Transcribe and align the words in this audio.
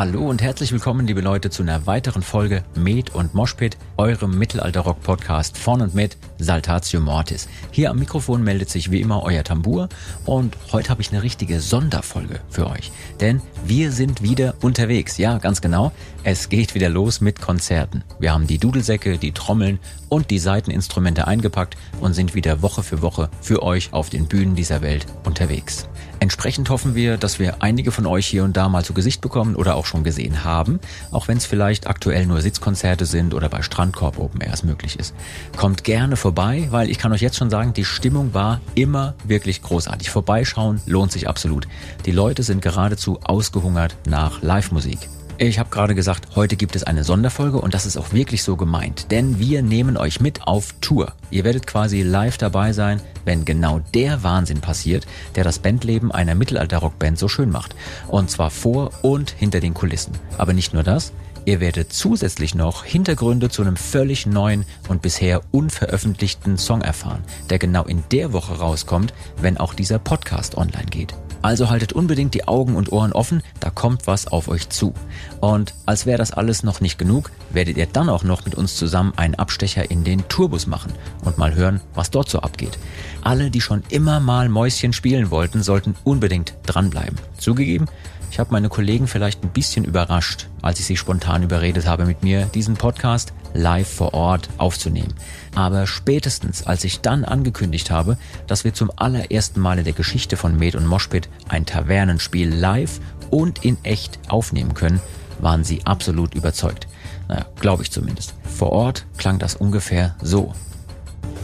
Hallo 0.00 0.30
und 0.30 0.40
herzlich 0.40 0.72
willkommen, 0.72 1.06
liebe 1.06 1.20
Leute, 1.20 1.50
zu 1.50 1.62
einer 1.62 1.86
weiteren 1.86 2.22
Folge 2.22 2.64
Med 2.74 3.14
und 3.14 3.34
Moshpit, 3.34 3.76
eurem 3.98 4.38
Mittelalter-Rock-Podcast 4.38 5.58
von 5.58 5.82
und 5.82 5.94
mit 5.94 6.16
Saltatio 6.38 7.00
Mortis. 7.00 7.48
Hier 7.70 7.90
am 7.90 7.98
Mikrofon 7.98 8.42
meldet 8.42 8.70
sich 8.70 8.90
wie 8.90 9.02
immer 9.02 9.22
euer 9.24 9.44
Tambur 9.44 9.90
und 10.24 10.56
heute 10.72 10.88
habe 10.88 11.02
ich 11.02 11.12
eine 11.12 11.22
richtige 11.22 11.60
Sonderfolge 11.60 12.40
für 12.48 12.70
euch. 12.70 12.90
Denn 13.20 13.42
wir 13.66 13.92
sind 13.92 14.22
wieder 14.22 14.54
unterwegs. 14.62 15.18
Ja, 15.18 15.36
ganz 15.36 15.60
genau. 15.60 15.92
Es 16.24 16.48
geht 16.48 16.74
wieder 16.74 16.88
los 16.88 17.20
mit 17.20 17.42
Konzerten. 17.42 18.02
Wir 18.18 18.32
haben 18.32 18.46
die 18.46 18.56
Dudelsäcke, 18.56 19.18
die 19.18 19.32
Trommeln 19.32 19.80
und 20.08 20.30
die 20.30 20.38
Saiteninstrumente 20.38 21.26
eingepackt 21.26 21.76
und 22.00 22.14
sind 22.14 22.34
wieder 22.34 22.62
Woche 22.62 22.82
für 22.82 23.02
Woche 23.02 23.28
für 23.42 23.62
euch 23.62 23.92
auf 23.92 24.08
den 24.08 24.28
Bühnen 24.28 24.54
dieser 24.54 24.80
Welt 24.80 25.04
unterwegs. 25.24 25.90
Entsprechend 26.20 26.68
hoffen 26.68 26.94
wir, 26.94 27.16
dass 27.16 27.38
wir 27.38 27.62
einige 27.62 27.90
von 27.92 28.04
euch 28.04 28.26
hier 28.26 28.44
und 28.44 28.54
da 28.54 28.68
mal 28.68 28.84
zu 28.84 28.92
Gesicht 28.92 29.22
bekommen 29.22 29.56
oder 29.56 29.74
auch 29.74 29.86
schon 29.86 30.04
gesehen 30.04 30.44
haben, 30.44 30.78
auch 31.12 31.28
wenn 31.28 31.38
es 31.38 31.46
vielleicht 31.46 31.86
aktuell 31.86 32.26
nur 32.26 32.42
Sitzkonzerte 32.42 33.06
sind 33.06 33.32
oder 33.32 33.48
bei 33.48 33.62
Strandkorb 33.62 34.18
Open 34.18 34.42
Airs 34.42 34.62
möglich 34.62 34.98
ist. 34.98 35.14
Kommt 35.56 35.82
gerne 35.82 36.16
vorbei, 36.16 36.68
weil 36.70 36.90
ich 36.90 36.98
kann 36.98 37.12
euch 37.12 37.22
jetzt 37.22 37.36
schon 37.36 37.48
sagen, 37.48 37.72
die 37.72 37.86
Stimmung 37.86 38.34
war 38.34 38.60
immer 38.74 39.14
wirklich 39.24 39.62
großartig. 39.62 40.10
Vorbeischauen 40.10 40.82
lohnt 40.84 41.10
sich 41.10 41.26
absolut. 41.26 41.66
Die 42.04 42.12
Leute 42.12 42.42
sind 42.42 42.60
geradezu 42.60 43.18
ausgehungert 43.22 43.96
nach 44.04 44.42
Live-Musik. 44.42 44.98
Ich 45.42 45.58
habe 45.58 45.70
gerade 45.70 45.94
gesagt, 45.94 46.36
heute 46.36 46.54
gibt 46.54 46.76
es 46.76 46.84
eine 46.84 47.02
Sonderfolge 47.02 47.58
und 47.58 47.72
das 47.72 47.86
ist 47.86 47.96
auch 47.96 48.12
wirklich 48.12 48.42
so 48.42 48.56
gemeint, 48.56 49.10
denn 49.10 49.38
wir 49.38 49.62
nehmen 49.62 49.96
euch 49.96 50.20
mit 50.20 50.42
auf 50.42 50.74
Tour. 50.82 51.14
Ihr 51.30 51.44
werdet 51.44 51.66
quasi 51.66 52.02
live 52.02 52.36
dabei 52.36 52.74
sein, 52.74 53.00
wenn 53.24 53.46
genau 53.46 53.80
der 53.94 54.22
Wahnsinn 54.22 54.60
passiert, 54.60 55.06
der 55.36 55.44
das 55.44 55.58
Bandleben 55.58 56.12
einer 56.12 56.34
Mittelalter-Rockband 56.34 57.18
so 57.18 57.26
schön 57.26 57.50
macht. 57.50 57.74
Und 58.08 58.30
zwar 58.30 58.50
vor 58.50 58.90
und 59.00 59.30
hinter 59.30 59.60
den 59.60 59.72
Kulissen. 59.72 60.12
Aber 60.36 60.52
nicht 60.52 60.74
nur 60.74 60.82
das, 60.82 61.14
Ihr 61.46 61.58
werdet 61.58 61.90
zusätzlich 61.90 62.54
noch 62.54 62.84
Hintergründe 62.84 63.48
zu 63.48 63.62
einem 63.62 63.76
völlig 63.76 64.26
neuen 64.26 64.66
und 64.88 65.00
bisher 65.00 65.40
unveröffentlichten 65.52 66.58
Song 66.58 66.82
erfahren, 66.82 67.24
der 67.48 67.58
genau 67.58 67.84
in 67.84 68.04
der 68.12 68.34
Woche 68.34 68.58
rauskommt, 68.58 69.14
wenn 69.40 69.56
auch 69.56 69.72
dieser 69.72 69.98
Podcast 69.98 70.58
online 70.58 70.90
geht. 70.90 71.14
Also 71.42 71.70
haltet 71.70 71.92
unbedingt 71.92 72.34
die 72.34 72.46
Augen 72.46 72.76
und 72.76 72.92
Ohren 72.92 73.12
offen, 73.12 73.42
da 73.60 73.70
kommt 73.70 74.06
was 74.06 74.26
auf 74.26 74.48
euch 74.48 74.68
zu. 74.68 74.92
Und 75.40 75.74
als 75.86 76.06
wäre 76.06 76.18
das 76.18 76.32
alles 76.32 76.62
noch 76.62 76.80
nicht 76.80 76.98
genug, 76.98 77.30
werdet 77.50 77.76
ihr 77.76 77.86
dann 77.86 78.08
auch 78.08 78.24
noch 78.24 78.44
mit 78.44 78.54
uns 78.54 78.76
zusammen 78.76 79.12
einen 79.16 79.34
Abstecher 79.34 79.90
in 79.90 80.04
den 80.04 80.28
Tourbus 80.28 80.66
machen 80.66 80.92
und 81.24 81.38
mal 81.38 81.54
hören, 81.54 81.80
was 81.94 82.10
dort 82.10 82.28
so 82.28 82.40
abgeht. 82.40 82.78
Alle, 83.22 83.50
die 83.50 83.60
schon 83.60 83.82
immer 83.88 84.20
mal 84.20 84.48
Mäuschen 84.48 84.92
spielen 84.92 85.30
wollten, 85.30 85.62
sollten 85.62 85.94
unbedingt 86.04 86.54
dranbleiben. 86.66 87.18
Zugegeben, 87.38 87.86
ich 88.30 88.38
habe 88.38 88.52
meine 88.52 88.68
Kollegen 88.68 89.06
vielleicht 89.08 89.42
ein 89.42 89.50
bisschen 89.50 89.84
überrascht, 89.84 90.46
als 90.62 90.78
ich 90.78 90.86
sie 90.86 90.96
spontan 90.96 91.42
überredet 91.42 91.86
habe, 91.86 92.06
mit 92.06 92.22
mir 92.22 92.46
diesen 92.46 92.74
Podcast 92.76 93.32
live 93.54 93.88
vor 93.88 94.14
Ort 94.14 94.48
aufzunehmen. 94.56 95.12
Aber 95.54 95.86
spätestens, 95.86 96.64
als 96.66 96.84
ich 96.84 97.00
dann 97.00 97.24
angekündigt 97.24 97.90
habe, 97.90 98.16
dass 98.46 98.64
wir 98.64 98.72
zum 98.72 98.92
allerersten 98.94 99.60
Mal 99.60 99.78
in 99.78 99.84
der 99.84 99.92
Geschichte 99.92 100.36
von 100.36 100.56
Med 100.56 100.76
und 100.76 100.86
Moshpit 100.86 101.28
ein 101.48 101.66
Tavernenspiel 101.66 102.54
live 102.54 103.00
und 103.30 103.64
in 103.64 103.76
echt 103.82 104.20
aufnehmen 104.28 104.74
können, 104.74 105.00
waren 105.40 105.64
sie 105.64 105.84
absolut 105.84 106.34
überzeugt. 106.34 106.86
Naja, 107.28 107.46
glaube 107.60 107.82
ich 107.82 107.90
zumindest. 107.90 108.34
Vor 108.44 108.70
Ort 108.70 109.06
klang 109.16 109.38
das 109.38 109.56
ungefähr 109.56 110.14
so. 110.22 110.54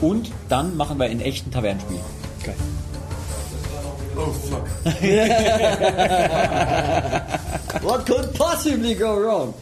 Und 0.01 0.31
dann 0.49 0.77
machen 0.77 0.99
wir 0.99 1.09
in 1.09 1.21
echten 1.21 1.51
Tavernenspiel. 1.51 1.99
Okay. 2.41 2.55
Oh 4.17 4.31
fuck. 4.31 4.66
What 7.83 8.07
could 8.07 8.33
possibly 8.35 8.95
go 8.95 9.17
wrong? 9.21 9.53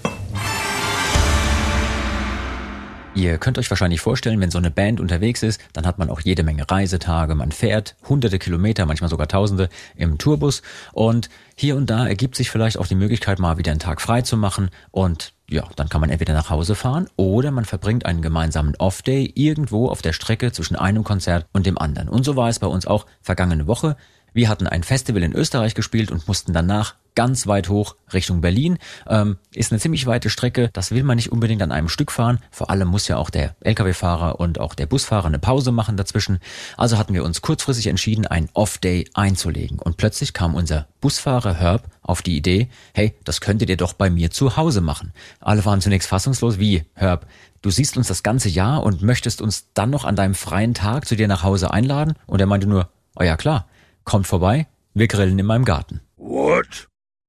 Ihr 3.14 3.38
könnt 3.38 3.58
euch 3.58 3.70
wahrscheinlich 3.70 4.00
vorstellen, 4.00 4.40
wenn 4.40 4.50
so 4.50 4.58
eine 4.58 4.70
Band 4.72 5.00
unterwegs 5.00 5.42
ist, 5.42 5.60
dann 5.72 5.86
hat 5.86 5.98
man 5.98 6.10
auch 6.10 6.20
jede 6.20 6.42
Menge 6.42 6.68
Reisetage, 6.68 7.34
man 7.36 7.52
fährt 7.52 7.94
hunderte 8.08 8.38
Kilometer, 8.38 8.86
manchmal 8.86 9.08
sogar 9.08 9.28
tausende 9.28 9.70
im 9.96 10.18
Tourbus 10.18 10.62
und 10.92 11.30
hier 11.54 11.76
und 11.76 11.88
da 11.88 12.06
ergibt 12.06 12.34
sich 12.34 12.50
vielleicht 12.50 12.76
auch 12.76 12.88
die 12.88 12.96
Möglichkeit, 12.96 13.38
mal 13.38 13.56
wieder 13.56 13.70
einen 13.70 13.80
Tag 13.80 14.00
frei 14.00 14.22
zu 14.22 14.36
machen 14.36 14.68
und 14.90 15.32
ja, 15.48 15.62
dann 15.76 15.88
kann 15.88 16.00
man 16.00 16.10
entweder 16.10 16.34
nach 16.34 16.50
Hause 16.50 16.74
fahren 16.74 17.08
oder 17.16 17.50
man 17.50 17.64
verbringt 17.64 18.04
einen 18.04 18.20
gemeinsamen 18.20 18.74
Off-Day 18.76 19.32
irgendwo 19.34 19.88
auf 19.88 20.02
der 20.02 20.12
Strecke 20.12 20.52
zwischen 20.52 20.74
einem 20.74 21.04
Konzert 21.04 21.46
und 21.52 21.66
dem 21.66 21.78
anderen. 21.78 22.08
Und 22.08 22.24
so 22.24 22.34
war 22.34 22.48
es 22.48 22.58
bei 22.58 22.66
uns 22.66 22.86
auch 22.86 23.06
vergangene 23.22 23.66
Woche. 23.66 23.96
Wir 24.34 24.48
hatten 24.48 24.66
ein 24.66 24.82
Festival 24.82 25.22
in 25.22 25.32
Österreich 25.32 25.76
gespielt 25.76 26.10
und 26.10 26.26
mussten 26.26 26.52
danach 26.52 26.96
ganz 27.14 27.46
weit 27.46 27.68
hoch 27.68 27.94
Richtung 28.12 28.40
Berlin. 28.40 28.78
Ähm, 29.06 29.38
ist 29.54 29.70
eine 29.70 29.80
ziemlich 29.80 30.06
weite 30.06 30.28
Strecke. 30.28 30.70
Das 30.72 30.90
will 30.90 31.04
man 31.04 31.14
nicht 31.14 31.30
unbedingt 31.30 31.62
an 31.62 31.70
einem 31.70 31.88
Stück 31.88 32.10
fahren. 32.10 32.40
Vor 32.50 32.68
allem 32.68 32.88
muss 32.88 33.06
ja 33.06 33.16
auch 33.16 33.30
der 33.30 33.54
Lkw-Fahrer 33.60 34.40
und 34.40 34.58
auch 34.58 34.74
der 34.74 34.86
Busfahrer 34.86 35.26
eine 35.26 35.38
Pause 35.38 35.70
machen 35.70 35.96
dazwischen. 35.96 36.40
Also 36.76 36.98
hatten 36.98 37.14
wir 37.14 37.22
uns 37.22 37.42
kurzfristig 37.42 37.86
entschieden, 37.86 38.26
ein 38.26 38.48
Off-Day 38.54 39.08
einzulegen. 39.14 39.78
Und 39.78 39.96
plötzlich 39.98 40.32
kam 40.32 40.56
unser 40.56 40.88
Busfahrer 41.00 41.54
Herb 41.54 41.84
auf 42.02 42.20
die 42.20 42.36
Idee, 42.36 42.68
hey, 42.92 43.14
das 43.22 43.40
könntet 43.40 43.70
ihr 43.70 43.76
doch 43.76 43.92
bei 43.92 44.10
mir 44.10 44.32
zu 44.32 44.56
Hause 44.56 44.80
machen. 44.80 45.12
Alle 45.38 45.64
waren 45.64 45.80
zunächst 45.80 46.08
fassungslos, 46.08 46.58
wie, 46.58 46.82
Herb, 46.94 47.28
du 47.62 47.70
siehst 47.70 47.96
uns 47.96 48.08
das 48.08 48.24
ganze 48.24 48.48
Jahr 48.48 48.82
und 48.82 49.02
möchtest 49.02 49.40
uns 49.40 49.68
dann 49.74 49.90
noch 49.90 50.04
an 50.04 50.16
deinem 50.16 50.34
freien 50.34 50.74
Tag 50.74 51.06
zu 51.06 51.14
dir 51.14 51.28
nach 51.28 51.44
Hause 51.44 51.70
einladen? 51.70 52.14
Und 52.26 52.40
er 52.40 52.46
meinte 52.46 52.66
nur, 52.66 52.88
oh 53.16 53.22
ja 53.22 53.36
klar, 53.36 53.68
Kommt 54.04 54.26
vorbei, 54.26 54.66
wir 54.92 55.08
grillen 55.08 55.38
in 55.38 55.46
meinem 55.46 55.64
Garten. 55.64 56.00
What? 56.16 56.88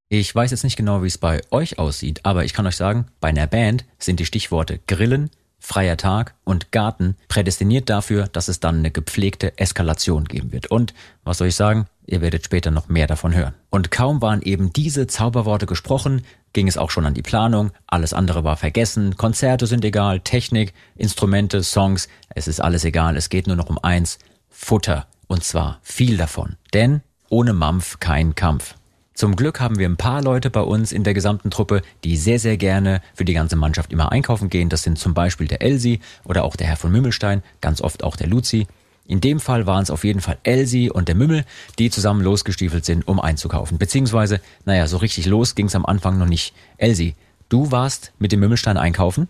Ich 0.09 0.33
weiß 0.33 0.51
jetzt 0.51 0.63
nicht 0.63 0.75
genau, 0.75 1.03
wie 1.03 1.07
es 1.07 1.17
bei 1.17 1.41
euch 1.51 1.79
aussieht, 1.79 2.21
aber 2.23 2.45
ich 2.45 2.53
kann 2.53 2.67
euch 2.67 2.75
sagen, 2.75 3.07
bei 3.19 3.29
einer 3.29 3.47
Band 3.47 3.85
sind 3.97 4.19
die 4.19 4.25
Stichworte 4.25 4.79
Grillen, 4.87 5.31
freier 5.59 5.97
Tag 5.97 6.35
und 6.43 6.71
Garten 6.71 7.15
prädestiniert 7.27 7.89
dafür, 7.89 8.27
dass 8.27 8.47
es 8.47 8.59
dann 8.59 8.79
eine 8.79 8.91
gepflegte 8.91 9.57
Eskalation 9.57 10.25
geben 10.25 10.51
wird. 10.51 10.67
Und 10.67 10.93
was 11.23 11.39
soll 11.39 11.47
ich 11.47 11.55
sagen? 11.55 11.87
Ihr 12.05 12.21
werdet 12.21 12.45
später 12.45 12.69
noch 12.69 12.87
mehr 12.87 13.07
davon 13.07 13.33
hören. 13.33 13.55
Und 13.71 13.89
kaum 13.89 14.21
waren 14.21 14.43
eben 14.43 14.71
diese 14.71 15.07
Zauberworte 15.07 15.65
gesprochen, 15.65 16.23
ging 16.53 16.67
es 16.67 16.77
auch 16.77 16.91
schon 16.91 17.05
an 17.05 17.15
die 17.15 17.23
Planung. 17.23 17.71
Alles 17.87 18.13
andere 18.13 18.43
war 18.43 18.57
vergessen. 18.57 19.17
Konzerte 19.17 19.65
sind 19.65 19.83
egal, 19.83 20.19
Technik, 20.19 20.73
Instrumente, 20.95 21.63
Songs. 21.63 22.07
Es 22.29 22.47
ist 22.47 22.59
alles 22.59 22.85
egal. 22.85 23.17
Es 23.17 23.29
geht 23.29 23.47
nur 23.47 23.55
noch 23.55 23.69
um 23.69 23.79
eins. 23.79 24.19
Futter. 24.49 25.07
Und 25.27 25.43
zwar 25.43 25.79
viel 25.81 26.17
davon. 26.17 26.55
Denn 26.73 27.01
ohne 27.29 27.53
Mampf 27.53 27.99
kein 27.99 28.35
Kampf. 28.35 28.75
Zum 29.13 29.37
Glück 29.37 29.61
haben 29.61 29.79
wir 29.79 29.87
ein 29.87 29.95
paar 29.95 30.21
Leute 30.21 30.49
bei 30.49 30.59
uns 30.59 30.91
in 30.91 31.05
der 31.05 31.13
gesamten 31.13 31.49
Truppe, 31.49 31.81
die 32.03 32.17
sehr, 32.17 32.37
sehr 32.37 32.57
gerne 32.57 33.01
für 33.13 33.23
die 33.23 33.33
ganze 33.33 33.55
Mannschaft 33.55 33.93
immer 33.93 34.11
einkaufen 34.11 34.49
gehen. 34.49 34.67
Das 34.67 34.83
sind 34.83 34.99
zum 34.99 35.13
Beispiel 35.13 35.47
der 35.47 35.61
Elsie 35.61 36.01
oder 36.25 36.43
auch 36.43 36.57
der 36.57 36.67
Herr 36.67 36.75
von 36.75 36.91
Mümmelstein, 36.91 37.41
ganz 37.61 37.79
oft 37.79 38.03
auch 38.03 38.17
der 38.17 38.27
Luzi. 38.27 38.67
In 39.07 39.21
dem 39.21 39.39
Fall 39.39 39.67
waren 39.67 39.83
es 39.83 39.89
auf 39.89 40.03
jeden 40.03 40.19
Fall 40.19 40.37
Elsie 40.43 40.89
und 40.89 41.07
der 41.07 41.15
Mümmel, 41.15 41.45
die 41.79 41.89
zusammen 41.89 42.21
losgestiefelt 42.21 42.83
sind, 42.83 43.07
um 43.07 43.21
einzukaufen. 43.21 43.77
Beziehungsweise, 43.77 44.41
naja, 44.65 44.85
so 44.87 44.97
richtig 44.97 45.27
los 45.27 45.55
ging 45.55 45.67
es 45.67 45.75
am 45.75 45.85
Anfang 45.85 46.17
noch 46.17 46.25
nicht. 46.25 46.53
Elsie, 46.77 47.15
du 47.47 47.71
warst 47.71 48.11
mit 48.19 48.33
dem 48.33 48.41
Mümmelstein 48.41 48.77
einkaufen? 48.77 49.29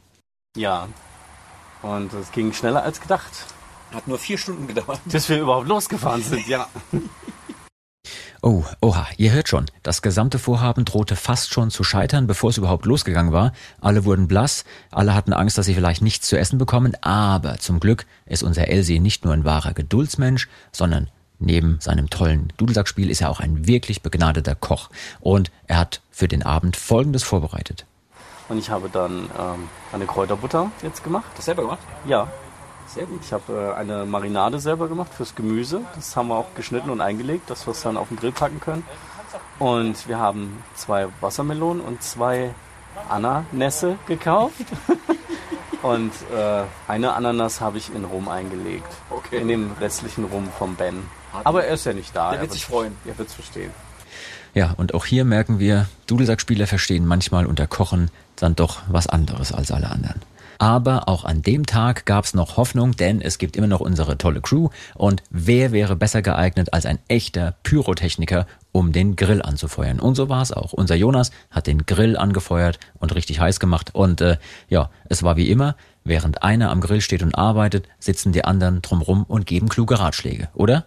Ja. 0.57 0.87
Und 1.83 2.11
es 2.13 2.31
ging 2.31 2.53
schneller 2.53 2.81
als 2.81 3.01
gedacht. 3.01 3.31
Hat 3.93 4.07
nur 4.07 4.17
vier 4.17 4.37
Stunden 4.37 4.67
gedauert. 4.67 4.99
Bis 5.05 5.29
wir 5.29 5.39
überhaupt 5.39 5.67
losgefahren 5.67 6.21
sind, 6.23 6.47
ja. 6.47 6.67
Oh, 8.47 8.63
oha, 8.79 9.07
ihr 9.17 9.31
hört 9.31 9.47
schon. 9.47 9.65
Das 9.81 10.03
gesamte 10.03 10.37
Vorhaben 10.37 10.85
drohte 10.85 11.15
fast 11.15 11.51
schon 11.51 11.71
zu 11.71 11.83
scheitern, 11.83 12.27
bevor 12.27 12.51
es 12.51 12.59
überhaupt 12.59 12.85
losgegangen 12.85 13.33
war. 13.33 13.53
Alle 13.81 14.05
wurden 14.05 14.27
blass, 14.27 14.65
alle 14.91 15.15
hatten 15.15 15.33
Angst, 15.33 15.57
dass 15.57 15.65
sie 15.65 15.73
vielleicht 15.73 16.03
nichts 16.03 16.27
zu 16.27 16.37
essen 16.37 16.59
bekommen, 16.59 16.95
aber 17.01 17.57
zum 17.57 17.79
Glück 17.79 18.05
ist 18.27 18.43
unser 18.43 18.67
Elsie 18.67 18.99
nicht 18.99 19.25
nur 19.25 19.33
ein 19.33 19.45
wahrer 19.45 19.73
Geduldsmensch, 19.73 20.47
sondern 20.71 21.09
neben 21.39 21.79
seinem 21.81 22.11
tollen 22.11 22.53
Dudelsackspiel 22.57 23.09
ist 23.09 23.21
er 23.21 23.31
auch 23.31 23.39
ein 23.39 23.65
wirklich 23.65 24.03
begnadeter 24.03 24.53
Koch. 24.53 24.91
Und 25.21 25.49
er 25.65 25.79
hat 25.79 26.01
für 26.11 26.27
den 26.27 26.43
Abend 26.43 26.77
Folgendes 26.77 27.23
vorbereitet. 27.23 27.87
Und 28.47 28.59
ich 28.59 28.69
habe 28.69 28.89
dann 28.89 29.27
ähm, 29.39 29.69
eine 29.91 30.05
Kräuterbutter 30.05 30.69
jetzt 30.83 31.03
gemacht. 31.03 31.25
Das 31.35 31.45
selber 31.45 31.63
gemacht? 31.63 31.79
Ja, 32.07 32.27
sehr 32.87 33.05
gut. 33.05 33.21
Ich 33.23 33.33
habe 33.33 33.73
äh, 33.75 33.79
eine 33.79 34.05
Marinade 34.05 34.59
selber 34.59 34.87
gemacht 34.87 35.13
fürs 35.13 35.35
Gemüse. 35.35 35.81
Das 35.95 36.15
haben 36.15 36.29
wir 36.29 36.35
auch 36.35 36.53
geschnitten 36.55 36.89
und 36.89 37.01
eingelegt, 37.01 37.49
dass 37.49 37.67
wir 37.67 37.71
es 37.71 37.81
dann 37.81 37.97
auf 37.97 38.09
den 38.09 38.17
Grill 38.17 38.31
packen 38.31 38.59
können. 38.59 38.83
Und 39.59 40.07
wir 40.07 40.19
haben 40.19 40.63
zwei 40.75 41.07
Wassermelonen 41.21 41.83
und 41.83 42.03
zwei 42.03 42.53
Ananässe 43.09 43.97
gekauft. 44.07 44.55
und 45.81 46.11
äh, 46.35 46.63
eine 46.87 47.13
Ananas 47.13 47.61
habe 47.61 47.77
ich 47.77 47.93
in 47.93 48.05
Rum 48.05 48.27
eingelegt. 48.27 48.87
Okay. 49.09 49.39
In 49.39 49.47
dem 49.47 49.71
restlichen 49.79 50.25
Rum 50.25 50.49
vom 50.57 50.75
Ben. 50.75 51.03
Aber 51.43 51.65
er 51.65 51.73
ist 51.73 51.85
ja 51.85 51.93
nicht 51.93 52.15
da. 52.15 52.31
Der 52.31 52.41
wird 52.41 52.53
sich 52.53 52.65
freuen. 52.65 52.95
Er 53.05 53.17
wird 53.17 53.29
es 53.29 53.33
verstehen. 53.33 53.71
Ja, 54.53 54.73
und 54.77 54.93
auch 54.93 55.05
hier 55.05 55.25
merken 55.25 55.59
wir, 55.59 55.87
Dudelsackspieler 56.07 56.65
verstehen 56.65 57.05
manchmal 57.05 57.45
unter 57.45 57.67
Kochen 57.67 58.09
dann 58.37 58.55
doch 58.55 58.83
was 58.87 59.07
anderes 59.07 59.51
als 59.51 59.69
alle 59.69 59.89
anderen. 59.89 60.21
Aber 60.57 61.07
auch 61.07 61.25
an 61.25 61.41
dem 61.41 61.65
Tag 61.65 62.05
gab's 62.05 62.33
noch 62.33 62.57
Hoffnung, 62.57 62.95
denn 62.95 63.21
es 63.21 63.37
gibt 63.37 63.55
immer 63.55 63.67
noch 63.67 63.79
unsere 63.79 64.17
tolle 64.17 64.41
Crew 64.41 64.69
und 64.95 65.23
wer 65.29 65.71
wäre 65.71 65.95
besser 65.95 66.21
geeignet 66.21 66.73
als 66.73 66.85
ein 66.85 66.99
echter 67.07 67.55
Pyrotechniker, 67.63 68.47
um 68.71 68.91
den 68.91 69.15
Grill 69.15 69.41
anzufeuern. 69.41 69.99
Und 69.99 70.15
so 70.15 70.29
war's 70.29 70.51
auch. 70.51 70.73
Unser 70.73 70.95
Jonas 70.95 71.31
hat 71.51 71.67
den 71.67 71.85
Grill 71.85 72.17
angefeuert 72.17 72.79
und 72.99 73.15
richtig 73.15 73.39
heiß 73.39 73.59
gemacht 73.59 73.91
und 73.93 74.21
äh, 74.21 74.37
ja, 74.69 74.89
es 75.09 75.23
war 75.23 75.37
wie 75.37 75.49
immer, 75.49 75.75
während 76.03 76.43
einer 76.43 76.71
am 76.71 76.81
Grill 76.81 77.01
steht 77.01 77.23
und 77.23 77.35
arbeitet, 77.35 77.87
sitzen 77.99 78.31
die 78.31 78.45
anderen 78.45 78.81
drumrum 78.81 79.23
und 79.23 79.45
geben 79.45 79.69
kluge 79.69 79.99
Ratschläge, 79.99 80.49
oder? 80.53 80.85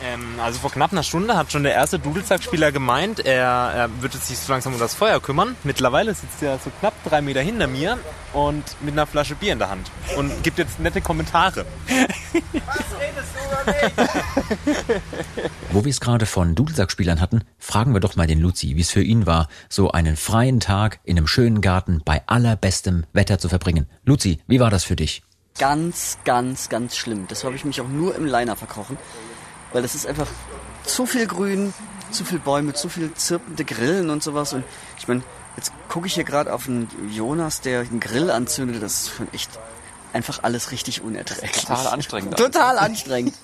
Ähm, 0.00 0.40
also 0.40 0.58
vor 0.58 0.70
knapp 0.70 0.92
einer 0.92 1.02
Stunde 1.02 1.36
hat 1.36 1.52
schon 1.52 1.62
der 1.62 1.74
erste 1.74 1.98
Dudelsackspieler 1.98 2.72
gemeint, 2.72 3.20
er, 3.20 3.46
er 3.46 4.02
würde 4.02 4.18
sich 4.18 4.38
so 4.38 4.52
langsam 4.52 4.72
um 4.74 4.80
das 4.80 4.94
Feuer 4.94 5.20
kümmern. 5.20 5.56
Mittlerweile 5.64 6.14
sitzt 6.14 6.42
er 6.42 6.58
so 6.58 6.70
knapp 6.80 6.94
drei 7.04 7.20
Meter 7.22 7.40
hinter 7.40 7.66
mir 7.66 7.98
und 8.32 8.64
mit 8.80 8.92
einer 8.92 9.06
Flasche 9.06 9.34
Bier 9.34 9.52
in 9.52 9.58
der 9.58 9.70
Hand 9.70 9.90
und 10.16 10.42
gibt 10.42 10.58
jetzt 10.58 10.80
nette 10.80 11.00
Kommentare. 11.00 11.64
Wo 15.70 15.84
wir 15.84 15.90
es 15.90 16.00
gerade 16.00 16.26
von 16.26 16.54
Dudelsackspielern 16.54 17.20
hatten, 17.20 17.44
fragen 17.58 17.92
wir 17.92 18.00
doch 18.00 18.16
mal 18.16 18.26
den 18.26 18.40
Luzi, 18.40 18.74
wie 18.76 18.80
es 18.80 18.90
für 18.90 19.02
ihn 19.02 19.26
war, 19.26 19.48
so 19.68 19.92
einen 19.92 20.16
freien 20.16 20.58
Tag 20.58 20.98
in 21.04 21.16
einem 21.16 21.28
schönen 21.28 21.60
Garten 21.60 22.02
bei 22.04 22.22
allerbestem 22.26 23.04
Wetter 23.12 23.38
zu 23.38 23.48
verbringen. 23.48 23.88
Luzi, 24.04 24.40
wie 24.48 24.58
war 24.58 24.70
das 24.70 24.84
für 24.84 24.96
dich? 24.96 25.22
Ganz, 25.58 26.18
ganz, 26.24 26.70
ganz 26.70 26.96
schlimm. 26.96 27.26
Das 27.28 27.44
habe 27.44 27.54
ich 27.54 27.64
mich 27.64 27.80
auch 27.80 27.88
nur 27.88 28.16
im 28.16 28.24
Liner 28.24 28.56
verkrochen. 28.56 28.96
Weil 29.72 29.82
das 29.82 29.94
ist 29.94 30.06
einfach 30.06 30.28
zu 30.84 31.06
viel 31.06 31.26
Grün, 31.26 31.72
zu 32.10 32.24
viel 32.24 32.38
Bäume, 32.38 32.74
zu 32.74 32.88
viel 32.88 33.12
zirpende 33.14 33.64
Grillen 33.64 34.10
und 34.10 34.22
sowas. 34.22 34.52
Und 34.52 34.64
ich 34.98 35.08
meine, 35.08 35.22
jetzt 35.56 35.72
gucke 35.88 36.06
ich 36.06 36.14
hier 36.14 36.24
gerade 36.24 36.52
auf 36.52 36.68
einen 36.68 36.88
Jonas, 37.10 37.60
der 37.60 37.80
einen 37.80 38.00
Grill 38.00 38.30
anzündet. 38.30 38.82
Das 38.82 39.02
ist 39.02 39.10
schon 39.16 39.32
echt 39.32 39.50
einfach 40.12 40.42
alles 40.42 40.70
richtig 40.70 41.02
unerträglich. 41.02 41.64
Total 41.64 41.86
anstrengend. 41.86 42.36
Total 42.36 42.78
anstrengend. 42.78 43.34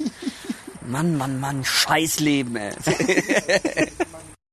Mann, 0.87 1.17
Mann, 1.17 1.39
Mann, 1.41 1.65
Scheißleben, 1.65 2.57
ey. 2.57 2.73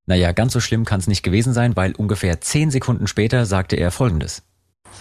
Naja, 0.08 0.34
ganz 0.34 0.54
so 0.54 0.60
schlimm 0.60 0.86
kann 0.86 1.00
es 1.00 1.08
nicht 1.08 1.24
gewesen 1.24 1.54
sein, 1.54 1.76
weil 1.76 1.94
ungefähr 1.96 2.40
zehn 2.40 2.70
Sekunden 2.70 3.08
später 3.08 3.48
sagte 3.48 3.76
er 3.76 3.90
folgendes. 3.90 4.44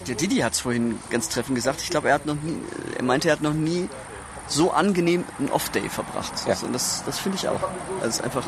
Der 0.08 0.14
Didi 0.14 0.36
hat 0.36 0.54
es 0.54 0.60
vorhin 0.60 0.98
ganz 1.10 1.28
treffend 1.28 1.56
gesagt. 1.56 1.82
Ich 1.82 1.90
glaube, 1.90 2.08
er 2.08 2.14
hat 2.14 2.24
noch 2.24 2.36
nie, 2.36 2.56
er 2.96 3.04
meinte, 3.04 3.28
er 3.28 3.32
hat 3.32 3.42
noch 3.42 3.52
nie 3.52 3.88
so 4.46 4.70
angenehm 4.72 5.24
einen 5.38 5.50
Off-Day 5.50 5.88
verbracht. 5.88 6.32
Ja. 6.46 6.56
Und 6.62 6.72
das, 6.72 7.02
das 7.06 7.18
finde 7.18 7.38
ich 7.38 7.48
auch. 7.48 7.60
Also 7.96 8.06
es 8.08 8.16
ist 8.16 8.24
einfach 8.24 8.44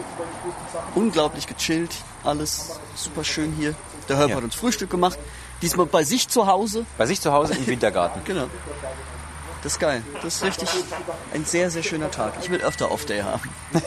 unglaublich 0.94 1.46
gechillt, 1.46 1.94
alles 2.24 2.78
super 2.94 3.24
schön 3.24 3.52
hier. 3.52 3.74
Der 4.08 4.18
Herb 4.18 4.30
Ja. 4.30 4.36
hat 4.36 4.44
uns 4.44 4.54
Frühstück 4.54 4.90
gemacht. 4.90 5.18
Diesmal 5.62 5.86
bei 5.86 6.04
sich 6.04 6.28
zu 6.28 6.46
Hause. 6.46 6.84
Bei 6.98 7.06
sich 7.06 7.20
zu 7.20 7.32
Hause 7.32 7.54
im 7.54 7.66
Wintergarten. 7.66 8.22
Genau. 8.24 8.46
Das 9.66 9.72
ist 9.72 9.80
geil. 9.80 10.02
Das 10.22 10.36
ist 10.36 10.44
richtig 10.44 10.68
ein 11.34 11.44
sehr, 11.44 11.72
sehr 11.72 11.82
schöner 11.82 12.08
Tag. 12.12 12.34
Ich 12.40 12.50
will 12.50 12.60
öfter 12.60 12.92
Off-Day 12.92 13.22
haben. 13.22 13.50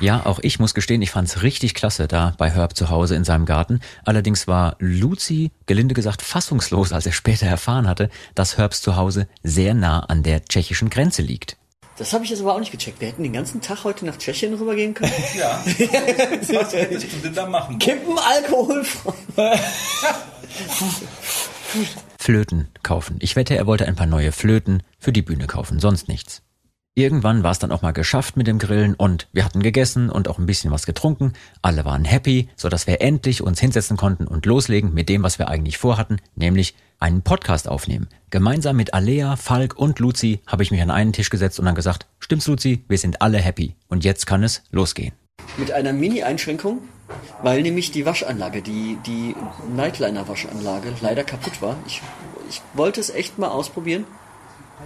Ja, 0.00 0.24
auch 0.24 0.38
ich 0.42 0.58
muss 0.58 0.72
gestehen, 0.72 1.02
ich 1.02 1.10
fand's 1.10 1.42
richtig 1.42 1.74
klasse 1.74 2.08
da 2.08 2.34
bei 2.38 2.50
Herb 2.50 2.74
zu 2.74 2.88
Hause 2.88 3.16
in 3.16 3.24
seinem 3.24 3.44
Garten. 3.44 3.80
Allerdings 4.04 4.46
war 4.46 4.76
Luzi, 4.78 5.50
gelinde 5.66 5.94
gesagt, 5.94 6.22
fassungslos, 6.22 6.92
als 6.92 7.04
er 7.04 7.12
später 7.12 7.46
erfahren 7.46 7.86
hatte, 7.86 8.08
dass 8.34 8.56
Herbs 8.56 8.80
Zuhause 8.80 9.28
sehr 9.42 9.74
nah 9.74 10.00
an 10.00 10.22
der 10.22 10.44
tschechischen 10.44 10.88
Grenze 10.88 11.20
liegt. 11.20 11.58
Das 11.98 12.14
habe 12.14 12.24
ich 12.24 12.30
jetzt 12.30 12.40
aber 12.40 12.54
auch 12.54 12.60
nicht 12.60 12.72
gecheckt. 12.72 13.00
Wir 13.00 13.08
hätten 13.08 13.24
den 13.24 13.34
ganzen 13.34 13.60
Tag 13.60 13.84
heute 13.84 14.06
nach 14.06 14.16
Tschechien 14.16 14.54
rübergehen 14.54 14.94
können. 14.94 15.12
Ja. 15.34 15.62
Was 15.66 16.72
hättest 16.72 17.12
du 17.12 17.16
denn 17.24 17.34
da 17.34 17.44
machen? 17.44 17.78
Kippen, 17.78 18.18
Alkohol. 18.18 18.86
Flöten 22.18 22.68
kaufen. 22.82 23.16
Ich 23.20 23.36
wette, 23.36 23.56
er 23.56 23.66
wollte 23.66 23.86
ein 23.86 23.96
paar 23.96 24.06
neue 24.06 24.32
Flöten 24.32 24.82
für 24.98 25.12
die 25.12 25.22
Bühne 25.22 25.46
kaufen, 25.46 25.80
sonst 25.80 26.08
nichts. 26.08 26.42
Irgendwann 26.98 27.42
war 27.42 27.50
es 27.50 27.58
dann 27.58 27.72
auch 27.72 27.82
mal 27.82 27.92
geschafft 27.92 28.38
mit 28.38 28.46
dem 28.46 28.58
Grillen 28.58 28.94
und 28.94 29.28
wir 29.34 29.44
hatten 29.44 29.62
gegessen 29.62 30.08
und 30.08 30.28
auch 30.28 30.38
ein 30.38 30.46
bisschen 30.46 30.70
was 30.70 30.86
getrunken. 30.86 31.34
Alle 31.60 31.84
waren 31.84 32.06
happy, 32.06 32.48
so 32.56 32.70
dass 32.70 32.86
wir 32.86 33.02
endlich 33.02 33.42
uns 33.42 33.60
hinsetzen 33.60 33.98
konnten 33.98 34.26
und 34.26 34.46
loslegen 34.46 34.94
mit 34.94 35.10
dem, 35.10 35.22
was 35.22 35.38
wir 35.38 35.48
eigentlich 35.48 35.76
vorhatten, 35.76 36.22
nämlich 36.36 36.74
einen 36.98 37.20
Podcast 37.20 37.68
aufnehmen. 37.68 38.08
Gemeinsam 38.30 38.76
mit 38.76 38.94
Alea, 38.94 39.36
Falk 39.36 39.76
und 39.76 39.98
Luzi 39.98 40.40
habe 40.46 40.62
ich 40.62 40.70
mich 40.70 40.80
an 40.80 40.90
einen 40.90 41.12
Tisch 41.12 41.28
gesetzt 41.28 41.58
und 41.58 41.66
dann 41.66 41.74
gesagt, 41.74 42.06
stimmt's 42.18 42.46
Luzi, 42.46 42.82
wir 42.88 42.96
sind 42.96 43.20
alle 43.20 43.36
happy 43.36 43.76
und 43.88 44.02
jetzt 44.02 44.26
kann 44.26 44.42
es 44.42 44.62
losgehen. 44.70 45.12
Mit 45.58 45.72
einer 45.72 45.92
Mini-Einschränkung, 45.92 46.78
weil 47.42 47.62
nämlich 47.62 47.90
die 47.90 48.06
Waschanlage, 48.06 48.62
die, 48.62 48.98
die 49.06 49.34
Nightliner-Waschanlage 49.74 50.94
leider 51.00 51.24
kaputt 51.24 51.62
war. 51.62 51.76
Ich, 51.86 52.02
ich 52.48 52.60
wollte 52.74 53.00
es 53.00 53.10
echt 53.10 53.38
mal 53.38 53.48
ausprobieren 53.48 54.04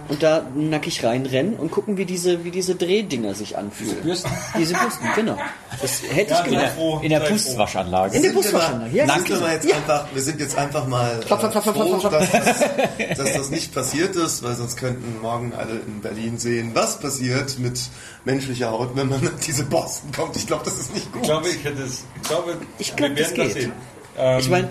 und 0.07 0.23
da 0.23 0.45
nackig 0.55 1.03
reinrennen 1.03 1.55
und 1.55 1.69
gucken, 1.71 1.97
wie 1.97 2.05
diese, 2.05 2.43
wie 2.43 2.51
diese 2.51 2.75
Drehdinger 2.75 3.33
sich 3.35 3.57
anfühlen. 3.57 3.91
Diese 3.91 4.01
Bürsten? 4.03 4.31
Diese 4.57 4.73
Bürsten, 4.73 5.05
genau. 5.15 5.37
Das 5.81 6.01
hätte 6.03 6.21
ich 6.33 6.37
Ja, 6.39 6.41
gemacht. 6.43 6.61
sei 6.65 6.69
froh, 6.71 6.99
In 7.03 7.09
der. 7.09 7.19
Buswaschanlage. 7.21 8.15
In 8.17 8.23
der 8.23 8.33
mal- 8.33 8.89
ja, 8.93 9.05
sind 9.15 9.29
wir, 9.29 9.51
jetzt 9.53 9.73
einfach, 9.73 10.05
wir 10.13 10.21
sind 10.21 10.39
jetzt 10.39 10.57
einfach 10.57 10.87
mal 10.87 11.19
äh, 11.21 11.25
Klapp, 11.25 11.39
klapp, 11.39 11.51
klapp, 11.51 11.63
klapp, 11.63 11.75
froh, 11.75 11.97
klapp, 11.97 12.11
klapp. 12.29 12.31
Dass, 12.31 12.57
das, 12.57 13.17
dass 13.17 13.33
das 13.37 13.49
nicht 13.51 13.73
passiert 13.73 14.15
ist, 14.15 14.43
weil 14.43 14.55
sonst 14.55 14.77
könnten 14.77 15.21
morgen 15.21 15.53
alle 15.57 15.79
in 15.85 16.01
Berlin 16.01 16.37
sehen, 16.37 16.71
was 16.73 16.99
passiert 16.99 17.59
mit 17.59 17.79
menschlicher 18.25 18.71
Haut, 18.71 18.95
wenn 18.95 19.07
man 19.09 19.21
in 19.21 19.31
diese 19.45 19.63
Borsten 19.65 20.11
kommt. 20.11 20.35
Ich 20.35 20.47
glaube, 20.47 20.63
das 20.65 20.77
ist 20.79 20.93
nicht 20.93 21.11
gut. 21.11 21.21
Ich 21.21 21.27
glaube, 21.27 21.49
ich 21.49 21.63
hätte 21.63 21.83
es. 21.83 22.03
Ich 22.21 22.27
glaube, 22.27 22.57
Ich 22.79 22.95
glaub, 22.95 23.09
wir 23.15 23.15
das 23.23 23.31
werden 23.35 23.45
das 23.47 23.53
geht. 23.53 23.63
sehen. 23.63 23.71
Ähm, 24.17 24.39
Ich 24.39 24.49
meine, 24.49 24.69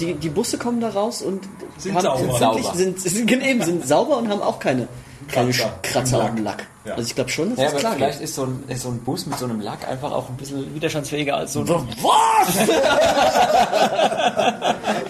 die, 0.00 0.14
die 0.14 0.28
Busse 0.28 0.58
kommen 0.58 0.80
da 0.80 0.88
raus 0.90 1.22
und 1.22 1.44
Sind 1.76 2.00
sauber. 2.00 2.18
Sind, 2.18 2.38
Sauber. 2.38 2.74
sind, 2.74 3.00
sind, 3.00 3.30
eben, 3.30 3.62
sind 3.62 3.86
sauber 3.86 4.16
und 4.18 4.28
haben 4.28 4.42
auch 4.42 4.58
keine, 4.58 4.88
keine 5.30 5.50
Kratzer 5.50 5.78
Kratzer 5.82 6.24
am 6.24 6.42
Lack. 6.42 6.66
Ja. 6.84 6.94
Also 6.94 7.06
ich 7.08 7.14
glaube 7.14 7.30
schon, 7.30 7.50
dass 7.50 7.58
Ja, 7.58 7.70
das 7.70 7.80
klar 7.80 7.92
vielleicht 7.94 8.18
geht. 8.20 8.28
ist 8.28 8.34
so, 8.34 8.44
ein, 8.44 8.64
ist 8.68 8.82
so 8.82 8.88
ein 8.88 8.98
Bus 9.00 9.26
mit 9.26 9.38
so 9.38 9.44
einem 9.44 9.60
Lack 9.60 9.86
einfach 9.86 10.10
auch 10.12 10.28
ein 10.30 10.36
bisschen 10.36 10.74
widerstandsfähiger 10.74 11.36
als 11.36 11.52
so 11.52 11.60
ein... 11.60 11.88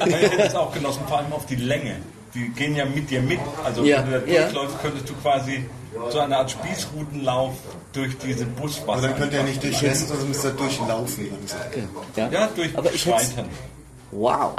Ich 0.06 0.14
hätte 0.14 0.42
es 0.42 0.54
auch 0.54 0.72
genossen, 0.72 1.02
vor 1.08 1.19
allem 1.19 1.32
auf 1.32 1.46
die 1.46 1.56
Länge. 1.56 1.96
Die 2.34 2.48
gehen 2.50 2.75
ja 2.76 2.84
mit 2.84 3.10
dir 3.10 3.22
mit. 3.22 3.40
Also 3.64 3.84
Ja, 3.84 4.02
wenn 4.04 4.12
du 4.12 4.20
da 4.20 4.32
ja. 4.32 4.42
durchläufst, 4.42 4.80
könntest 4.82 5.08
du 5.08 5.14
quasi 5.14 5.64
so 6.10 6.19
eine 6.19 6.36
Art 6.36 6.50
Spießrutenlauf 6.50 7.54
durch 7.92 8.16
diese 8.19 8.44
Buswasser. 8.44 8.92
Aber 8.92 9.02
dann 9.02 9.16
könnt 9.16 9.32
ihr 9.32 9.42
nicht 9.42 9.62
durchrennen, 9.62 9.94
sondern 9.96 10.28
müsst 10.28 10.44
ihr 10.44 10.50
durchlaufen 10.50 11.30
langsam. 11.30 11.58
Ja. 12.16 12.28
Ja, 12.28 12.48
durch 12.54 12.76
Aber 12.76 12.92
ich. 12.92 13.06
Wow. 14.10 14.52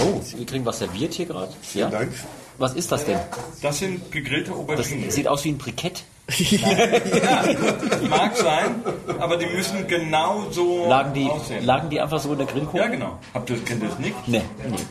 Oh, 0.00 0.20
wir 0.36 0.46
kriegen 0.46 0.64
was 0.64 0.78
serviert 0.78 1.14
hier 1.14 1.26
gerade. 1.26 1.52
Ja? 1.74 1.88
Dank. 1.88 2.12
Was 2.58 2.74
ist 2.74 2.90
das 2.90 3.04
denn? 3.04 3.18
Das 3.62 3.78
sind 3.78 4.10
gegrillte 4.10 4.50
Das 4.50 4.58
Auberginen. 4.58 5.10
sieht 5.10 5.28
aus 5.28 5.44
wie 5.44 5.50
ein 5.50 5.58
Brikett. 5.58 6.04
Mag 8.10 8.36
sein, 8.36 8.82
aber 9.18 9.36
die 9.36 9.46
müssen 9.46 9.86
genau 9.86 10.44
so 10.50 10.86
Lagen 10.88 11.14
die, 11.14 11.26
aussehen. 11.28 11.64
lagen 11.64 11.88
die 11.90 12.00
einfach 12.00 12.20
so 12.20 12.32
in 12.32 12.38
der 12.38 12.46
Grillkohle? 12.46 12.82
Ja, 12.82 12.88
genau. 12.88 13.18
Habt 13.34 13.48
ihr, 13.50 13.56
kennt 13.64 13.82
ihr 13.82 13.88
das 13.88 13.98
nicht? 13.98 14.14
Nee. 14.26 14.42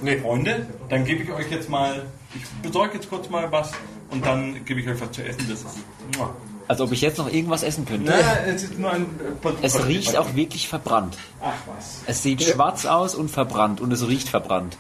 Nee. 0.02 0.18
Freunde, 0.18 0.66
dann 0.90 1.06
gebe 1.06 1.24
ich 1.24 1.32
euch 1.32 1.50
jetzt 1.52 1.70
mal, 1.70 2.04
ich 2.34 2.42
besorge 2.64 2.96
jetzt 2.96 3.10
kurz 3.10 3.30
mal 3.30 3.52
was 3.52 3.72
und 4.10 4.26
dann 4.26 4.66
gebe 4.66 4.80
ich 4.82 4.88
euch 4.88 5.00
was 5.00 5.12
zu 5.12 5.24
essen. 5.24 5.46
Das 5.50 5.60
ist. 5.60 5.78
Muah. 6.18 6.34
Als 6.70 6.82
ob 6.82 6.92
ich 6.92 7.00
jetzt 7.00 7.18
noch 7.18 7.32
irgendwas 7.32 7.64
essen 7.64 7.86
könnte. 7.86 8.12
Na, 8.12 8.52
es 8.52 8.64
ist 8.64 8.78
nur 8.78 8.92
ein. 8.92 9.04
äh, 9.44 9.50
Es 9.62 9.86
riecht 9.88 10.18
auch 10.18 10.36
wirklich 10.36 10.68
verbrannt. 10.68 11.18
Ach 11.42 11.54
was. 11.68 12.02
Es 12.08 12.24
sieht 12.24 12.44
schwarz 12.44 12.86
aus 12.86 13.16
und 13.16 13.32
verbrannt 13.32 13.80
und 13.80 13.92
es 13.94 14.06
riecht 14.06 14.28
verbrannt. 14.28 14.78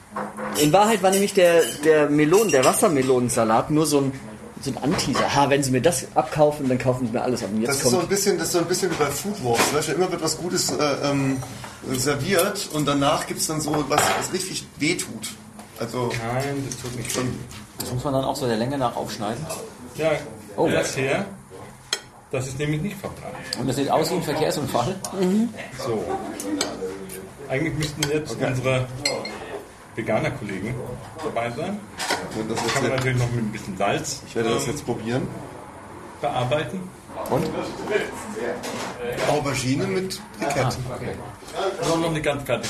In 0.62 0.74
Wahrheit 0.74 1.02
war 1.02 1.12
nämlich 1.12 1.34
der, 1.34 1.62
der 1.86 2.10
Melon, 2.10 2.50
der 2.50 2.66
Wassermelonensalat 2.66 3.70
nur 3.72 3.86
so 3.86 4.00
ein, 4.00 4.12
so 4.62 4.72
ein 4.72 4.78
Anteaser. 4.78 5.36
Ha, 5.36 5.50
wenn 5.50 5.64
sie 5.64 5.72
mir 5.72 5.82
das 5.82 6.08
abkaufen, 6.16 6.68
dann 6.70 6.78
kaufen 6.78 7.08
sie 7.08 7.14
mir 7.14 7.22
alles 7.22 7.44
ab. 7.44 7.50
Und 7.54 7.62
jetzt 7.62 7.70
Das 7.70 7.78
ist 7.84 7.90
so 7.92 8.00
ein 8.00 8.08
bisschen, 8.08 8.38
das 8.38 8.48
ist 8.48 8.54
so 8.54 8.60
ein 8.60 8.66
bisschen 8.66 8.92
wie 8.92 8.96
bei 8.96 9.06
Food 9.06 9.44
Wars. 9.44 9.74
Weißt 9.74 9.88
du, 9.90 9.92
immer 9.94 10.12
wird 10.12 10.22
was 10.24 10.38
Gutes 10.38 10.72
äh, 10.72 10.96
ähm, 11.04 11.38
serviert 11.94 12.70
und 12.74 12.88
danach 12.88 13.28
gibt 13.28 13.40
es 13.40 13.48
dann 13.48 13.62
so 13.62 13.72
was, 13.88 14.02
was 14.20 14.34
richtig 14.34 14.66
wehtut. 14.78 15.30
Also 15.80 16.10
Nein, 16.34 16.66
das 16.68 16.82
tut 16.82 16.96
nicht 16.98 17.16
weh. 17.16 17.22
Das 17.80 17.94
muss 17.94 18.04
man 18.04 18.14
dann 18.14 18.24
auch 18.26 18.36
so 18.36 18.48
der 18.48 18.58
Länge 18.58 18.78
nach 18.78 18.96
aufschneiden. 18.96 19.46
Ja, 19.96 20.12
Oh, 20.56 20.68
erst 20.68 20.98
her. 20.98 21.26
Das 22.32 22.48
ist 22.48 22.58
nämlich 22.58 22.82
nicht 22.82 22.98
verbrannt. 22.98 23.36
Und 23.60 23.70
es 23.70 23.76
sieht 23.76 23.90
aus 23.92 24.10
wie 24.10 24.16
ein 24.16 24.24
Verkehrsunfall. 24.24 24.96
So. 25.86 26.04
Eigentlich 27.48 27.76
müssten 27.76 28.02
jetzt 28.12 28.36
unsere 28.36 28.88
Veganer-Kollegen 29.98 30.76
dabei 31.24 31.50
sein. 31.52 31.80
und 32.40 32.52
das 32.52 32.58
kann 32.58 32.84
man 32.84 32.84
jetzt, 32.84 32.98
natürlich 32.98 33.18
noch 33.18 33.32
mit 33.32 33.44
ein 33.44 33.52
bisschen 33.52 33.78
Salz 33.78 34.22
ich 34.28 34.36
werde 34.36 34.50
das 34.54 34.64
ähm, 34.64 34.72
jetzt 34.72 34.86
probieren. 34.86 35.28
bearbeiten. 36.22 36.90
Aubergine 39.30 39.88
mit 39.88 40.22
Brikett. 40.40 40.66
Das 40.66 40.78
ist 40.78 41.98
noch 41.98 42.12
nicht 42.12 42.24
ganz 42.24 42.44
fertig. 42.44 42.70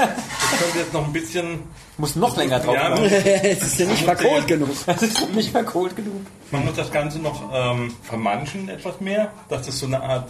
Das 0.00 0.60
könnte 0.60 0.78
jetzt 0.78 0.92
noch 0.92 1.06
ein 1.06 1.12
bisschen. 1.12 1.60
Muss 1.98 2.14
noch 2.16 2.36
länger 2.36 2.60
drauf 2.60 2.74
Ja, 2.74 2.90
machen. 2.90 3.04
es 3.10 3.62
ist 3.62 3.80
ja 3.80 3.86
nicht 3.86 4.02
verkohlt 4.04 4.46
genug. 4.46 4.68
Das 4.86 5.02
ist 5.02 5.34
nicht 5.34 5.50
verkohlt 5.50 5.96
genug. 5.96 6.20
man 6.50 6.64
muss 6.64 6.74
das 6.76 6.90
Ganze 6.92 7.18
noch 7.18 7.42
ähm, 7.54 7.94
vermanschen 8.02 8.68
etwas 8.68 9.00
mehr, 9.00 9.32
dass 9.48 9.66
es 9.66 9.78
so 9.78 9.86
eine 9.86 10.02
Art 10.02 10.28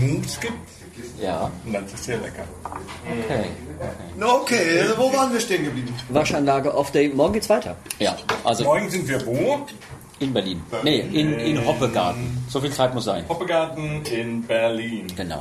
Mousse 0.00 0.40
gibt. 0.40 0.52
Ja, 1.20 1.50
Und 1.64 1.72
das 1.72 1.84
ist 1.94 2.04
sehr 2.04 2.18
lecker. 2.18 2.44
okay. 3.24 3.44
Okay, 4.20 4.80
also 4.82 4.98
wo 4.98 5.12
waren 5.12 5.32
wir 5.32 5.40
stehen 5.40 5.64
geblieben? 5.64 5.94
Waschanlage 6.10 6.74
Off-Day. 6.74 7.08
Morgen 7.14 7.32
geht's 7.32 7.48
weiter. 7.48 7.76
Ja, 7.98 8.16
also 8.44 8.64
Morgen 8.64 8.90
sind 8.90 9.08
wir 9.08 9.24
wo? 9.26 9.66
in 10.18 10.32
Berlin. 10.32 10.62
Nee, 10.84 11.00
in, 11.00 11.32
in 11.40 11.66
Hoppegarten. 11.66 12.44
So 12.48 12.60
viel 12.60 12.70
Zeit 12.70 12.94
muss 12.94 13.04
sein. 13.06 13.24
Hoppegarten 13.28 14.02
in 14.04 14.42
Berlin. 14.42 15.06
Genau. 15.16 15.38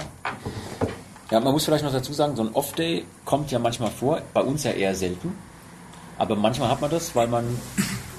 Ja, 1.32 1.40
man 1.40 1.54
muss 1.54 1.66
vielleicht 1.66 1.86
noch 1.86 1.94
dazu 1.94 2.12
sagen, 2.12 2.36
so 2.36 2.44
ein 2.44 2.50
Off-Day 2.54 3.06
kommt 3.24 3.52
ja 3.52 3.60
manchmal 3.60 3.90
vor, 3.90 4.22
bei 4.34 4.42
uns 4.42 4.64
ja 4.64 4.72
eher 4.72 4.94
selten. 4.96 5.34
Aber 6.18 6.36
manchmal 6.36 6.70
hat 6.70 6.82
man 6.82 6.92
das, 6.92 7.16
weil 7.16 7.28
man 7.28 7.46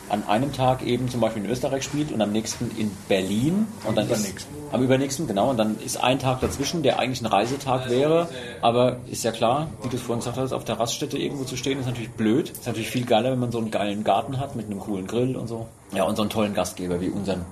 an 0.09 0.27
einem 0.29 0.53
Tag 0.53 0.83
eben 0.83 1.09
zum 1.09 1.21
Beispiel 1.21 1.45
in 1.45 1.51
Österreich 1.51 1.85
spielt 1.85 2.13
und 2.13 2.21
am 2.21 2.33
nächsten 2.33 2.71
in 2.77 2.91
Berlin. 3.09 3.67
Und 3.87 3.97
dann 3.97 4.11
ist, 4.11 4.19
übernächsten. 4.19 4.57
am 4.73 4.83
übernächsten, 4.83 5.27
genau. 5.27 5.51
Und 5.51 5.57
dann 5.57 5.79
ist 5.81 6.03
ein 6.03 6.19
Tag 6.19 6.41
dazwischen, 6.41 6.83
der 6.83 6.99
eigentlich 6.99 7.23
ein 7.23 7.27
Reisetag 7.27 7.89
wäre. 7.89 8.29
Aber 8.61 8.97
ist 9.11 9.25
ja 9.25 9.33
klar, 9.33 9.69
wie 9.83 9.89
du 9.89 9.97
es 9.97 10.03
vorhin 10.03 10.21
gesagt 10.21 10.39
hast, 10.39 10.53
auf 10.53 10.65
der 10.65 10.79
Raststätte 10.79 11.17
irgendwo 11.17 11.45
zu 11.45 11.57
stehen, 11.57 11.81
ist 11.81 11.87
natürlich 11.87 12.11
blöd. 12.11 12.51
Ist 12.51 12.67
natürlich 12.67 12.91
viel 12.91 13.07
geiler, 13.07 13.33
wenn 13.33 13.41
man 13.41 13.53
so 13.53 13.59
einen 13.59 13.71
geilen 13.71 14.05
Garten 14.05 14.39
hat 14.39 14.57
mit 14.57 14.67
einem 14.67 14.81
coolen 14.81 15.07
Grill 15.07 15.37
und 15.37 15.49
so. 15.49 15.67
Ja, 15.95 16.05
und 16.05 16.17
so 16.17 16.23
einen 16.23 16.31
tollen 16.31 16.55
Gastgeber 16.55 17.01
wie 17.01 17.09
unseren, 17.09 17.45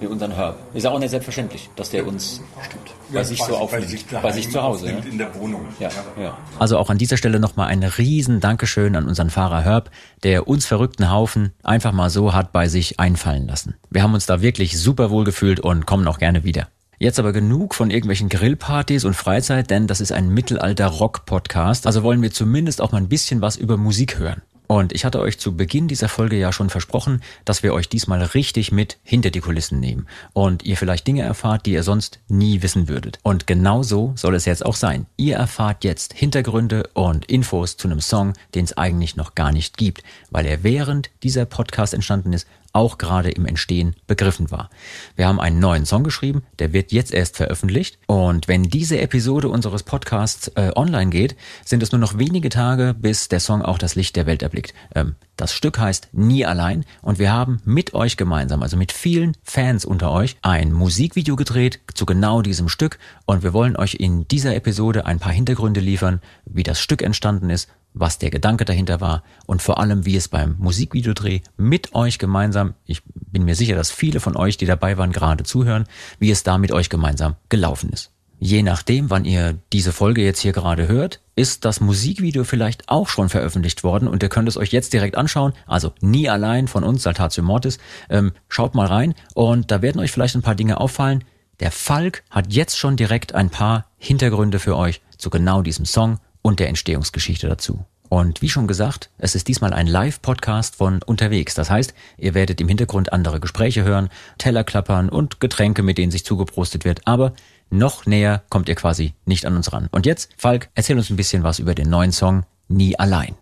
wie 0.00 0.06
unseren 0.06 0.32
Herb. 0.32 0.58
Ist 0.74 0.86
auch 0.86 0.98
nicht 0.98 1.10
selbstverständlich, 1.10 1.70
dass 1.76 1.90
der 1.90 2.06
uns 2.06 2.40
bei 3.12 3.24
sich 3.24 3.42
so 3.42 3.56
aufnimmt. 3.56 3.84
Bei 3.84 3.88
sich, 3.90 4.06
Bei 4.06 4.32
sich 4.32 4.50
zu 4.50 4.62
Hause. 4.62 4.86
Ja. 4.90 4.96
aufnimmt 4.96 5.12
In 5.12 5.18
der 5.18 5.34
Wohnung. 5.34 5.66
Ja, 5.80 5.88
ja. 6.20 6.36
Also 6.58 6.78
auch 6.78 6.90
an 6.90 6.98
dieser 6.98 7.16
Stelle 7.16 7.40
nochmal 7.40 7.68
ein 7.68 7.82
riesen 7.82 8.40
Dankeschön 8.40 8.96
an 8.96 9.06
unseren 9.06 9.30
Fahrer 9.30 9.62
Herb, 9.62 9.90
der 10.22 10.48
uns 10.48 10.66
verrückten 10.66 11.10
Haufen 11.10 11.52
einfach 11.62 11.92
mal 11.92 12.10
so 12.10 12.34
hat 12.34 12.52
bei 12.52 12.68
sich 12.68 13.00
einfallen 13.00 13.46
lassen. 13.46 13.74
Wir 13.90 14.02
haben 14.02 14.14
uns 14.14 14.26
da 14.26 14.40
wirklich 14.42 14.78
super 14.78 15.10
wohl 15.10 15.24
gefühlt 15.24 15.60
und 15.60 15.86
kommen 15.86 16.06
auch 16.06 16.18
gerne 16.18 16.44
wieder. 16.44 16.68
Jetzt 17.00 17.20
aber 17.20 17.32
genug 17.32 17.76
von 17.76 17.90
irgendwelchen 17.90 18.28
Grillpartys 18.28 19.04
und 19.04 19.14
Freizeit, 19.14 19.70
denn 19.70 19.86
das 19.86 20.00
ist 20.00 20.10
ein 20.10 20.30
Mittelalter-Rock-Podcast, 20.30 21.86
also 21.86 22.02
wollen 22.02 22.22
wir 22.22 22.32
zumindest 22.32 22.80
auch 22.80 22.90
mal 22.90 22.98
ein 22.98 23.08
bisschen 23.08 23.40
was 23.40 23.56
über 23.56 23.76
Musik 23.76 24.18
hören. 24.18 24.42
Und 24.68 24.92
ich 24.92 25.04
hatte 25.04 25.20
euch 25.20 25.38
zu 25.38 25.56
Beginn 25.56 25.88
dieser 25.88 26.08
Folge 26.08 26.38
ja 26.38 26.52
schon 26.52 26.68
versprochen, 26.68 27.22
dass 27.46 27.62
wir 27.62 27.72
euch 27.72 27.88
diesmal 27.88 28.22
richtig 28.22 28.70
mit 28.70 28.98
hinter 29.02 29.30
die 29.30 29.40
Kulissen 29.40 29.80
nehmen 29.80 30.06
und 30.34 30.62
ihr 30.62 30.76
vielleicht 30.76 31.06
Dinge 31.06 31.22
erfahrt, 31.22 31.64
die 31.64 31.72
ihr 31.72 31.82
sonst 31.82 32.20
nie 32.28 32.62
wissen 32.62 32.86
würdet. 32.86 33.18
Und 33.22 33.46
genau 33.46 33.82
so 33.82 34.12
soll 34.14 34.34
es 34.34 34.44
jetzt 34.44 34.64
auch 34.64 34.76
sein. 34.76 35.06
Ihr 35.16 35.36
erfahrt 35.36 35.84
jetzt 35.84 36.12
Hintergründe 36.12 36.88
und 36.92 37.24
Infos 37.24 37.78
zu 37.78 37.88
einem 37.88 38.00
Song, 38.00 38.34
den 38.54 38.66
es 38.66 38.76
eigentlich 38.76 39.16
noch 39.16 39.34
gar 39.34 39.52
nicht 39.52 39.78
gibt, 39.78 40.02
weil 40.30 40.44
er 40.44 40.62
während 40.62 41.10
dieser 41.22 41.46
Podcast 41.46 41.94
entstanden 41.94 42.34
ist, 42.34 42.46
auch 42.78 42.96
gerade 42.96 43.30
im 43.30 43.44
Entstehen 43.44 43.96
begriffen 44.06 44.52
war. 44.52 44.70
Wir 45.16 45.26
haben 45.26 45.40
einen 45.40 45.58
neuen 45.58 45.84
Song 45.84 46.04
geschrieben, 46.04 46.44
der 46.60 46.72
wird 46.72 46.92
jetzt 46.92 47.12
erst 47.12 47.36
veröffentlicht. 47.36 47.98
Und 48.06 48.46
wenn 48.46 48.62
diese 48.62 49.00
Episode 49.00 49.48
unseres 49.48 49.82
Podcasts 49.82 50.46
äh, 50.54 50.70
online 50.76 51.10
geht, 51.10 51.34
sind 51.64 51.82
es 51.82 51.90
nur 51.90 51.98
noch 51.98 52.18
wenige 52.18 52.50
Tage, 52.50 52.94
bis 52.96 53.26
der 53.26 53.40
Song 53.40 53.62
auch 53.62 53.78
das 53.78 53.96
Licht 53.96 54.14
der 54.14 54.26
Welt 54.26 54.44
erblickt. 54.44 54.74
Ähm, 54.94 55.16
das 55.34 55.54
Stück 55.54 55.78
heißt 55.78 56.10
Nie 56.12 56.44
allein 56.44 56.84
und 57.02 57.18
wir 57.18 57.32
haben 57.32 57.60
mit 57.64 57.94
euch 57.94 58.16
gemeinsam, 58.16 58.62
also 58.62 58.76
mit 58.76 58.92
vielen 58.92 59.36
Fans 59.42 59.84
unter 59.84 60.12
euch, 60.12 60.36
ein 60.42 60.72
Musikvideo 60.72 61.34
gedreht 61.36 61.80
zu 61.94 62.06
genau 62.06 62.42
diesem 62.42 62.68
Stück 62.68 62.98
und 63.24 63.42
wir 63.42 63.52
wollen 63.52 63.76
euch 63.76 63.94
in 63.94 64.26
dieser 64.28 64.54
Episode 64.54 65.04
ein 65.06 65.18
paar 65.18 65.32
Hintergründe 65.32 65.80
liefern, 65.80 66.20
wie 66.44 66.64
das 66.64 66.80
Stück 66.80 67.02
entstanden 67.02 67.50
ist, 67.50 67.68
was 67.94 68.18
der 68.18 68.30
Gedanke 68.30 68.64
dahinter 68.64 69.00
war 69.00 69.22
und 69.46 69.62
vor 69.62 69.78
allem, 69.78 70.04
wie 70.04 70.16
es 70.16 70.28
beim 70.28 70.56
Musikvideodreh 70.58 71.40
mit 71.56 71.94
euch 71.94 72.18
gemeinsam, 72.18 72.74
ich 72.84 73.02
bin 73.04 73.44
mir 73.44 73.54
sicher, 73.54 73.74
dass 73.74 73.90
viele 73.90 74.20
von 74.20 74.36
euch, 74.36 74.56
die 74.56 74.66
dabei 74.66 74.98
waren, 74.98 75.12
gerade 75.12 75.44
zuhören, 75.44 75.84
wie 76.18 76.30
es 76.30 76.42
da 76.42 76.58
mit 76.58 76.72
euch 76.72 76.90
gemeinsam 76.90 77.36
gelaufen 77.48 77.90
ist. 77.90 78.12
Je 78.40 78.62
nachdem, 78.62 79.10
wann 79.10 79.24
ihr 79.24 79.58
diese 79.72 79.92
Folge 79.92 80.22
jetzt 80.22 80.38
hier 80.38 80.52
gerade 80.52 80.86
hört, 80.86 81.20
ist 81.34 81.64
das 81.64 81.80
Musikvideo 81.80 82.44
vielleicht 82.44 82.88
auch 82.88 83.08
schon 83.08 83.28
veröffentlicht 83.28 83.82
worden 83.82 84.06
und 84.06 84.22
ihr 84.22 84.28
könnt 84.28 84.48
es 84.48 84.56
euch 84.56 84.70
jetzt 84.70 84.92
direkt 84.92 85.16
anschauen. 85.16 85.54
Also 85.66 85.92
nie 86.00 86.28
allein 86.28 86.68
von 86.68 86.84
uns, 86.84 87.02
Saltatio 87.02 87.42
Mortis. 87.42 87.78
Ähm, 88.08 88.32
schaut 88.48 88.76
mal 88.76 88.86
rein 88.86 89.14
und 89.34 89.72
da 89.72 89.82
werden 89.82 90.00
euch 90.00 90.12
vielleicht 90.12 90.36
ein 90.36 90.42
paar 90.42 90.54
Dinge 90.54 90.80
auffallen. 90.80 91.24
Der 91.58 91.72
Falk 91.72 92.22
hat 92.30 92.52
jetzt 92.52 92.78
schon 92.78 92.96
direkt 92.96 93.34
ein 93.34 93.50
paar 93.50 93.86
Hintergründe 93.96 94.60
für 94.60 94.76
euch 94.76 95.00
zu 95.16 95.30
genau 95.30 95.62
diesem 95.62 95.84
Song 95.84 96.20
und 96.48 96.58
der 96.58 96.68
Entstehungsgeschichte 96.68 97.46
dazu. 97.46 97.84
Und 98.08 98.40
wie 98.40 98.48
schon 98.48 98.66
gesagt, 98.66 99.10
es 99.18 99.34
ist 99.34 99.48
diesmal 99.48 99.74
ein 99.74 99.86
Live-Podcast 99.86 100.76
von 100.76 101.02
unterwegs. 101.02 101.54
Das 101.54 101.68
heißt, 101.68 101.92
ihr 102.16 102.32
werdet 102.32 102.60
im 102.60 102.68
Hintergrund 102.68 103.12
andere 103.12 103.38
Gespräche 103.38 103.84
hören, 103.84 104.08
Teller 104.38 104.64
klappern 104.64 105.10
und 105.10 105.40
Getränke, 105.40 105.82
mit 105.82 105.98
denen 105.98 106.10
sich 106.10 106.24
zugeprostet 106.24 106.86
wird. 106.86 107.06
Aber 107.06 107.34
noch 107.68 108.06
näher 108.06 108.42
kommt 108.48 108.70
ihr 108.70 108.76
quasi 108.76 109.12
nicht 109.26 109.44
an 109.44 109.56
uns 109.56 109.72
ran. 109.74 109.88
Und 109.92 110.06
jetzt, 110.06 110.30
Falk, 110.38 110.70
erzähl 110.74 110.96
uns 110.96 111.10
ein 111.10 111.16
bisschen 111.16 111.42
was 111.42 111.58
über 111.58 111.74
den 111.74 111.90
neuen 111.90 112.12
Song 112.12 112.44
Nie 112.68 112.98
allein. 112.98 113.36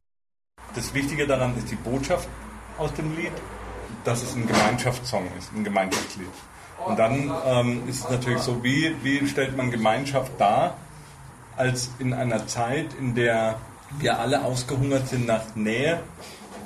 Das 0.74 0.92
Wichtige 0.94 1.26
daran 1.26 1.56
ist 1.56 1.70
die 1.70 1.76
Botschaft 1.76 2.28
aus 2.76 2.92
dem 2.94 3.16
Lied, 3.16 3.32
dass 4.04 4.22
es 4.22 4.34
ein 4.34 4.46
Gemeinschaftssong 4.46 5.24
ist, 5.38 5.52
ein 5.54 5.64
Gemeinschaftslied. 5.64 6.26
Und 6.84 6.98
dann 6.98 7.32
ähm, 7.46 7.88
ist 7.88 8.04
es 8.04 8.10
natürlich 8.10 8.40
so, 8.40 8.62
wie, 8.62 8.94
wie 9.02 9.26
stellt 9.26 9.56
man 9.56 9.70
Gemeinschaft 9.70 10.32
dar, 10.38 10.76
als 11.56 11.90
in 11.98 12.12
einer 12.12 12.46
Zeit, 12.46 12.86
in 12.98 13.14
der 13.14 13.56
wir 13.98 14.18
alle 14.18 14.44
ausgehungert 14.44 15.08
sind 15.08 15.26
nach 15.26 15.54
Nähe, 15.54 16.00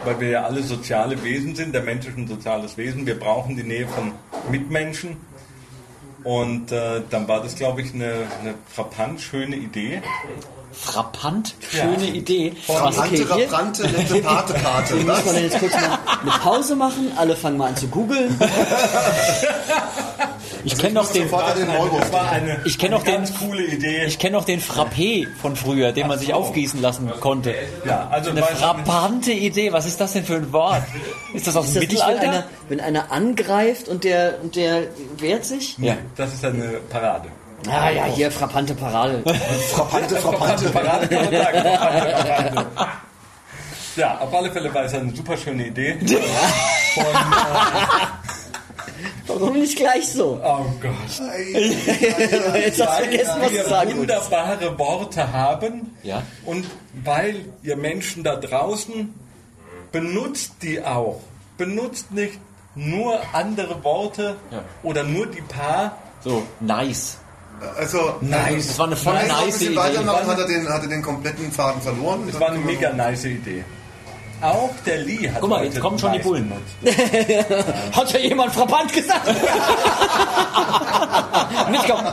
weil 0.05 0.21
wir 0.21 0.29
ja 0.29 0.45
alle 0.45 0.63
soziale 0.63 1.23
Wesen 1.23 1.55
sind, 1.55 1.75
der 1.75 1.83
Mensch 1.83 2.07
ist 2.07 2.17
ein 2.17 2.27
soziales 2.27 2.77
Wesen, 2.77 3.07
wir 3.07 3.19
brauchen 3.19 3.57
die 3.57 3.63
Nähe 3.63 3.87
von 3.87 4.13
Mitmenschen. 4.51 5.17
Und 6.25 6.71
äh, 6.71 7.03
dann 7.09 7.29
war 7.29 7.43
das, 7.43 7.57
glaube 7.57 7.81
ich, 7.81 7.95
eine, 7.95 8.13
eine 8.41 8.55
frappant 8.67 9.21
schöne 9.21 9.57
Idee. 9.57 10.03
Frappant, 10.73 11.55
schöne 11.71 12.07
Idee. 12.07 12.53
Rabrante, 12.69 13.17
hier- 13.17 13.31
Rabrante, 13.31 13.83
nette 13.89 14.15
Pate, 14.23 14.55
Pate. 14.55 14.97
Hier 14.97 15.05
muss 15.05 15.25
man 15.25 15.43
jetzt 15.43 15.59
kurz 15.59 15.73
mal 15.75 15.99
eine 16.23 16.31
Pause 16.43 16.77
machen. 16.77 17.13
Alle 17.17 17.37
fangen 17.37 17.57
mal 17.57 17.69
an 17.69 17.77
zu 17.77 17.89
googeln. 17.89 18.39
Ich 20.63 20.77
kenne 20.77 20.95
noch 20.95 21.11
den, 21.11 21.29
den 21.29 22.51
Ich 22.65 22.79
kenn 22.79 22.93
auch 22.93 23.03
eine 23.05 23.13
ganz 23.17 23.33
den- 23.33 23.49
coole 23.49 23.65
Idee. 23.65 24.05
ich 24.05 24.19
kenne 24.19 24.37
noch 24.37 24.45
den 24.45 24.61
Frappé 24.61 25.27
von 25.41 25.57
früher, 25.57 25.93
den 25.93 26.07
man 26.07 26.19
sich 26.19 26.29
so. 26.29 26.35
aufgießen 26.35 26.81
lassen 26.83 27.11
konnte. 27.21 27.55
ja, 27.87 28.09
also 28.11 28.31
Eine 28.31 28.43
frappante 28.43 29.33
Idee. 29.33 29.73
Was 29.73 29.87
ist 29.87 30.01
das 30.01 30.13
denn 30.13 30.25
für 30.25 30.37
ein 30.37 30.53
Wort? 30.53 30.83
Ist 31.33 31.47
das 31.47 31.57
aus 31.57 31.67
Ist 31.67 31.77
dem 31.77 31.83
das 31.83 31.91
nicht, 31.93 32.01
wenn 32.07 32.15
Mittelalter? 32.15 32.39
einer, 32.39 32.47
wenn 32.69 32.81
einer 32.81 33.11
angreift 33.13 33.89
und 33.89 34.05
der, 34.05 34.39
und 34.43 34.55
der 34.57 34.85
wehrt 35.19 35.45
sich? 35.47 35.77
Ja. 35.79 35.97
Das 36.17 36.33
ist 36.35 36.45
eine 36.45 36.79
Parade. 36.91 37.29
Ah 37.69 37.91
ja, 37.91 38.05
hier, 38.07 38.31
frappante 38.31 38.75
Parade. 38.75 39.23
Frappante, 39.73 40.17
frappante. 40.17 40.71
Parade 40.71 41.09
kann 41.09 41.25
man 41.25 41.33
sagen. 41.35 41.59
Frappante 41.77 42.13
Parade. 42.25 42.67
Ja, 43.97 44.19
auf 44.19 44.33
alle 44.33 44.51
Fälle 44.53 44.73
war 44.73 44.85
es 44.85 44.95
eine 44.95 45.15
super 45.15 45.37
schöne 45.37 45.67
Idee. 45.67 45.99
Von, 46.95 47.05
Warum 49.27 49.55
nicht 49.61 49.77
gleich 49.77 50.09
so? 50.13 50.41
oh 50.43 50.65
Gott. 50.81 50.93
Jetzt 52.55 52.81
hast 52.87 52.99
du 53.01 53.05
vergessen, 53.05 53.35
was 53.41 53.53
wir 53.53 53.65
sagen 53.65 53.97
wunderbare 53.99 54.79
Worte 54.79 55.33
haben. 55.33 55.97
Ja. 56.03 56.23
Und 56.45 56.67
weil 57.05 57.45
ihr 57.63 57.77
Menschen 57.77 58.23
da 58.25 58.37
draußen 58.37 59.15
benutzt 59.93 60.55
die 60.63 60.83
auch. 60.83 61.21
Benutzt 61.57 62.11
nicht 62.13 62.39
nur 62.75 63.21
andere 63.33 63.83
Worte 63.85 64.37
Ja. 64.51 64.63
oder 64.83 65.03
nur 65.05 65.27
die 65.27 65.43
paar. 65.43 65.99
So, 66.25 66.43
nice. 66.61 67.19
Also, 67.79 68.17
Nice. 68.21 68.69
Das 68.69 68.79
war 68.79 68.87
eine 68.87 68.97
voll 68.97 69.15
nice 69.15 69.45
bisschen 69.47 69.73
Idee. 69.73 69.77
weitermacht, 69.77 70.27
hat 70.27 70.39
er 70.39 70.47
den, 70.47 70.69
hat 70.69 70.83
er 70.83 70.89
den 70.89 71.03
kompletten 71.03 71.53
Faden 71.53 71.83
verloren. 71.83 72.23
Das 72.31 72.41
war 72.41 72.51
eine 72.51 72.59
mega 72.59 72.93
nice 72.93 73.25
Idee. 73.25 73.65
Auch 74.41 74.71
der 74.87 74.99
Lee 74.99 75.31
hat 75.31 75.41
Guck 75.43 75.51
mal, 75.51 75.65
jetzt 75.65 75.79
kommen 75.81 75.99
schon 75.99 76.13
die 76.13 76.19
nice 76.19 76.27
Bullen. 76.27 76.51
Hat 77.93 78.13
ja 78.13 78.19
jemand 78.21 78.55
frappant 78.55 78.91
gesagt? 78.91 79.27
mitkommen. 81.71 82.07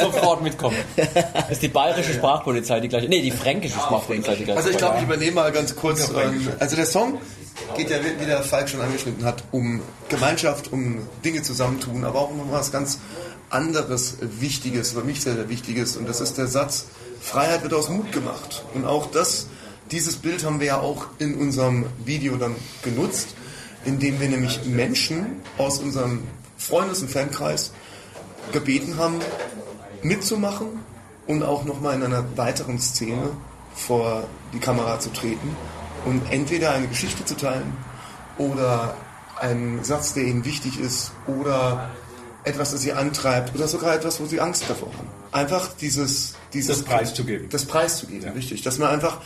Sofort 0.00 0.42
mitkommen. 0.42 0.76
Das 0.94 1.50
ist 1.50 1.62
die 1.62 1.68
bayerische 1.68 2.14
Sprachpolizei 2.14 2.78
die 2.78 2.88
gleiche. 2.88 3.08
Nee, 3.08 3.20
die 3.20 3.32
fränkische 3.32 3.80
Sprachpolizei 3.80 4.36
die 4.36 4.44
gleiche. 4.44 4.58
Also 4.58 4.70
ich 4.70 4.76
glaube, 4.76 4.98
ich 4.98 5.02
übernehme 5.02 5.32
mal 5.32 5.50
ganz 5.50 5.74
kurz. 5.74 6.08
Ähm, 6.10 6.48
also 6.60 6.76
der 6.76 6.86
Song 6.86 7.18
geht 7.76 7.90
ja, 7.90 7.96
wie 8.18 8.26
der 8.26 8.42
Falk 8.42 8.68
schon 8.68 8.80
angeschnitten 8.80 9.24
hat, 9.24 9.42
um 9.50 9.80
Gemeinschaft, 10.08 10.72
um 10.72 11.00
Dinge 11.24 11.42
zusammentun, 11.42 12.04
aber 12.04 12.20
auch 12.20 12.30
um 12.30 12.46
was 12.52 12.70
ganz 12.70 13.00
anderes 13.50 14.16
Wichtiges, 14.20 14.92
für 14.92 15.04
mich 15.04 15.20
sehr, 15.20 15.34
sehr 15.34 15.48
Wichtiges. 15.48 15.96
Und 15.96 16.08
das 16.08 16.20
ist 16.20 16.38
der 16.38 16.46
Satz, 16.46 16.86
Freiheit 17.20 17.62
wird 17.62 17.74
aus 17.74 17.88
Mut 17.88 18.12
gemacht. 18.12 18.64
Und 18.74 18.84
auch 18.84 19.10
das, 19.10 19.46
dieses 19.90 20.16
Bild 20.16 20.44
haben 20.44 20.60
wir 20.60 20.66
ja 20.66 20.80
auch 20.80 21.06
in 21.18 21.34
unserem 21.36 21.86
Video 22.04 22.36
dann 22.36 22.54
genutzt, 22.82 23.28
indem 23.84 24.20
wir 24.20 24.28
nämlich 24.28 24.64
Menschen 24.64 25.40
aus 25.58 25.78
unserem 25.78 26.24
Freundes- 26.58 27.02
und 27.02 27.10
Fankreis 27.10 27.72
gebeten 28.52 28.96
haben, 28.96 29.20
mitzumachen 30.02 30.66
und 31.26 31.42
auch 31.42 31.64
nochmal 31.64 31.94
in 31.94 32.02
einer 32.02 32.36
weiteren 32.36 32.78
Szene 32.78 33.30
vor 33.74 34.26
die 34.52 34.58
Kamera 34.58 34.98
zu 34.98 35.10
treten 35.12 35.56
und 36.04 36.22
entweder 36.30 36.72
eine 36.72 36.88
Geschichte 36.88 37.24
zu 37.24 37.36
teilen 37.36 37.76
oder 38.38 38.96
einen 39.38 39.84
Satz, 39.84 40.14
der 40.14 40.24
ihnen 40.24 40.44
wichtig 40.44 40.80
ist 40.80 41.12
oder 41.26 41.90
etwas, 42.46 42.70
das 42.70 42.80
sie 42.80 42.92
antreibt 42.92 43.54
oder 43.54 43.68
sogar 43.68 43.94
etwas, 43.94 44.20
wo 44.20 44.26
sie 44.26 44.40
Angst 44.40 44.64
davor 44.68 44.88
haben. 44.96 45.08
einfach 45.32 45.68
dieses, 45.80 46.34
dieses 46.52 46.78
Das 46.78 46.84
preiszugeben. 46.84 47.48
Das 47.50 47.64
preiszugeben, 47.64 48.26
ja. 48.26 48.32
richtig. 48.32 48.62
Dass 48.62 48.78
man 48.78 48.88
einfach 48.88 49.18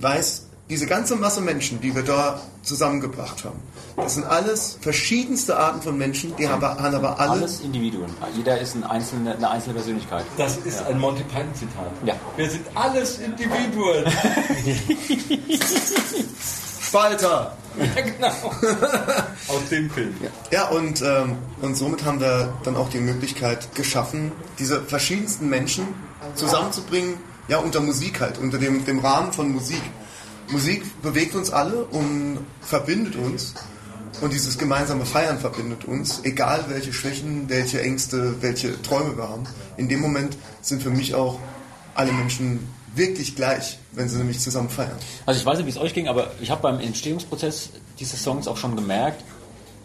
weiß, 0.00 0.46
diese 0.70 0.86
ganze 0.86 1.16
Masse 1.16 1.40
Menschen, 1.40 1.80
die 1.80 1.94
wir 1.94 2.02
da 2.02 2.40
zusammengebracht 2.62 3.44
haben, 3.44 3.58
das 3.96 4.14
sind 4.14 4.24
alles 4.24 4.78
verschiedenste 4.80 5.56
Arten 5.56 5.82
von 5.82 5.98
Menschen, 5.98 6.36
die 6.36 6.48
haben, 6.48 6.62
haben 6.62 6.94
aber 6.94 7.18
alle... 7.18 7.32
Alles 7.32 7.60
Individuen. 7.60 8.10
Jeder 8.36 8.60
ist 8.60 8.76
ein 8.76 8.84
einzelne, 8.84 9.34
eine 9.34 9.50
einzelne 9.50 9.74
Persönlichkeit. 9.74 10.24
Das 10.36 10.58
ist 10.58 10.80
ein 10.86 11.00
Monty 11.00 11.24
Python 11.24 11.54
Zitat. 11.54 11.90
Ja. 12.04 12.14
Wir 12.36 12.48
sind 12.48 12.64
alles 12.76 13.18
Individuen. 13.18 14.04
Spalter! 16.80 17.56
ja, 17.78 18.02
genau. 18.02 18.28
Aus 19.48 19.68
dem 19.70 19.90
Film. 19.90 20.14
Ja, 20.50 20.68
und, 20.68 21.02
ähm, 21.02 21.36
und 21.60 21.76
somit 21.76 22.04
haben 22.04 22.20
wir 22.20 22.52
dann 22.64 22.76
auch 22.76 22.88
die 22.90 22.98
Möglichkeit 22.98 23.74
geschaffen, 23.74 24.32
diese 24.58 24.82
verschiedensten 24.82 25.48
Menschen 25.48 25.86
zusammenzubringen, 26.34 27.14
ja, 27.48 27.58
unter 27.58 27.80
Musik 27.80 28.20
halt, 28.20 28.38
unter 28.38 28.58
dem, 28.58 28.84
dem 28.84 28.98
Rahmen 28.98 29.32
von 29.32 29.52
Musik. 29.52 29.82
Musik 30.50 31.02
bewegt 31.02 31.34
uns 31.34 31.50
alle 31.50 31.84
und 31.84 32.38
verbindet 32.60 33.16
uns. 33.16 33.54
Und 34.20 34.32
dieses 34.32 34.58
gemeinsame 34.58 35.06
Feiern 35.06 35.38
verbindet 35.38 35.84
uns, 35.84 36.20
egal 36.24 36.64
welche 36.68 36.92
Schwächen, 36.92 37.48
welche 37.48 37.80
Ängste, 37.80 38.42
welche 38.42 38.80
Träume 38.82 39.16
wir 39.16 39.28
haben. 39.28 39.44
In 39.76 39.88
dem 39.88 40.00
Moment 40.00 40.36
sind 40.60 40.82
für 40.82 40.90
mich 40.90 41.14
auch 41.14 41.38
alle 41.94 42.12
Menschen 42.12 42.66
wirklich 42.98 43.34
gleich, 43.34 43.78
wenn 43.92 44.08
sie 44.08 44.18
nämlich 44.18 44.40
zusammen 44.40 44.68
feiern. 44.68 44.98
Also 45.24 45.40
ich 45.40 45.46
weiß 45.46 45.58
nicht, 45.58 45.66
wie 45.66 45.70
es 45.70 45.78
euch 45.78 45.94
ging, 45.94 46.08
aber 46.08 46.32
ich 46.40 46.50
habe 46.50 46.60
beim 46.60 46.80
Entstehungsprozess 46.80 47.70
dieses 47.98 48.22
Songs 48.22 48.46
auch 48.46 48.56
schon 48.56 48.76
gemerkt, 48.76 49.24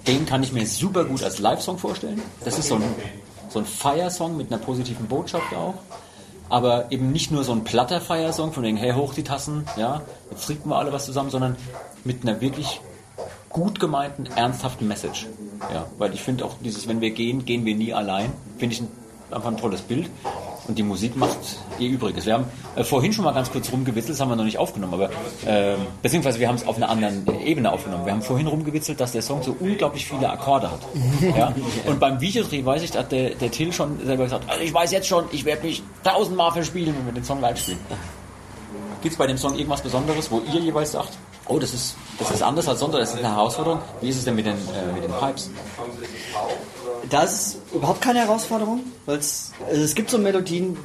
den 0.08 0.26
kann 0.26 0.44
ich 0.44 0.52
mir 0.52 0.66
super 0.68 1.06
gut 1.06 1.24
als 1.24 1.40
Live-Song 1.40 1.78
vorstellen. 1.78 2.22
Das 2.44 2.60
ist 2.60 2.68
so 2.68 2.76
ein, 2.76 2.84
so 3.50 3.60
ein 3.60 3.66
Feiersong 3.66 4.36
mit 4.36 4.52
einer 4.52 4.62
positiven 4.62 5.08
Botschaft 5.08 5.54
auch. 5.54 5.76
Aber 6.50 6.92
eben 6.92 7.12
nicht 7.12 7.32
nur 7.32 7.44
so 7.44 7.54
ein 7.54 7.64
platter 7.64 8.02
Feiersong 8.02 8.52
von 8.52 8.64
wegen, 8.64 8.78
hey, 8.78 8.92
hoch 8.92 9.14
die 9.14 9.24
Tassen, 9.24 9.66
ja, 9.78 10.02
jetzt 10.30 10.46
trinken 10.46 10.70
wir 10.70 10.76
alle 10.76 10.92
was 10.92 11.06
zusammen, 11.06 11.30
sondern 11.30 11.56
mit 12.04 12.24
einer 12.24 12.42
wirklich 12.42 12.82
gut 13.50 13.80
gemeinten, 13.80 14.26
ernsthaften 14.26 14.88
Message. 14.88 15.28
Ja, 15.74 15.86
weil 15.98 16.14
ich 16.14 16.22
finde 16.22 16.44
auch 16.44 16.56
dieses, 16.62 16.88
wenn 16.88 17.00
wir 17.00 17.12
gehen, 17.12 17.46
gehen 17.46 17.64
wir 17.66 17.76
nie 17.76 17.94
allein, 17.94 18.34
finde 18.58 18.76
ich 18.76 18.82
ein, 18.82 18.90
einfach 19.32 19.50
ein 19.50 19.58
tolles 19.58 19.82
Bild. 19.82 20.10
Und 20.68 20.78
die 20.78 20.84
Musik 20.84 21.16
macht 21.18 21.38
ihr 21.78 21.90
Übriges. 21.90 22.26
Wir 22.26 22.36
haben 22.36 22.46
äh, 22.76 22.84
vorhin 22.84 23.12
schon 23.12 23.26
mal 23.26 23.34
ganz 23.34 23.52
kurz 23.52 23.72
rumgewitzelt, 23.72 24.12
das 24.12 24.22
haben 24.22 24.30
wir 24.30 24.36
noch 24.36 24.46
nicht 24.46 24.58
aufgenommen, 24.58 24.94
aber 24.94 25.10
äh, 25.46 25.76
beziehungsweise 26.02 26.40
wir 26.40 26.48
haben 26.48 26.56
es 26.56 26.66
auf 26.66 26.78
einer 26.78 26.90
anderen 26.90 27.26
Ebene 27.46 27.72
aufgenommen. 27.72 28.06
Wir 28.06 28.14
haben 28.14 28.22
vorhin 28.22 28.48
rumgewitzelt, 28.48 29.00
dass 29.00 29.12
der 29.12 29.22
Song 29.22 29.44
so 29.44 29.56
unglaublich 29.60 30.06
viele 30.06 30.30
Akkorde 30.30 30.72
hat. 30.72 30.80
ja? 31.38 31.54
Und 31.86 32.00
beim 32.00 32.22
Videodreh 32.22 32.64
weiß 32.64 32.84
ich, 32.84 32.96
hat 32.96 33.12
der, 33.12 33.32
der 33.32 33.52
Till 33.52 33.74
schon 33.74 34.00
selber 34.06 34.24
gesagt, 34.24 34.50
also 34.50 34.64
ich 34.64 34.74
weiß 34.74 34.92
jetzt 34.92 35.08
schon, 35.08 35.26
ich 35.32 35.44
werde 35.46 35.66
mich 35.66 35.84
tausendmal 36.04 36.52
verspielen, 36.52 36.96
wenn 36.98 37.06
wir 37.08 37.14
den 37.14 37.26
Song 37.26 37.42
live 37.42 37.60
spielen. 37.60 37.80
Gibt 39.04 39.14
es 39.14 39.18
bei 39.18 39.28
dem 39.28 39.38
Song 39.38 39.54
irgendwas 39.56 39.82
Besonderes, 39.82 40.32
wo 40.32 40.42
ihr 40.54 40.62
jeweils 40.62 40.94
sagt, 40.94 41.10
oh, 41.50 41.60
das 41.60 41.74
ist, 41.74 41.96
das 42.20 42.32
ist 42.32 42.42
anders 42.42 42.70
als 42.70 42.80
sonst, 42.80 42.94
das 42.94 43.10
ist 43.10 43.20
eine 43.20 43.36
Herausforderung? 43.36 43.82
Wie 44.00 44.08
ist 44.08 44.18
es 44.18 44.24
denn 44.24 44.34
mit 44.34 44.46
den, 44.46 44.54
äh, 44.54 44.94
mit 44.94 45.04
den 45.04 45.12
Pipes? 45.12 45.50
Da 47.10 47.24
ist 47.24 47.34
es 47.34 47.58
überhaupt 47.74 48.00
keine 48.00 48.20
Herausforderung, 48.20 48.80
weil 49.06 49.18
es, 49.18 49.52
also 49.70 49.82
es 49.82 49.94
gibt 49.94 50.10
so 50.10 50.18
Melodien, 50.18 50.78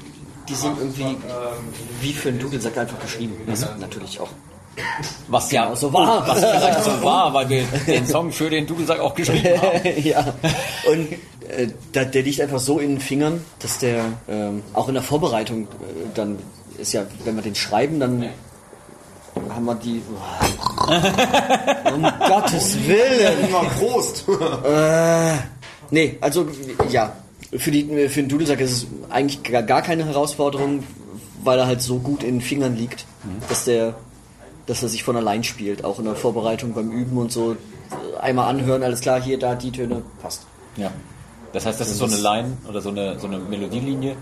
die 0.48 0.54
sind 0.54 0.76
irgendwie 0.78 1.16
wie 2.00 2.12
für 2.12 2.30
einen 2.30 2.40
Dudelsack 2.40 2.76
einfach 2.76 2.98
geschrieben. 2.98 3.36
Was 3.46 3.64
natürlich 3.78 4.18
auch 4.18 4.30
Was 5.28 5.52
ja 5.52 5.76
so 5.76 5.92
war. 5.92 6.26
Was 6.26 6.40
vielleicht 6.40 6.82
so 6.82 7.02
war, 7.04 7.32
weil 7.32 7.48
wir 7.48 7.64
den 7.86 8.04
Song 8.04 8.32
für 8.32 8.50
den 8.50 8.66
Dudelsack 8.66 8.98
auch 8.98 9.14
geschrieben 9.14 9.62
haben. 9.62 9.80
ja. 10.02 10.34
Und 10.90 11.08
äh, 11.48 11.68
der 11.94 12.22
liegt 12.22 12.40
einfach 12.40 12.58
so 12.58 12.78
in 12.78 12.90
den 12.90 13.00
Fingern, 13.00 13.44
dass 13.58 13.78
der 13.78 14.04
ähm, 14.28 14.62
auch 14.72 14.88
in 14.88 14.94
der 14.94 15.02
Vorbereitung 15.02 15.62
äh, 15.64 15.66
dann 16.14 16.38
ist 16.78 16.92
ja, 16.92 17.04
wenn 17.24 17.34
wir 17.34 17.42
den 17.42 17.54
schreiben, 17.54 17.98
dann 17.98 18.28
haben 19.50 19.64
wir 19.64 19.74
die. 19.74 20.02
um 21.92 22.02
Gottes 22.28 22.76
Willen! 22.86 23.48
Immer 23.48 23.64
Prost! 23.78 24.24
Äh, 24.64 25.36
nee, 25.90 26.18
also 26.20 26.46
ja, 26.90 27.14
für, 27.56 27.70
die, 27.70 28.08
für 28.08 28.20
den 28.20 28.28
Dudelsack 28.28 28.60
ist 28.60 28.72
es 28.72 28.86
eigentlich 29.10 29.42
gar, 29.42 29.62
gar 29.62 29.82
keine 29.82 30.04
Herausforderung, 30.04 30.84
weil 31.42 31.58
er 31.58 31.66
halt 31.66 31.82
so 31.82 31.98
gut 31.98 32.22
in 32.22 32.36
den 32.36 32.40
Fingern 32.40 32.76
liegt, 32.76 33.06
dass 33.48 33.64
der 33.64 33.94
dass 34.68 34.82
er 34.82 34.90
sich 34.90 35.02
von 35.02 35.16
allein 35.16 35.44
spielt, 35.44 35.82
auch 35.82 35.98
in 35.98 36.04
der 36.04 36.14
Vorbereitung 36.14 36.74
beim 36.74 36.92
Üben 36.92 37.16
und 37.16 37.32
so. 37.32 37.56
Einmal 38.20 38.50
anhören, 38.50 38.82
alles 38.82 39.00
klar, 39.00 39.20
hier, 39.20 39.38
da, 39.38 39.54
die 39.54 39.72
Töne, 39.72 40.02
passt. 40.20 40.42
Ja. 40.76 40.92
Das 41.52 41.64
heißt, 41.66 41.80
das 41.80 41.88
ist 41.90 41.98
so 41.98 42.04
eine 42.04 42.16
Line 42.16 42.56
oder 42.68 42.80
so 42.80 42.90
eine, 42.90 43.18
so 43.18 43.26
eine 43.26 43.38
Melodielinie, 43.38 44.16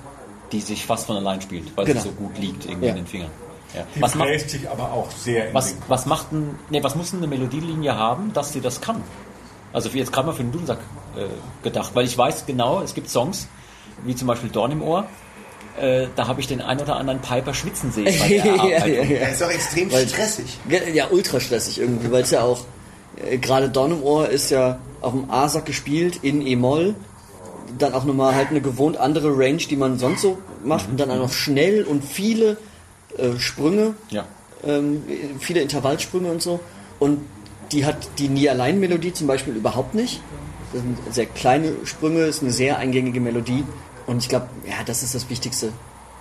die 0.52 0.60
sich 0.60 0.84
fast 0.86 1.06
von 1.06 1.16
allein 1.16 1.40
spielt, 1.40 1.76
weil 1.76 1.84
Genau. 1.86 2.00
sie 2.00 2.08
so 2.08 2.14
gut 2.14 2.38
liegt 2.38 2.66
irgendwie 2.66 2.86
Ja. 2.86 2.90
in 2.92 2.96
den 2.98 3.06
Fingern. 3.06 3.30
Ja. 3.74 3.82
Die 3.96 4.00
Was, 4.02 4.14
macht, 4.14 4.48
sich 4.50 4.70
aber 4.70 4.92
auch 4.92 5.10
sehr 5.10 5.48
in 5.48 5.54
was, 5.54 5.74
was 5.88 6.06
macht 6.06 6.30
denn, 6.32 6.54
nee, 6.70 6.82
was 6.82 6.94
muss 6.94 7.12
eine 7.12 7.26
Melodielinie 7.26 7.94
haben, 7.96 8.32
dass 8.32 8.52
sie 8.52 8.60
das 8.60 8.80
kann? 8.80 9.02
Also 9.72 9.88
jetzt 9.90 10.12
gerade 10.12 10.28
mal 10.28 10.32
für 10.32 10.44
den 10.44 10.52
Dudelsack 10.52 10.78
äh, 11.16 11.24
gedacht, 11.64 11.90
weil 11.94 12.04
ich 12.06 12.16
weiß 12.16 12.46
genau, 12.46 12.80
es 12.80 12.94
gibt 12.94 13.10
Songs, 13.10 13.48
wie 14.04 14.14
zum 14.14 14.28
Beispiel 14.28 14.48
Dorn 14.48 14.70
im 14.70 14.82
Ohr, 14.82 15.04
äh, 15.80 16.06
da 16.14 16.28
habe 16.28 16.40
ich 16.40 16.46
den 16.46 16.62
ein 16.62 16.80
oder 16.80 16.96
anderen 16.96 17.20
Piper 17.20 17.52
schwitzen 17.52 17.90
sehen 17.92 18.04
bei 18.04 18.28
der 18.28 18.46
ja, 18.56 18.86
ja, 18.86 18.86
ja. 18.86 19.02
Er 19.18 19.32
ist 19.32 19.42
auch 19.42 19.50
extrem 19.50 19.92
Weil- 19.92 20.08
stressig. 20.08 20.58
Ja, 20.68 20.78
ja, 20.84 21.08
ultra 21.10 21.40
stressig 21.40 21.80
irgendwie, 21.80 22.10
weil 22.10 22.22
es 22.22 22.30
ja 22.30 22.42
auch, 22.42 22.60
äh, 23.28 23.36
gerade 23.36 23.68
Dorn 23.68 23.90
im 23.90 24.02
Ohr 24.02 24.28
ist 24.28 24.50
ja 24.50 24.78
auf 25.02 25.12
dem 25.12 25.28
A-Sack 25.30 25.66
gespielt, 25.66 26.20
in 26.22 26.46
E-Moll, 26.46 26.94
dann 27.78 27.94
auch 27.94 28.04
nochmal 28.04 28.34
halt 28.34 28.50
eine 28.50 28.60
gewohnt 28.60 28.96
andere 28.98 29.36
Range, 29.36 29.58
die 29.58 29.76
man 29.76 29.98
sonst 29.98 30.22
so 30.22 30.38
macht, 30.64 30.88
und 30.88 30.98
dann 30.98 31.10
auch 31.10 31.16
noch 31.18 31.32
schnell 31.32 31.84
und 31.84 32.04
viele 32.04 32.56
äh, 33.18 33.38
Sprünge, 33.38 33.94
Ja. 34.10 34.24
ähm, 34.64 35.02
viele 35.38 35.60
Intervallsprünge 35.60 36.30
und 36.30 36.42
so. 36.42 36.60
Und 36.98 37.20
die 37.72 37.84
hat 37.84 37.96
die 38.18 38.28
Nie 38.28 38.48
allein 38.48 38.78
Melodie 38.80 39.12
zum 39.12 39.26
Beispiel 39.26 39.54
überhaupt 39.54 39.94
nicht. 39.94 40.20
Das 40.72 40.82
sind 40.82 40.98
sehr 41.14 41.26
kleine 41.26 41.72
Sprünge, 41.84 42.20
ist 42.22 42.42
eine 42.42 42.52
sehr 42.52 42.78
eingängige 42.78 43.20
Melodie. 43.20 43.64
Und 44.06 44.18
ich 44.18 44.28
glaube, 44.28 44.48
ja, 44.66 44.74
das 44.84 45.02
ist 45.02 45.14
das 45.14 45.28
Wichtigste, 45.30 45.72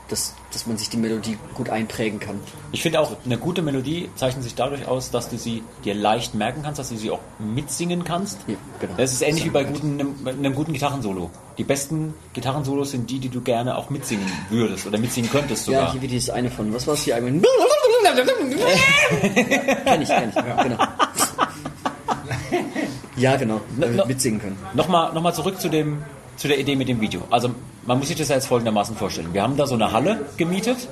dass, 0.08 0.36
dass 0.52 0.68
man 0.68 0.78
sich 0.78 0.90
die 0.90 0.98
Melodie 0.98 1.38
gut 1.56 1.70
einprägen 1.70 2.20
kann. 2.20 2.40
Ich 2.72 2.82
finde 2.84 3.00
auch, 3.00 3.16
eine 3.26 3.38
gute 3.38 3.62
Melodie 3.64 4.10
zeichnet 4.16 4.44
sich 4.44 4.54
dadurch 4.54 4.88
aus, 4.88 5.10
dass 5.10 5.30
du 5.30 5.38
sie 5.38 5.64
dir 5.84 5.96
leicht 5.96 6.36
merken 6.36 6.62
kannst, 6.64 6.80
dass 6.80 6.90
du 6.90 6.98
sie 6.98 7.10
auch 7.10 7.20
mitsingen 7.40 8.04
kannst. 8.04 8.38
Ja, 8.48 8.56
genau. 8.80 8.94
Das 8.98 9.14
ist 9.14 9.22
ähnlich 9.22 9.46
wie 9.46 9.50
bei 9.50 9.64
guten, 9.64 10.00
einem, 10.00 10.16
einem 10.28 10.54
guten 10.54 10.74
Gitarrensolo. 10.74 11.32
Die 11.58 11.64
besten 11.64 12.14
Gitarrensolos 12.34 12.92
sind 12.92 13.10
die, 13.10 13.18
die 13.20 13.30
du 13.30 13.42
gerne 13.42 13.76
auch 13.78 13.90
mitsingen 13.90 14.26
würdest 14.50 14.86
oder 14.86 14.98
mitsingen 15.00 15.32
könntest 15.32 15.68
Ja, 15.68 15.80
sogar. 15.80 15.92
hier 15.94 16.02
wie 16.04 16.08
dieses 16.08 16.30
eine 16.30 16.52
von, 16.52 16.72
was 16.74 16.86
war 16.86 16.94
es 16.94 17.04
hier 17.04 17.16
einmal? 17.16 17.32
kenn 19.86 20.02
ich, 20.02 20.10
kenn 20.10 20.30
ich, 20.30 20.36
genau. 20.36 20.78
Ja, 23.18 23.38
genau, 23.38 23.62
no- 23.78 23.86
äh, 23.86 24.06
mitsingen 24.06 24.42
können. 24.42 24.58
Nochmal 24.74 25.14
noch 25.14 25.22
mal 25.22 25.34
zurück 25.34 25.60
zu, 25.62 25.70
dem, 25.70 26.04
zu 26.36 26.48
der 26.50 26.60
Idee 26.60 26.76
mit 26.76 26.90
dem 26.90 27.00
Video. 27.00 27.22
Also 27.32 27.52
man 27.86 28.00
muss 28.00 28.08
sich 28.08 28.18
das 28.18 28.30
ja 28.30 28.36
jetzt 28.36 28.48
folgendermaßen 28.48 28.96
vorstellen. 28.96 29.34
Wir 29.34 29.44
haben 29.44 29.58
da 29.58 29.68
so 29.68 29.76
eine 29.76 29.92
Halle 29.92 30.26
gemietet. 30.38 30.90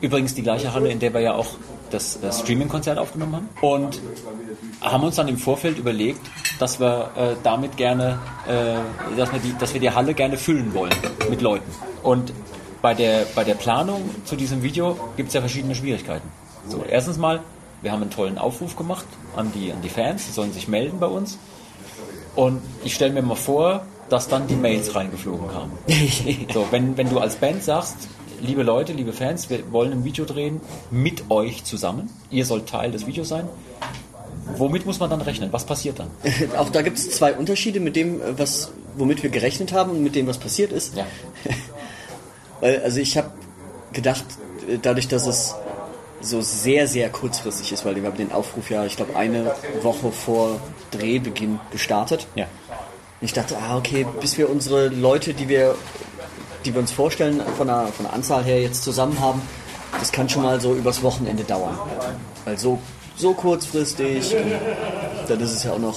Übrigens 0.00 0.34
die 0.34 0.42
gleiche 0.42 0.74
Halle, 0.74 0.90
in 0.90 0.98
der 0.98 1.14
wir 1.14 1.20
ja 1.20 1.34
auch 1.34 1.56
das 1.90 2.22
äh, 2.22 2.32
Streaming-Konzert 2.32 2.98
aufgenommen 2.98 3.36
haben. 3.36 3.48
Und 3.60 4.00
haben 4.80 5.04
uns 5.04 5.16
dann 5.16 5.28
im 5.28 5.38
Vorfeld 5.38 5.78
überlegt, 5.78 6.20
dass 6.58 6.80
wir 6.80 7.10
äh, 7.16 7.36
damit 7.42 7.76
gerne, 7.76 8.18
äh, 8.48 9.16
dass, 9.16 9.32
wir 9.32 9.38
die, 9.38 9.54
dass 9.58 9.72
wir 9.72 9.80
die 9.80 9.90
Halle 9.90 10.14
gerne 10.14 10.36
füllen 10.36 10.74
wollen 10.74 10.94
mit 11.30 11.40
Leuten. 11.40 11.70
Und 12.02 12.32
bei 12.80 12.94
der, 12.94 13.26
bei 13.34 13.44
der 13.44 13.54
Planung 13.54 14.10
zu 14.24 14.34
diesem 14.34 14.62
Video 14.62 14.98
gibt 15.16 15.28
es 15.28 15.34
ja 15.34 15.40
verschiedene 15.40 15.74
Schwierigkeiten. 15.74 16.28
So, 16.68 16.84
erstens 16.88 17.16
mal, 17.16 17.40
wir 17.80 17.92
haben 17.92 18.02
einen 18.02 18.10
tollen 18.10 18.38
Aufruf 18.38 18.76
gemacht 18.76 19.06
an 19.36 19.52
die, 19.54 19.72
an 19.72 19.82
die 19.82 19.88
Fans, 19.88 20.26
die 20.26 20.32
sollen 20.32 20.52
sich 20.52 20.66
melden 20.66 20.98
bei 20.98 21.06
uns. 21.06 21.38
Und 22.34 22.62
ich 22.82 22.94
stelle 22.94 23.12
mir 23.12 23.22
mal 23.22 23.36
vor, 23.36 23.86
dass 24.08 24.28
dann 24.28 24.46
die 24.46 24.56
Mails 24.56 24.94
reingeflogen 24.94 25.48
kamen. 25.48 25.72
So, 26.52 26.66
wenn, 26.70 26.96
wenn 26.96 27.08
du 27.08 27.18
als 27.18 27.36
Band 27.36 27.62
sagst, 27.62 27.96
liebe 28.40 28.62
Leute, 28.62 28.92
liebe 28.92 29.12
Fans, 29.12 29.48
wir 29.48 29.72
wollen 29.72 29.92
ein 29.92 30.04
Video 30.04 30.24
drehen 30.24 30.60
mit 30.90 31.30
euch 31.30 31.64
zusammen, 31.64 32.10
ihr 32.30 32.44
sollt 32.44 32.68
Teil 32.68 32.90
des 32.90 33.06
Videos 33.06 33.28
sein, 33.28 33.48
womit 34.56 34.86
muss 34.86 34.98
man 35.00 35.10
dann 35.10 35.20
rechnen? 35.20 35.52
Was 35.52 35.64
passiert 35.64 35.98
dann? 35.98 36.08
Auch 36.56 36.70
da 36.70 36.82
gibt 36.82 36.98
es 36.98 37.10
zwei 37.10 37.34
Unterschiede 37.34 37.80
mit 37.80 37.96
dem, 37.96 38.20
äh, 38.20 38.38
was, 38.38 38.72
womit 38.96 39.22
wir 39.22 39.30
gerechnet 39.30 39.72
haben 39.72 39.90
und 39.90 40.02
mit 40.02 40.14
dem, 40.14 40.26
was 40.26 40.38
passiert 40.38 40.72
ist. 40.72 40.96
Ja. 40.96 41.06
Weil, 42.60 42.82
also 42.82 43.00
ich 43.00 43.16
habe 43.16 43.30
gedacht, 43.92 44.24
äh, 44.68 44.78
dadurch, 44.80 45.08
dass 45.08 45.26
es 45.26 45.54
so 46.20 46.40
sehr, 46.40 46.86
sehr 46.86 47.10
kurzfristig 47.10 47.72
ist, 47.72 47.84
weil 47.84 47.96
wir 47.96 48.04
haben 48.04 48.16
den 48.16 48.30
Aufruf 48.30 48.70
ja, 48.70 48.84
ich 48.84 48.96
glaube, 48.96 49.16
eine 49.16 49.56
Woche 49.82 50.12
vor 50.12 50.60
Drehbeginn 50.92 51.58
gestartet. 51.72 52.28
Ja. 52.36 52.46
Und 53.22 53.26
ich 53.26 53.34
dachte, 53.34 53.56
ah, 53.56 53.76
okay, 53.76 54.04
bis 54.20 54.36
wir 54.36 54.50
unsere 54.50 54.88
Leute, 54.88 55.32
die 55.32 55.48
wir, 55.48 55.76
die 56.64 56.74
wir 56.74 56.80
uns 56.80 56.90
vorstellen, 56.90 57.40
von 57.56 57.68
der, 57.68 57.86
von 57.86 58.04
der 58.04 58.14
Anzahl 58.14 58.42
her 58.42 58.60
jetzt 58.60 58.82
zusammen 58.82 59.20
haben, 59.20 59.40
das 60.00 60.10
kann 60.10 60.28
schon 60.28 60.42
mal 60.42 60.60
so 60.60 60.74
übers 60.74 61.04
Wochenende 61.04 61.44
dauern. 61.44 61.78
Weil 62.44 62.58
so, 62.58 62.80
so 63.14 63.32
kurzfristig, 63.32 64.34
dann 65.28 65.38
ist 65.38 65.52
es 65.52 65.62
ja 65.62 65.70
auch 65.70 65.78
noch 65.78 65.94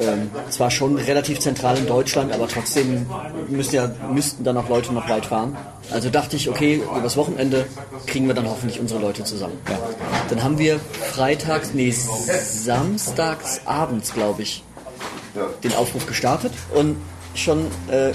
ähm, 0.00 0.28
zwar 0.50 0.72
schon 0.72 0.96
relativ 0.96 1.38
zentral 1.38 1.78
in 1.78 1.86
Deutschland, 1.86 2.32
aber 2.32 2.48
trotzdem 2.48 3.06
müssen 3.48 3.76
ja, 3.76 3.88
müssten 4.12 4.42
dann 4.42 4.56
auch 4.56 4.68
Leute 4.68 4.92
noch 4.92 5.08
weit 5.08 5.26
fahren. 5.26 5.56
Also 5.92 6.10
dachte 6.10 6.34
ich, 6.34 6.48
okay, 6.48 6.82
übers 6.98 7.16
Wochenende 7.16 7.64
kriegen 8.08 8.26
wir 8.26 8.34
dann 8.34 8.48
hoffentlich 8.48 8.80
unsere 8.80 8.98
Leute 8.98 9.22
zusammen. 9.22 9.56
Ja. 9.68 9.78
Dann 10.30 10.42
haben 10.42 10.58
wir 10.58 10.80
freitags, 11.12 11.74
nee, 11.74 11.92
samstags 11.92 13.60
abends, 13.66 14.12
glaube 14.12 14.42
ich, 14.42 14.64
den 15.62 15.74
Aufruf 15.74 16.06
gestartet 16.06 16.52
und 16.74 16.96
schon 17.34 17.66
äh, 17.88 18.12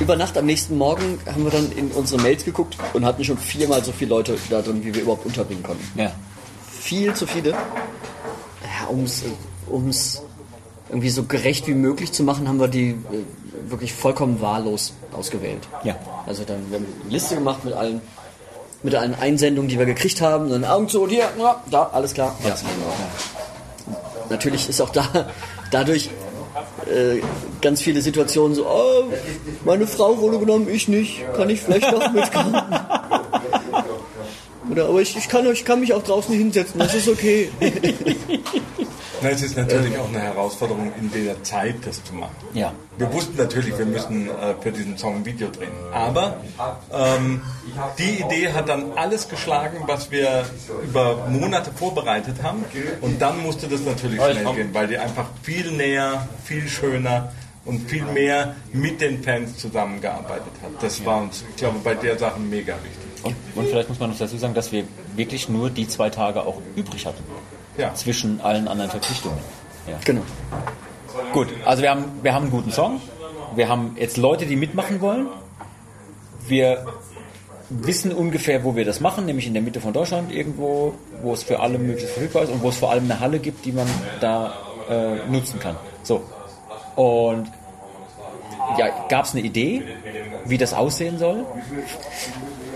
über 0.00 0.16
Nacht 0.16 0.36
am 0.36 0.46
nächsten 0.46 0.76
Morgen 0.76 1.18
haben 1.26 1.44
wir 1.44 1.50
dann 1.50 1.70
in 1.72 1.90
unsere 1.92 2.20
Mails 2.20 2.44
geguckt 2.44 2.76
und 2.92 3.04
hatten 3.04 3.24
schon 3.24 3.38
viermal 3.38 3.84
so 3.84 3.92
viele 3.92 4.10
Leute 4.10 4.36
da 4.50 4.60
drin, 4.60 4.84
wie 4.84 4.94
wir 4.94 5.02
überhaupt 5.02 5.24
unterbringen 5.24 5.62
konnten. 5.62 5.98
Ja. 5.98 6.12
Viel 6.68 7.14
zu 7.14 7.26
viele. 7.26 7.50
Ja, 7.50 8.90
ums, 8.90 9.22
ums 9.70 10.22
irgendwie 10.88 11.10
so 11.10 11.24
gerecht 11.24 11.66
wie 11.66 11.74
möglich 11.74 12.12
zu 12.12 12.24
machen, 12.24 12.48
haben 12.48 12.60
wir 12.60 12.68
die 12.68 12.90
äh, 12.90 13.70
wirklich 13.70 13.92
vollkommen 13.92 14.40
wahllos 14.40 14.94
ausgewählt. 15.12 15.66
Ja. 15.84 15.96
Also 16.26 16.44
dann 16.44 16.70
wir 16.70 16.78
haben 16.78 16.86
eine 17.02 17.10
Liste 17.12 17.36
gemacht 17.36 17.64
mit 17.64 17.74
allen 17.74 18.00
mit 18.82 18.94
allen 18.94 19.14
Einsendungen, 19.14 19.68
die 19.68 19.78
wir 19.78 19.86
gekriegt 19.86 20.20
haben, 20.20 20.50
dann 20.50 20.64
Augen 20.64 20.90
zu 20.90 21.02
und 21.02 21.08
hier, 21.08 21.24
ja, 21.38 21.62
da, 21.70 21.84
alles 21.84 22.12
klar. 22.12 22.36
Ja. 22.44 22.54
Natürlich 24.28 24.68
ist 24.68 24.82
auch 24.82 24.90
da 24.90 25.30
dadurch 25.70 26.10
äh, 26.86 27.20
ganz 27.60 27.80
viele 27.80 28.00
Situationen 28.02 28.54
so, 28.54 28.66
oh, 28.66 29.04
meine 29.64 29.86
Frau 29.86 30.18
wurde 30.18 30.38
genommen, 30.38 30.68
ich 30.68 30.88
nicht, 30.88 31.24
kann 31.36 31.50
ich 31.50 31.60
vielleicht 31.60 31.92
doch 31.92 32.12
mitkommen. 32.12 32.54
Oder, 34.70 34.88
aber 34.88 35.02
ich, 35.02 35.16
ich, 35.16 35.28
kann, 35.28 35.50
ich 35.50 35.64
kann 35.64 35.80
mich 35.80 35.92
auch 35.92 36.02
draußen 36.02 36.34
hinsetzen, 36.34 36.78
das 36.78 36.94
ist 36.94 37.08
okay. 37.08 37.50
Na, 39.24 39.30
es 39.30 39.40
ist 39.40 39.56
natürlich 39.56 39.96
auch 39.96 40.08
eine 40.08 40.20
Herausforderung, 40.20 40.92
in 41.00 41.10
der 41.10 41.42
Zeit 41.42 41.76
das 41.86 42.04
zu 42.04 42.14
machen. 42.14 42.36
Ja. 42.52 42.74
Wir 42.98 43.10
wussten 43.10 43.38
natürlich, 43.38 43.78
wir 43.78 43.86
müssen 43.86 44.28
äh, 44.28 44.54
für 44.60 44.70
diesen 44.70 44.98
Song 44.98 45.16
ein 45.16 45.24
Video 45.24 45.48
drehen. 45.48 45.72
Aber 45.94 46.36
ähm, 46.92 47.40
die 47.96 48.20
Idee 48.20 48.52
hat 48.52 48.68
dann 48.68 48.92
alles 48.96 49.26
geschlagen, 49.30 49.78
was 49.86 50.10
wir 50.10 50.44
über 50.82 51.26
Monate 51.30 51.72
vorbereitet 51.72 52.42
haben. 52.42 52.66
Und 53.00 53.22
dann 53.22 53.42
musste 53.42 53.66
das 53.66 53.80
natürlich 53.80 54.20
schnell 54.20 54.44
gehen, 54.54 54.74
weil 54.74 54.88
die 54.88 54.98
einfach 54.98 55.28
viel 55.42 55.70
näher, 55.70 56.28
viel 56.44 56.68
schöner 56.68 57.32
und 57.64 57.88
viel 57.88 58.04
mehr 58.04 58.54
mit 58.74 59.00
den 59.00 59.22
Fans 59.22 59.56
zusammengearbeitet 59.56 60.52
hat. 60.62 60.82
Das 60.82 61.02
war 61.06 61.22
uns, 61.22 61.46
ich 61.48 61.56
glaube, 61.56 61.78
bei 61.82 61.94
der 61.94 62.18
Sache 62.18 62.38
mega 62.38 62.74
wichtig. 62.74 63.22
Und, 63.22 63.34
und 63.54 63.68
vielleicht 63.68 63.88
muss 63.88 63.98
man 63.98 64.10
noch 64.10 64.18
dazu 64.18 64.36
sagen, 64.36 64.52
dass 64.52 64.70
wir 64.70 64.84
wirklich 65.16 65.48
nur 65.48 65.70
die 65.70 65.88
zwei 65.88 66.10
Tage 66.10 66.42
auch 66.42 66.60
übrig 66.76 67.06
hatten. 67.06 67.24
Ja. 67.76 67.94
Zwischen 67.94 68.40
allen 68.40 68.68
anderen 68.68 68.90
Verpflichtungen. 68.90 69.38
Ja. 69.88 69.98
Genau. 70.04 70.22
Gut, 71.32 71.48
also 71.64 71.82
wir 71.82 71.90
haben, 71.90 72.04
wir 72.22 72.34
haben 72.34 72.42
einen 72.44 72.52
guten 72.52 72.70
Song. 72.70 73.00
Wir 73.54 73.68
haben 73.68 73.96
jetzt 73.98 74.16
Leute, 74.16 74.46
die 74.46 74.56
mitmachen 74.56 75.00
wollen. 75.00 75.28
Wir 76.46 76.84
wissen 77.70 78.12
ungefähr, 78.12 78.64
wo 78.64 78.76
wir 78.76 78.84
das 78.84 79.00
machen, 79.00 79.26
nämlich 79.26 79.46
in 79.46 79.54
der 79.54 79.62
Mitte 79.62 79.80
von 79.80 79.92
Deutschland 79.92 80.32
irgendwo, 80.32 80.94
wo 81.22 81.32
es 81.32 81.42
für 81.42 81.60
alle 81.60 81.78
möglichst 81.78 82.12
verfügbar 82.12 82.44
ist 82.44 82.50
und 82.50 82.62
wo 82.62 82.68
es 82.68 82.76
vor 82.76 82.90
allem 82.90 83.04
eine 83.04 83.20
Halle 83.20 83.38
gibt, 83.38 83.64
die 83.64 83.72
man 83.72 83.86
da 84.20 84.54
äh, 84.88 85.30
nutzen 85.30 85.58
kann. 85.60 85.76
So. 86.02 86.22
Und 86.96 87.50
ja, 88.78 89.06
gab 89.08 89.24
es 89.24 89.32
eine 89.32 89.42
Idee, 89.42 89.82
wie 90.44 90.58
das 90.58 90.74
aussehen 90.74 91.18
soll? 91.18 91.44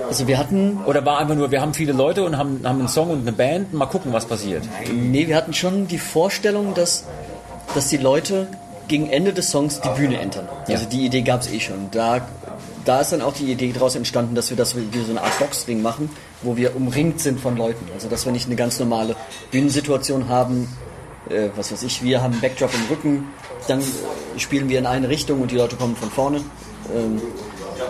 Also 0.06 0.26
wir 0.26 0.38
hatten, 0.38 0.78
Oder 0.86 1.04
war 1.04 1.18
einfach 1.18 1.34
nur, 1.34 1.50
wir 1.50 1.60
haben 1.60 1.74
viele 1.74 1.92
Leute 1.92 2.24
und 2.24 2.36
haben, 2.38 2.60
haben 2.64 2.78
einen 2.78 2.88
Song 2.88 3.10
und 3.10 3.20
eine 3.20 3.32
Band, 3.32 3.72
mal 3.72 3.86
gucken, 3.86 4.12
was 4.12 4.26
passiert? 4.26 4.62
nee, 4.92 5.26
wir 5.26 5.36
hatten 5.36 5.52
schon 5.52 5.86
die 5.88 5.98
Vorstellung, 5.98 6.74
dass, 6.74 7.04
dass 7.74 7.88
die 7.88 7.96
Leute 7.96 8.48
gegen 8.88 9.10
Ende 9.10 9.32
des 9.32 9.50
Songs 9.50 9.80
die 9.80 9.88
Bühne 9.90 10.18
entern. 10.18 10.48
Also 10.66 10.86
die 10.86 11.04
Idee 11.04 11.22
gab 11.22 11.42
es 11.42 11.52
eh 11.52 11.60
schon. 11.60 11.90
Da, 11.90 12.26
da 12.84 13.02
ist 13.02 13.12
dann 13.12 13.20
auch 13.20 13.34
die 13.34 13.52
Idee 13.52 13.70
daraus 13.72 13.94
entstanden, 13.94 14.34
dass 14.34 14.48
wir 14.50 14.56
das 14.56 14.74
wie 14.76 15.04
so 15.04 15.10
eine 15.10 15.22
Art 15.22 15.38
Boxring 15.38 15.82
machen, 15.82 16.10
wo 16.42 16.56
wir 16.56 16.74
umringt 16.74 17.20
sind 17.20 17.38
von 17.38 17.56
Leuten. 17.56 17.86
Also 17.94 18.08
dass 18.08 18.24
wir 18.24 18.32
nicht 18.32 18.46
eine 18.46 18.56
ganz 18.56 18.78
normale 18.80 19.14
Bühnensituation 19.50 20.28
haben, 20.28 20.68
äh, 21.28 21.50
was 21.54 21.70
weiß 21.70 21.82
ich, 21.82 22.02
wir 22.02 22.22
haben 22.22 22.32
einen 22.32 22.40
Backdrop 22.40 22.70
im 22.74 22.86
Rücken, 22.88 23.24
dann 23.66 23.82
spielen 24.38 24.68
wir 24.68 24.78
in 24.78 24.86
eine 24.86 25.08
Richtung 25.08 25.42
und 25.42 25.50
die 25.50 25.56
Leute 25.56 25.76
kommen 25.76 25.96
von 25.96 26.10
vorne. 26.10 26.40
Ähm, 26.94 27.20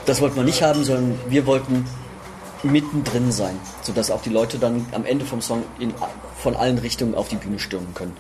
das 0.09 0.21
wollten 0.21 0.37
wir 0.37 0.45
nicht 0.45 0.63
haben, 0.63 0.85
sondern 0.85 1.19
wir 1.29 1.47
wollten 1.47 1.85
mittendrin 2.63 3.31
sein, 3.31 3.55
sodass 3.83 4.11
auch 4.11 4.23
die 4.23 4.31
Leute 4.31 4.59
dann 4.59 4.85
am 4.93 5.05
Ende 5.05 5.25
vom 5.25 5.41
Song 5.41 5.63
in, 5.79 5.93
von 6.39 6.57
allen 6.57 6.79
Richtungen 6.79 7.15
auf 7.15 7.29
die 7.29 7.37
Bühne 7.37 7.59
stürmen 7.59 7.95
können. 7.95 8.17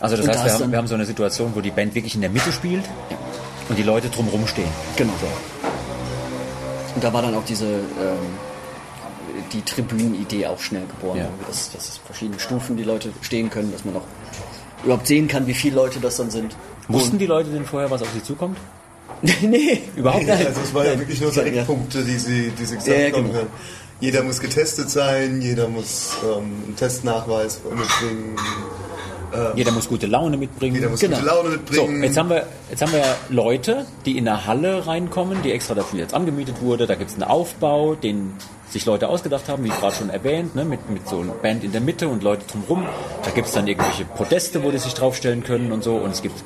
Also 0.00 0.16
das 0.16 0.26
Und 0.26 0.32
heißt, 0.32 0.44
wir 0.44 0.52
haben, 0.52 0.72
wir 0.72 0.78
haben 0.78 0.86
so 0.86 0.94
eine 0.94 1.06
Situation, 1.06 1.52
wo 1.54 1.60
die 1.60 1.70
Band 1.70 1.94
wirklich 1.94 2.14
in 2.14 2.20
der 2.20 2.30
Mitte 2.30 2.52
spielt 2.52 2.84
und 3.68 3.78
die 3.78 3.82
Leute 3.82 4.08
drumherum 4.08 4.46
stehen. 4.46 4.68
Genau. 4.96 5.12
Und 6.94 7.04
da 7.04 7.12
war 7.12 7.22
dann 7.22 7.34
auch 7.34 7.44
diese 7.44 7.66
ähm, 7.66 7.80
die 9.52 9.62
Tribünenidee 9.62 10.46
auch 10.46 10.58
schnell 10.58 10.86
geboren, 10.86 11.18
Ja. 11.18 11.28
dass, 11.46 11.70
dass 11.72 11.88
es 11.88 11.96
verschiedene 11.98 12.38
Stufen 12.38 12.76
die 12.76 12.82
Leute 12.84 13.10
stehen 13.22 13.50
können, 13.50 13.72
dass 13.72 13.84
man 13.84 13.96
auch 13.96 14.04
überhaupt 14.84 15.06
sehen 15.06 15.28
kann, 15.28 15.46
wie 15.46 15.54
viele 15.54 15.76
Leute 15.76 16.00
das 16.00 16.16
dann 16.16 16.30
sind. 16.30 16.56
Wussten 16.88 17.18
die 17.18 17.26
Leute 17.26 17.50
denn 17.50 17.64
vorher, 17.64 17.90
was 17.90 18.02
auf 18.02 18.08
sie 18.12 18.22
zukommt? 18.22 18.58
nee, 19.42 19.82
überhaupt 19.96 20.22
nicht. 20.26 20.46
Also 20.46 20.60
es 20.62 20.72
waren 20.74 20.86
ja 20.86 20.98
wirklich 20.98 21.20
nur 21.20 21.30
so. 21.32 21.40
Eckpunkte, 21.42 22.02
die 22.04 22.16
sie, 22.18 22.50
die 22.58 22.64
sie 22.64 22.76
gesagt 22.76 22.96
Ja, 23.12 23.16
haben. 23.16 23.26
genau. 23.32 23.46
Jeder 24.00 24.22
muss 24.22 24.40
getestet 24.40 24.88
sein, 24.88 25.42
jeder 25.42 25.68
muss 25.68 26.12
ähm, 26.24 26.62
einen 26.66 26.74
Testnachweis 26.76 27.60
mitbringen, 27.64 28.34
Jeder 29.54 29.70
muss 29.72 29.88
gute 29.88 30.06
Laune 30.06 30.36
mitbringen. 30.38 30.74
jeder 30.74 30.88
muss 30.88 31.00
Genau. 31.00 31.16
gute 31.16 31.26
Laune 31.28 31.50
So, 31.50 31.56
mitbringen. 31.56 32.02
jetzt 32.02 32.16
haben, 32.16 32.30
wir, 32.30 32.46
jetzt 32.70 32.80
haben 32.82 32.92
wir 32.92 33.04
Leute, 33.28 33.84
die 34.06 34.16
in 34.16 34.26
eine 34.26 34.46
Halle 34.46 34.86
reinkommen, 34.86 35.42
die 35.42 35.52
extra 35.52 35.74
dafür 35.74 36.00
jetzt 36.00 36.14
angemietet 36.14 36.62
wurde. 36.62 36.86
Da 36.86 36.94
gibt 36.94 37.10
es 37.10 37.14
einen 37.16 37.24
Aufbau, 37.24 37.94
den 37.94 38.32
sich 38.70 38.86
Leute 38.86 39.08
ausgedacht 39.08 39.48
haben, 39.48 39.64
wie 39.64 39.68
gerade 39.68 39.94
schon 39.94 40.08
erwähnt, 40.10 40.54
ne, 40.56 40.64
mit, 40.64 40.88
mit 40.90 41.06
so 41.06 41.18
einer 41.20 41.32
Band 41.32 41.62
in 41.62 41.72
der 41.72 41.80
Mitte 41.82 42.08
und 42.08 42.22
Leute 42.22 42.44
drumherum. 42.50 42.86
Da 43.22 43.30
gibt 43.32 43.48
es 43.48 43.52
dann 43.52 43.66
irgendwelche 43.68 44.04
Podeste, 44.06 44.62
wo 44.64 44.70
die 44.70 44.78
sich 44.78 44.94
draufstellen 44.94 45.44
können 45.44 45.72
und 45.72 45.84
so. 45.84 45.96
Und 45.96 46.10
es 46.12 46.22
gibt 46.22 46.42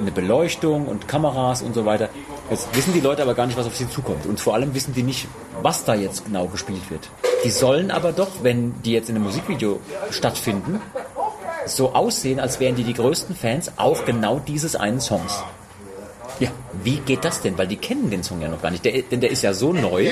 eine 0.00 0.10
Beleuchtung 0.10 0.86
und 0.86 1.08
Kameras 1.08 1.62
und 1.62 1.74
so 1.74 1.84
weiter. 1.84 2.08
Jetzt 2.50 2.74
wissen 2.74 2.92
die 2.92 3.00
Leute 3.00 3.22
aber 3.22 3.34
gar 3.34 3.46
nicht, 3.46 3.58
was 3.58 3.66
auf 3.66 3.76
sie 3.76 3.88
zukommt. 3.88 4.26
Und 4.26 4.40
vor 4.40 4.54
allem 4.54 4.74
wissen 4.74 4.94
die 4.94 5.02
nicht, 5.02 5.28
was 5.62 5.84
da 5.84 5.94
jetzt 5.94 6.24
genau 6.24 6.46
gespielt 6.46 6.90
wird. 6.90 7.10
Die 7.44 7.50
sollen 7.50 7.90
aber 7.90 8.12
doch, 8.12 8.42
wenn 8.42 8.80
die 8.82 8.92
jetzt 8.92 9.10
in 9.10 9.16
einem 9.16 9.24
Musikvideo 9.24 9.80
stattfinden, 10.10 10.80
so 11.66 11.94
aussehen, 11.94 12.40
als 12.40 12.60
wären 12.60 12.74
die 12.74 12.84
die 12.84 12.94
größten 12.94 13.36
Fans 13.36 13.72
auch 13.76 14.04
genau 14.04 14.38
dieses 14.38 14.76
einen 14.76 15.00
Songs. 15.00 15.42
Ja, 16.40 16.50
wie 16.82 16.98
geht 16.98 17.24
das 17.24 17.42
denn? 17.42 17.58
Weil 17.58 17.66
die 17.66 17.76
kennen 17.76 18.10
den 18.10 18.22
Song 18.22 18.40
ja 18.40 18.48
noch 18.48 18.62
gar 18.62 18.70
nicht. 18.70 18.84
Der, 18.84 19.02
denn 19.02 19.20
der 19.20 19.30
ist 19.30 19.42
ja 19.42 19.52
so 19.52 19.72
neu, 19.72 20.10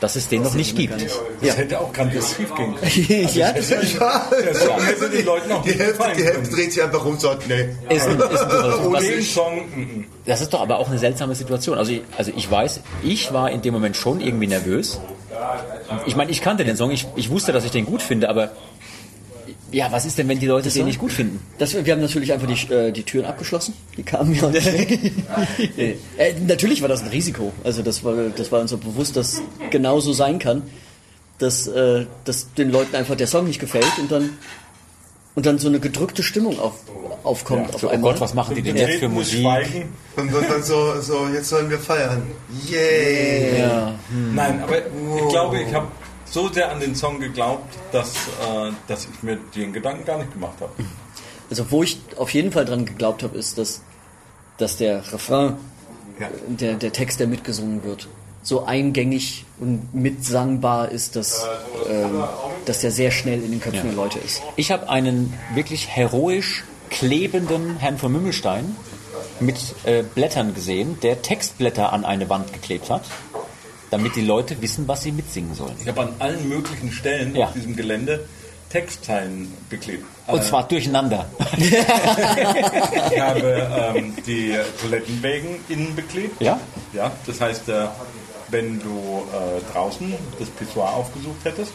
dass 0.00 0.16
es 0.16 0.28
den 0.28 0.42
noch 0.42 0.54
nicht 0.54 0.76
gibt. 0.76 0.94
Das 1.40 1.56
hätte 1.56 1.80
auch 1.80 1.92
grandios 1.92 2.34
schief 2.34 2.54
gehen 2.54 2.74
können. 2.74 3.28
ja, 3.34 3.54
ja, 3.54 3.62
Song 3.62 4.82
hätte 4.82 5.10
den 5.10 5.24
Leuten 5.24 5.52
auch 5.52 5.62
die 5.62 5.72
Hälfte, 5.72 6.04
die 6.16 6.24
Hälfte 6.24 6.54
dreht 6.54 6.72
sich 6.72 6.82
einfach 6.82 7.04
rum 7.04 7.12
und 7.12 7.20
sagt, 7.20 7.48
nee. 7.48 7.68
Ist 7.88 8.06
ein, 8.06 8.18
ist 8.18 8.42
ein 8.42 8.92
Den 9.00 9.22
Song, 9.22 9.56
mm, 9.56 10.04
Das 10.26 10.40
ist 10.40 10.52
doch 10.52 10.60
aber 10.60 10.78
auch 10.78 10.88
eine 10.88 10.98
seltsame 10.98 11.34
Situation. 11.34 11.78
Also 11.78 11.92
ich, 11.92 12.02
also 12.16 12.32
ich 12.34 12.50
weiß, 12.50 12.80
ich 13.02 13.32
war 13.32 13.50
in 13.50 13.62
dem 13.62 13.74
Moment 13.74 13.96
schon 13.96 14.20
irgendwie 14.20 14.46
nervös. 14.46 15.00
Ich 16.06 16.16
meine, 16.16 16.30
ich 16.30 16.40
kannte 16.40 16.64
den 16.64 16.76
Song, 16.76 16.90
ich, 16.90 17.06
ich 17.16 17.30
wusste, 17.30 17.52
dass 17.52 17.64
ich 17.64 17.70
den 17.70 17.84
gut 17.84 18.02
finde, 18.02 18.28
aber 18.28 18.52
ja, 19.74 19.90
was 19.90 20.06
ist 20.06 20.16
denn, 20.18 20.28
wenn 20.28 20.38
die 20.38 20.46
Leute 20.46 20.70
den 20.70 20.86
nicht 20.86 21.00
gut 21.00 21.12
finden? 21.12 21.40
Das, 21.58 21.74
wir 21.74 21.92
haben 21.92 22.00
natürlich 22.00 22.32
einfach 22.32 22.46
die, 22.46 22.72
äh, 22.72 22.92
die 22.92 23.02
Türen 23.02 23.26
abgeschlossen. 23.26 23.74
Die 23.96 24.04
kamen 24.04 24.32
ja 24.34 24.48
nicht. 24.48 24.66
äh, 25.78 26.34
natürlich 26.46 26.80
war 26.80 26.88
das 26.88 27.02
ein 27.02 27.08
Risiko. 27.08 27.52
Also 27.64 27.82
das 27.82 28.04
war, 28.04 28.14
das 28.36 28.52
war 28.52 28.60
uns 28.60 28.70
so 28.70 28.78
bewusst, 28.78 29.16
dass 29.16 29.42
genau 29.70 29.98
so 29.98 30.12
sein 30.12 30.38
kann, 30.38 30.62
dass, 31.38 31.66
äh, 31.66 32.06
dass 32.24 32.52
den 32.54 32.70
Leuten 32.70 32.94
einfach 32.94 33.16
der 33.16 33.26
Song 33.26 33.46
nicht 33.46 33.60
gefällt 33.60 33.98
und 33.98 34.12
dann 34.12 34.30
und 35.36 35.46
dann 35.46 35.58
so 35.58 35.66
eine 35.66 35.80
gedrückte 35.80 36.22
Stimmung 36.22 36.60
auf, 36.60 36.74
aufkommt 37.24 37.74
auf 37.74 37.80
So, 37.80 37.88
oh 37.88 37.90
einmal. 37.90 38.12
Gott, 38.12 38.20
was 38.20 38.34
machen 38.34 38.54
die 38.54 38.62
denn 38.62 38.76
jetzt 38.76 39.00
für 39.00 39.08
Musik? 39.08 39.40
Schweigen. 39.40 39.92
Und, 40.14 40.32
dann 40.32 40.62
so, 40.62 41.00
so, 41.00 41.26
jetzt 41.34 41.48
sollen 41.48 41.68
wir 41.68 41.80
feiern. 41.80 42.22
Yay! 42.68 43.58
ja. 43.58 43.94
Nein, 44.32 44.62
aber 44.62 44.78
ich 44.78 45.28
glaube, 45.30 45.60
ich 45.60 45.74
habe 45.74 45.88
so 46.34 46.48
sehr 46.52 46.70
an 46.70 46.80
den 46.80 46.94
Song 46.94 47.20
geglaubt, 47.20 47.74
dass, 47.92 48.10
äh, 48.10 48.72
dass 48.88 49.06
ich 49.06 49.22
mir 49.22 49.38
den 49.54 49.72
Gedanken 49.72 50.04
gar 50.04 50.18
nicht 50.18 50.32
gemacht 50.32 50.60
habe. 50.60 50.72
Also 51.48 51.70
wo 51.70 51.82
ich 51.82 51.98
auf 52.16 52.30
jeden 52.30 52.50
Fall 52.52 52.64
dran 52.64 52.84
geglaubt 52.84 53.22
habe, 53.22 53.38
ist, 53.38 53.56
dass, 53.56 53.82
dass 54.58 54.76
der 54.76 54.96
Refrain, 55.12 55.56
Ja. 56.18 56.28
der, 56.48 56.74
der 56.74 56.92
Text, 56.92 57.20
der 57.20 57.26
mitgesungen 57.28 57.84
wird, 57.84 58.08
so 58.42 58.64
eingängig 58.64 59.44
und 59.58 59.94
mitsangbar 59.94 60.90
ist, 60.90 61.16
dass, 61.16 61.46
ähm, 61.88 62.22
dass 62.66 62.80
der 62.80 62.90
sehr 62.90 63.10
schnell 63.10 63.42
in 63.42 63.52
den 63.52 63.60
Köpfen 63.60 63.84
der 63.84 63.92
Leute 63.94 64.18
ist. 64.18 64.42
Ich 64.56 64.70
habe 64.70 64.88
einen 64.88 65.32
wirklich 65.54 65.88
heroisch 65.88 66.64
klebenden 66.90 67.76
Herrn 67.78 67.96
von 67.98 68.12
Mümmelstein 68.12 68.76
mit 69.40 69.56
äh, 69.84 70.02
Blättern 70.02 70.54
gesehen, 70.54 70.98
der 71.02 71.22
Textblätter 71.22 71.92
an 71.92 72.04
eine 72.04 72.28
Wand 72.28 72.52
geklebt 72.52 72.90
hat, 72.90 73.02
damit 73.94 74.16
die 74.16 74.22
Leute 74.22 74.60
wissen, 74.60 74.88
was 74.88 75.02
sie 75.04 75.12
mitsingen 75.12 75.54
sollen. 75.54 75.76
Ich 75.80 75.86
habe 75.86 76.00
an 76.02 76.08
allen 76.18 76.48
möglichen 76.48 76.90
Stellen 76.90 77.36
Ja. 77.36 77.46
auf 77.46 77.52
diesem 77.52 77.76
Gelände 77.76 78.26
Textzeilen 78.68 79.52
beklebt. 79.70 80.04
Und 80.26 80.42
zwar 80.42 80.66
durcheinander. 80.66 81.26
Ich 81.56 81.72
habe 83.20 83.94
ähm, 83.94 84.14
die 84.26 84.56
Toilettenwägen 84.80 85.58
innen 85.68 85.94
beklebt. 85.94 86.40
Ja? 86.42 86.58
Ja, 86.92 87.12
das 87.24 87.40
heißt, 87.40 87.68
äh, 87.68 87.86
wenn 88.48 88.80
du 88.80 89.22
äh, 89.32 89.72
draußen 89.72 90.12
das 90.40 90.48
Pissoir 90.50 90.92
aufgesucht 90.92 91.44
hättest, 91.44 91.72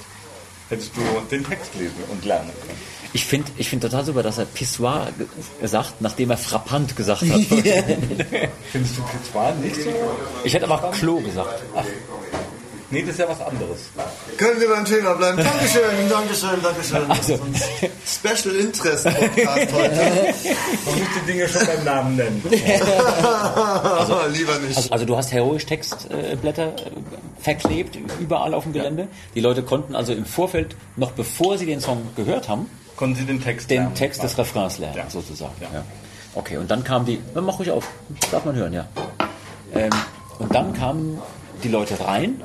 hättest 0.67 0.91
du 0.97 1.01
den 1.31 1.45
Text 1.45 1.73
lesen 1.75 2.03
und 2.11 2.25
lernen 2.25 2.51
können. 2.67 2.77
Ich 3.13 3.25
finde 3.25 3.51
ich 3.57 3.69
find 3.69 3.81
total 3.81 4.05
super, 4.05 4.23
dass 4.23 4.37
er 4.37 4.45
Pissoir 4.45 5.07
gesagt, 5.59 5.95
nachdem 5.99 6.29
er 6.31 6.37
frappant 6.37 6.95
gesagt 6.95 7.21
hat. 7.21 7.29
Findest 8.71 8.97
du 8.97 9.01
Pissoir 9.03 9.53
nicht 9.55 9.75
so? 9.75 9.89
Ich 10.43 10.53
hätte 10.53 10.69
aber 10.69 10.91
Klo 10.91 11.19
gesagt. 11.19 11.63
Nee, 12.91 13.01
das 13.01 13.11
ist 13.11 13.19
ja 13.19 13.29
was 13.29 13.39
anderes. 13.39 13.91
Können 14.37 14.59
wir 14.59 14.67
beim 14.67 14.83
Thema 14.83 15.13
bleiben? 15.13 15.37
Dankeschön, 15.37 16.09
Dankeschön, 16.09 16.61
Dankeschön. 16.61 17.05
Also, 17.09 17.39
Special 18.03 18.55
Interest 18.55 19.03
Podcast 19.03 19.73
heute. 19.73 19.95
Man 20.85 20.99
muss 20.99 21.07
die 21.21 21.31
Dinge 21.31 21.47
schon 21.47 21.67
beim 21.67 21.83
Namen 21.83 22.15
nennen. 22.15 22.41
Lieber 24.33 24.57
nicht. 24.59 24.91
also 24.91 25.05
du 25.05 25.15
hast 25.15 25.31
heroisch 25.31 25.67
Textblätter 25.67 26.75
äh, 26.77 26.91
verklebt 27.39 27.99
überall 28.19 28.55
auf 28.55 28.63
dem 28.63 28.73
Gelände. 28.73 29.07
Die 29.35 29.41
Leute 29.41 29.61
konnten 29.61 29.95
also 29.95 30.13
im 30.13 30.25
Vorfeld, 30.25 30.75
noch 30.95 31.11
bevor 31.11 31.59
sie 31.59 31.67
den 31.67 31.81
Song 31.81 32.01
gehört 32.15 32.49
haben, 32.49 32.71
Konnten 32.99 33.15
Sie 33.15 33.23
den 33.23 33.41
Text 33.41 33.69
den 33.69 33.77
lernen? 33.77 33.95
Text 33.95 34.21
des 34.23 34.37
Refrains 34.37 34.77
lernen, 34.77 34.97
Ja. 34.97 35.09
sozusagen. 35.09 35.53
Ja. 35.61 35.69
Ja. 35.73 35.83
Okay, 36.35 36.57
und 36.57 36.69
dann 36.69 36.83
kam 36.83 37.05
die, 37.05 37.21
Na, 37.33 37.39
mach 37.39 37.57
ruhig 37.57 37.71
auf, 37.71 37.87
darf 38.29 38.43
man 38.43 38.55
hören, 38.57 38.73
ja. 38.73 38.87
Ähm, 39.73 39.89
und 40.37 40.53
dann 40.53 40.73
kamen 40.73 41.17
die 41.63 41.69
Leute 41.69 41.97
rein, 42.05 42.41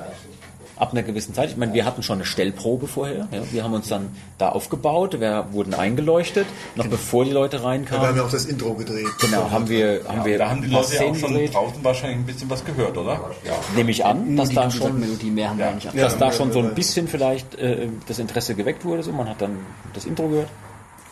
ab 0.85 0.92
einer 0.92 1.03
gewissen 1.03 1.33
Zeit. 1.33 1.51
Ich 1.51 1.57
meine, 1.57 1.73
wir 1.73 1.87
hatten 1.87 2.03
schon 2.03 2.18
eine 2.18 2.27
Stellprobe 2.27 2.87
vorher. 2.87 3.27
Ja. 3.33 3.40
Wir 3.51 3.64
haben 3.64 3.73
uns 3.73 3.88
dann 3.88 4.11
da 4.37 4.51
aufgebaut, 4.51 5.18
wir 5.18 5.47
wurden 5.53 5.73
eingeleuchtet, 5.73 6.47
noch 6.75 6.87
bevor 6.88 7.25
die 7.25 7.31
Leute 7.31 7.57
Wir 7.57 7.61
haben 7.62 7.68
reinkamen. 7.70 8.16
ja 8.16 8.23
auch 8.23 8.31
das 8.31 8.44
Intro 8.44 8.75
gedreht. 8.75 9.07
Genau, 9.18 9.51
haben 9.51 9.68
wir, 9.68 10.03
haben 10.07 10.25
wir 10.27 10.37
Da 10.38 10.51
haben 10.51 10.61
die 10.61 10.68
Leute 10.68 10.94
ja 10.94 11.01
auch 11.01 11.05
Szenen 11.05 11.14
schon 11.16 11.33
gedreht. 11.33 11.55
draußen 11.55 11.83
wahrscheinlich 11.83 12.18
ein 12.18 12.27
bisschen 12.27 12.51
was 12.51 12.64
gehört, 12.64 12.97
oder? 12.99 13.14
Ja. 13.44 13.53
Nehme 13.75 13.90
ich 13.90 14.05
an, 14.05 14.37
dass 14.37 14.51
die 14.51 14.55
da 14.57 14.70
schon 14.70 15.01
Melodie 15.01 15.31
mehr 15.31 15.49
haben 15.49 15.59
wir 15.59 15.70
nicht 15.73 15.88
an. 15.88 15.97
dass 15.97 16.18
da 16.18 16.27
ja, 16.27 16.33
schon 16.33 16.53
so 16.53 16.59
ja, 16.59 16.64
ein 16.66 16.68
ja. 16.70 16.75
bisschen 16.75 17.09
vielleicht 17.09 17.55
äh, 17.55 17.88
das 18.07 18.18
Interesse 18.18 18.55
geweckt 18.55 18.85
wurde. 18.85 19.03
So. 19.03 19.12
Man 19.12 19.29
hat 19.29 19.40
dann 19.40 19.59
das 19.94 20.05
Intro 20.05 20.29
gehört. 20.29 20.51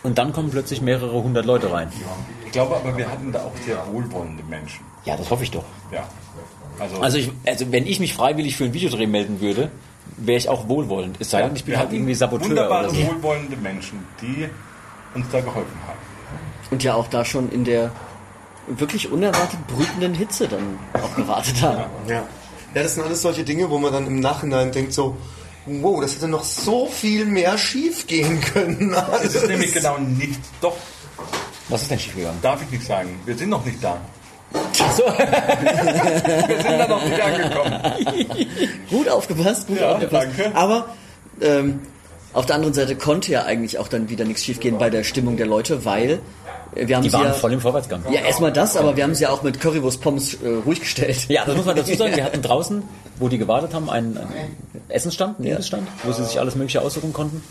Und 0.02 0.18
dann 0.18 0.32
kommen 0.32 0.50
plötzlich 0.50 0.82
mehrere 0.82 1.22
hundert 1.22 1.46
Leute 1.46 1.72
rein. 1.72 1.88
Ich 2.44 2.52
glaube 2.52 2.76
aber, 2.76 2.96
wir 2.96 3.10
hatten 3.10 3.32
da 3.32 3.40
auch 3.40 3.52
sehr 3.64 3.78
wohlwollende 3.90 4.42
Menschen. 4.44 4.84
Ja, 5.04 5.16
das 5.16 5.30
hoffe 5.30 5.44
ich 5.44 5.50
doch. 5.50 5.64
Ja. 5.92 6.04
Also, 6.82 7.00
Also, 7.00 7.18
ich, 7.18 7.30
also 7.46 7.70
wenn 7.72 7.86
ich 7.86 8.00
mich 8.00 8.14
freiwillig 8.14 8.56
für 8.56 8.64
ein 8.64 8.74
Videodreh 8.74 9.06
melden 9.06 9.40
würde, 9.40 9.70
wäre 10.16 10.38
ich 10.38 10.48
auch 10.48 10.68
wohlwollend. 10.68 11.16
Es 11.20 11.30
sei 11.30 11.42
denn, 11.42 11.54
ich 11.56 11.64
bin 11.64 11.76
halt 11.78 11.92
irgendwie 11.92 12.14
Saboteur 12.14 12.48
Wunderbare, 12.48 12.88
oder 12.88 12.94
so. 12.94 13.06
wohlwollende 13.06 13.56
Menschen, 13.56 14.04
die 14.20 14.48
uns 15.14 15.26
da 15.30 15.40
geholfen 15.40 15.76
haben. 15.86 15.98
Und 16.70 16.82
ja 16.82 16.94
auch 16.94 17.06
da 17.08 17.24
schon 17.24 17.50
in 17.50 17.64
der 17.64 17.92
wirklich 18.66 19.10
unerwartet 19.10 19.58
brütenden 19.66 20.14
Hitze 20.14 20.48
dann 20.48 20.78
auch 20.94 21.14
gewartet 21.14 21.60
haben. 21.62 21.84
Ja. 22.08 22.14
ja, 22.14 22.24
das 22.74 22.94
sind 22.94 23.04
alles 23.04 23.22
solche 23.22 23.44
Dinge, 23.44 23.68
wo 23.70 23.78
man 23.78 23.92
dann 23.92 24.06
im 24.06 24.20
Nachhinein 24.20 24.72
denkt 24.72 24.92
so, 24.92 25.16
wow, 25.66 26.00
das 26.00 26.14
hätte 26.16 26.28
noch 26.28 26.44
so 26.44 26.86
viel 26.86 27.26
mehr 27.26 27.58
schief 27.58 28.06
gehen 28.06 28.40
können. 28.40 28.94
Es 29.22 29.34
ist 29.34 29.46
nämlich 29.48 29.72
genau 29.72 29.98
nicht, 29.98 30.40
doch, 30.60 30.76
Was 31.68 31.82
ist 31.82 31.90
denn 31.90 31.98
schiefgegangen? 31.98 32.38
darf 32.42 32.62
ich 32.62 32.70
nicht 32.70 32.84
sagen, 32.86 33.20
wir 33.24 33.36
sind 33.36 33.50
noch 33.50 33.64
nicht 33.64 33.82
da. 33.82 34.00
So. 34.96 35.04
Wir 36.48 36.56
sind 36.58 36.78
da 36.78 36.86
noch 36.88 37.04
nicht 37.04 37.20
angekommen. 37.20 37.80
Gut 38.90 39.08
aufgepasst, 39.08 39.66
gut 39.68 39.80
Ja, 39.80 39.92
aufgepasst. 39.92 40.28
danke. 40.38 40.54
Aber 40.56 40.86
ähm, 41.40 41.80
auf 42.32 42.46
der 42.46 42.56
anderen 42.56 42.74
Seite 42.74 42.96
konnte 42.96 43.32
ja 43.32 43.44
eigentlich 43.44 43.78
auch 43.78 43.88
dann 43.88 44.08
wieder 44.08 44.24
nichts 44.24 44.44
schiefgehen 44.44 44.78
bei 44.78 44.90
der 44.90 45.04
Stimmung 45.04 45.36
der 45.36 45.46
Leute, 45.46 45.84
weil 45.84 46.20
äh, 46.74 46.86
wir 46.88 46.96
haben 46.96 47.02
Die 47.02 47.08
sie 47.10 47.14
waren 47.16 47.26
ja, 47.26 47.32
voll 47.32 47.52
im 47.52 47.60
Vorwärtsgang. 47.60 48.02
ja 48.10 48.20
erstmal 48.20 48.52
das, 48.52 48.76
aber 48.76 48.96
wir 48.96 49.04
haben 49.04 49.14
sie 49.14 49.22
ja 49.24 49.30
auch 49.30 49.42
mit 49.42 49.60
Currywurst 49.60 50.00
Pommes 50.00 50.34
äh, 50.34 50.48
ruhig 50.66 50.80
gestellt. 50.80 51.26
Ja, 51.28 51.44
das 51.44 51.56
muss 51.56 51.64
man 51.66 51.76
dazu 51.76 51.94
sagen. 51.94 52.14
Wir 52.16 52.24
hatten 52.28 52.42
draußen, 52.42 52.82
wo 53.18 53.28
die 53.28 53.38
gewartet 53.38 53.74
haben, 53.74 53.88
einen, 53.90 54.16
einen 54.18 54.56
Essensstand, 54.88 55.38
einen 55.38 55.46
Ja. 55.46 55.52
Imbissstand, 55.52 55.88
wo 56.04 56.12
sie 56.12 56.24
sich 56.24 56.38
alles 56.40 56.54
Mögliche 56.54 56.80
aussuchen 56.82 57.12
konnten. 57.12 57.42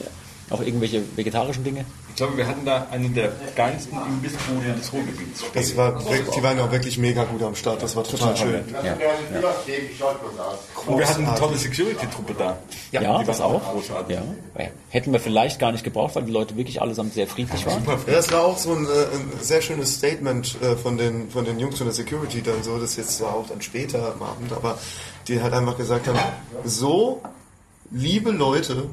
Auch 0.51 0.61
irgendwelche 0.61 1.01
vegetarischen 1.15 1.63
Dinge. 1.63 1.85
Ich 2.09 2.15
glaube, 2.17 2.35
wir 2.35 2.45
hatten 2.45 2.65
da 2.65 2.85
eine 2.91 3.07
der 3.09 3.31
geilsten 3.55 3.97
Imbissbuden 3.97 4.75
des 4.77 4.91
Ruhrgebiets. 4.91 5.43
Das 5.53 5.77
war, 5.77 5.95
wirklich- 6.09 6.35
die 6.35 6.43
waren 6.43 6.59
auch 6.59 6.69
wirklich 6.71 6.97
mega 6.97 7.23
gut 7.23 7.41
am 7.41 7.55
Start. 7.55 7.81
Das 7.81 7.95
war 7.95 8.03
total 8.03 8.35
schön. 8.35 8.63
Ja, 8.83 8.95
Und 10.85 10.97
wir 10.99 11.07
hatten 11.07 11.25
eine 11.25 11.39
tolle 11.39 11.57
Security-Truppe 11.57 12.33
da. 12.37 12.57
ja, 12.91 13.19
die 13.19 13.25
das 13.25 13.39
auch. 13.41 13.61
großartig. 13.71 14.15
Ja. 14.17 14.65
Hätten 14.89 15.13
wir 15.13 15.19
vielleicht 15.21 15.57
gar 15.59 15.71
nicht 15.71 15.83
gebraucht, 15.85 16.15
weil 16.15 16.23
die 16.23 16.31
Leute 16.31 16.57
wirklich 16.57 16.81
allesamt 16.81 17.13
sehr 17.13 17.27
friedlich 17.27 17.65
waren. 17.65 17.83
Ja, 17.87 17.97
das 18.13 18.31
war 18.31 18.43
auch 18.43 18.57
so 18.57 18.73
ein, 18.73 18.85
äh, 18.85 18.89
ein 18.89 19.31
sehr 19.41 19.61
schönes 19.61 19.95
Statement 19.95 20.57
äh, 20.61 20.75
von, 20.75 20.97
den, 20.97 21.29
von 21.29 21.45
den 21.45 21.59
Jungs 21.59 21.77
von 21.77 21.87
der 21.87 21.93
Security 21.93 22.41
dann 22.41 22.61
so, 22.61 22.77
das 22.77 22.97
jetzt 22.97 23.21
war 23.21 23.35
auch 23.35 23.47
dann 23.47 23.61
später 23.61 24.13
am 24.15 24.21
Abend, 24.23 24.51
aber 24.51 24.77
die 25.29 25.41
halt 25.41 25.53
einfach 25.53 25.77
gesagt 25.77 26.07
haben, 26.07 26.19
so 26.65 27.21
liebe 27.89 28.31
Leute, 28.31 28.85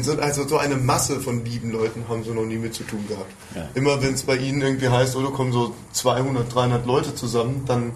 so, 0.00 0.18
also 0.18 0.48
so 0.48 0.56
eine 0.56 0.76
Masse 0.76 1.20
von 1.20 1.44
lieben 1.44 1.70
Leuten 1.70 2.04
haben 2.08 2.24
sie 2.24 2.30
noch 2.30 2.44
nie 2.44 2.56
mit 2.56 2.74
zu 2.74 2.84
tun 2.84 3.04
gehabt. 3.08 3.32
Ja. 3.54 3.68
Immer 3.74 4.02
wenn 4.02 4.14
es 4.14 4.22
bei 4.22 4.36
ihnen 4.36 4.62
irgendwie 4.62 4.88
heißt, 4.88 5.16
oh, 5.16 5.22
da 5.22 5.28
kommen 5.28 5.52
so 5.52 5.74
200, 5.92 6.54
300 6.54 6.86
Leute 6.86 7.14
zusammen, 7.14 7.64
dann 7.66 7.92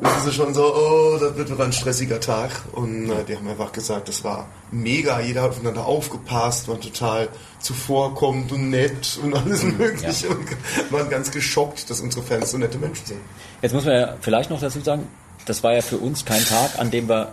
wissen 0.00 0.24
sie 0.24 0.32
schon 0.32 0.54
so, 0.54 0.74
oh, 0.74 1.18
das 1.20 1.36
wird 1.36 1.50
aber 1.50 1.64
ein 1.64 1.72
stressiger 1.72 2.20
Tag. 2.20 2.50
Und 2.72 3.10
äh, 3.10 3.24
die 3.24 3.36
haben 3.36 3.48
einfach 3.48 3.72
gesagt, 3.72 4.08
das 4.08 4.24
war 4.24 4.48
mega, 4.70 5.20
jeder 5.20 5.42
hat 5.42 5.50
aufeinander 5.50 5.86
aufgepasst, 5.86 6.68
war 6.68 6.80
total 6.80 7.28
zuvorkommend 7.60 8.52
und 8.52 8.70
nett 8.70 9.18
und 9.22 9.34
alles 9.34 9.62
Mögliche. 9.62 10.28
Und 10.28 10.46
waren 10.90 11.08
ganz 11.08 11.30
geschockt, 11.30 11.88
dass 11.90 12.00
unsere 12.00 12.24
Fans 12.24 12.50
so 12.50 12.58
nette 12.58 12.78
Menschen 12.78 13.06
sind. 13.06 13.20
Jetzt 13.62 13.72
muss 13.72 13.84
man 13.84 13.94
ja 13.94 14.16
vielleicht 14.20 14.50
noch 14.50 14.60
dazu 14.60 14.80
sagen, 14.80 15.06
das 15.46 15.62
war 15.62 15.74
ja 15.74 15.80
für 15.80 15.98
uns 15.98 16.24
kein 16.24 16.44
Tag, 16.44 16.78
an 16.78 16.90
dem 16.90 17.08
wir 17.08 17.32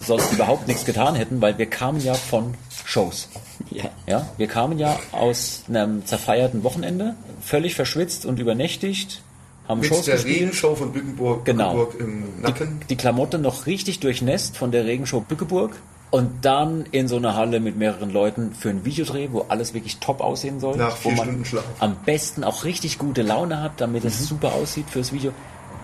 sonst 0.00 0.32
überhaupt 0.32 0.66
nichts 0.68 0.84
getan 0.84 1.14
hätten, 1.14 1.40
weil 1.40 1.58
wir 1.58 1.66
kamen 1.66 2.00
ja 2.00 2.14
von 2.14 2.54
Shows. 2.84 3.28
Ja. 3.70 3.84
Ja, 4.06 4.26
wir 4.36 4.46
kamen 4.46 4.78
ja 4.78 4.98
aus 5.12 5.64
einem 5.68 6.06
zerfeierten 6.06 6.64
Wochenende, 6.64 7.14
völlig 7.42 7.74
verschwitzt 7.74 8.24
und 8.24 8.38
übernächtigt, 8.38 9.22
haben 9.66 9.80
Mit 9.80 9.88
Shows 9.90 10.06
der 10.06 10.14
gespielt. 10.14 10.36
Regenshow 10.40 10.74
von 10.76 10.92
Bückenburg, 10.92 11.44
Genau. 11.44 11.74
Bückenburg 11.74 12.00
im 12.00 12.40
Nacken. 12.40 12.80
Die 12.88 12.96
Klamotte 12.96 13.38
noch 13.38 13.66
richtig 13.66 14.00
durchnässt 14.00 14.56
von 14.56 14.70
der 14.70 14.86
Regenshow 14.86 15.20
Bückeburg 15.20 15.72
und 16.10 16.42
dann 16.46 16.86
in 16.90 17.06
so 17.08 17.16
einer 17.16 17.34
Halle 17.34 17.60
mit 17.60 17.76
mehreren 17.76 18.10
Leuten 18.10 18.52
für 18.54 18.70
einen 18.70 18.86
Videodreh, 18.86 19.28
wo 19.32 19.44
alles 19.50 19.74
wirklich 19.74 19.98
top 19.98 20.22
aussehen 20.22 20.58
soll. 20.58 20.76
Nach 20.78 20.96
wo 21.04 21.10
vier 21.10 21.16
man 21.18 21.26
Stunden 21.26 21.44
Schlaf. 21.44 21.64
am 21.80 21.96
besten 22.06 22.44
auch 22.44 22.64
richtig 22.64 22.96
gute 22.98 23.20
Laune 23.20 23.60
hat, 23.60 23.72
damit 23.82 24.06
es 24.06 24.26
super 24.26 24.54
aussieht 24.54 24.86
fürs 24.88 25.12
Video. 25.12 25.32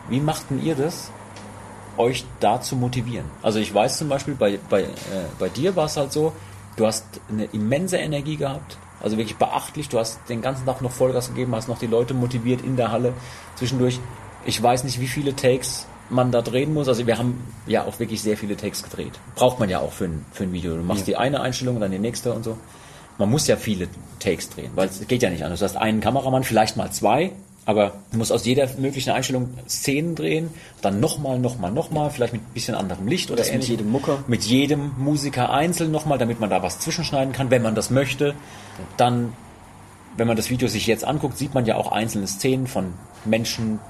Wie 0.09 0.21
machten 0.21 0.65
ihr 0.65 0.75
das, 0.77 1.11
euch 1.99 2.25
da 2.41 2.61
zu 2.61 2.77
motivieren? 2.77 3.27
Also 3.43 3.59
ich 3.59 3.73
weiß 3.73 3.99
zum 3.99 4.09
Beispiel, 4.09 4.35
bei, 4.35 4.59
bei, 4.69 4.83
äh, 4.83 4.87
bei 5.39 5.49
dir 5.49 5.77
war 5.77 5.87
es 5.87 5.97
halt 5.97 6.13
so, 6.13 6.33
du 6.77 6.87
hast 6.87 7.05
eine 7.29 7.45
immense 7.47 7.97
Energie 7.97 8.37
gehabt, 8.37 8.77
also 9.03 9.17
wirklich 9.17 9.37
beachtlich, 9.37 9.89
du 9.89 9.99
hast 9.99 10.21
den 10.29 10.41
ganzen 10.41 10.65
Tag 10.67 10.81
noch 10.81 10.91
Vollgas 10.91 11.29
gegeben, 11.29 11.55
hast 11.55 11.69
noch 11.69 11.79
die 11.79 11.87
Leute 11.87 12.15
motiviert 12.15 12.63
in 12.63 12.77
der 12.77 12.91
Halle 12.91 13.13
zwischendurch. 13.57 14.01
Ich 14.47 14.63
weiß 14.63 14.85
nicht, 14.85 15.01
wie 15.01 15.07
viele 15.07 15.37
Takes 15.37 15.87
man 16.11 16.31
da 16.31 16.43
drehen 16.43 16.73
muss. 16.73 16.89
Also 16.89 17.07
wir 17.07 17.19
haben 17.19 17.43
ja 17.67 17.85
auch 17.85 17.99
wirklich 17.99 18.23
sehr 18.23 18.37
viele 18.37 18.57
Takes 18.57 18.83
gedreht. 18.83 19.13
Braucht 19.35 19.59
man 19.59 19.69
ja 19.69 19.81
auch 19.81 19.93
für 19.93 20.07
ein, 20.07 20.25
für 20.33 20.45
ein 20.45 20.53
Video. 20.53 20.77
Du 20.77 20.83
machst 20.83 21.07
die 21.07 21.17
eine 21.17 21.41
Einstellung, 21.41 21.81
dann 21.81 21.91
die 21.91 21.99
nächste 21.99 22.33
und 22.33 22.45
so. 22.45 22.59
Man 23.19 23.31
muss 23.31 23.47
ja 23.47 23.57
viele 23.57 23.89
Takes 24.19 24.51
drehen, 24.51 24.73
weil 24.75 24.89
es 24.89 25.07
geht 25.07 25.23
ja 25.23 25.31
nicht 25.31 25.45
anders. 25.45 25.61
Du 25.61 25.65
hast 25.67 25.77
einen 25.77 26.01
Kameramann, 26.01 26.43
vielleicht 26.43 26.77
mal 26.77 26.91
zwei, 26.91 27.33
aber 27.67 27.93
du 28.13 28.19
musst 28.19 28.31
aus 28.31 28.45
jeder 28.45 28.69
möglichen 28.79 29.11
Einstellung 29.11 29.51
Szenen 29.69 30.15
drehen, 30.15 30.51
dann 30.83 31.01
nochmal, 31.01 31.39
nochmal, 31.39 31.73
nochmal, 31.73 32.11
vielleicht 32.11 32.35
mit 32.35 32.43
ein 32.43 32.53
bisschen 32.53 32.75
anderem 32.75 33.07
Licht 33.07 33.31
oder 33.31 33.39
Das 33.39 33.53
mit 33.53 33.65
jedem 33.65 33.91
Mucker. 33.91 34.23
Mit 34.27 34.45
jedem 34.45 34.93
Musiker 34.99 35.51
einzeln 35.51 35.91
nochmal, 35.91 36.19
damit 36.19 36.41
man 36.41 36.51
da 36.51 36.63
was 36.63 36.79
zwischenschneiden 36.81 37.33
kann, 37.33 37.51
wenn 37.51 37.63
man 37.63 37.75
das 37.75 37.91
möchte. 37.91 38.35
Dann, 38.97 39.33
wenn 40.17 40.27
man 40.27 40.37
das 40.37 40.51
Video 40.51 40.69
sich 40.69 40.87
jetzt 40.87 41.05
anguckt, 41.05 41.39
sieht 41.39 41.55
man 41.55 41.65
ja 41.65 41.77
auch 41.77 41.91
einzelne 41.91 42.27
Szenen 42.27 42.67
von 42.67 42.93
Menschen, 43.25 43.81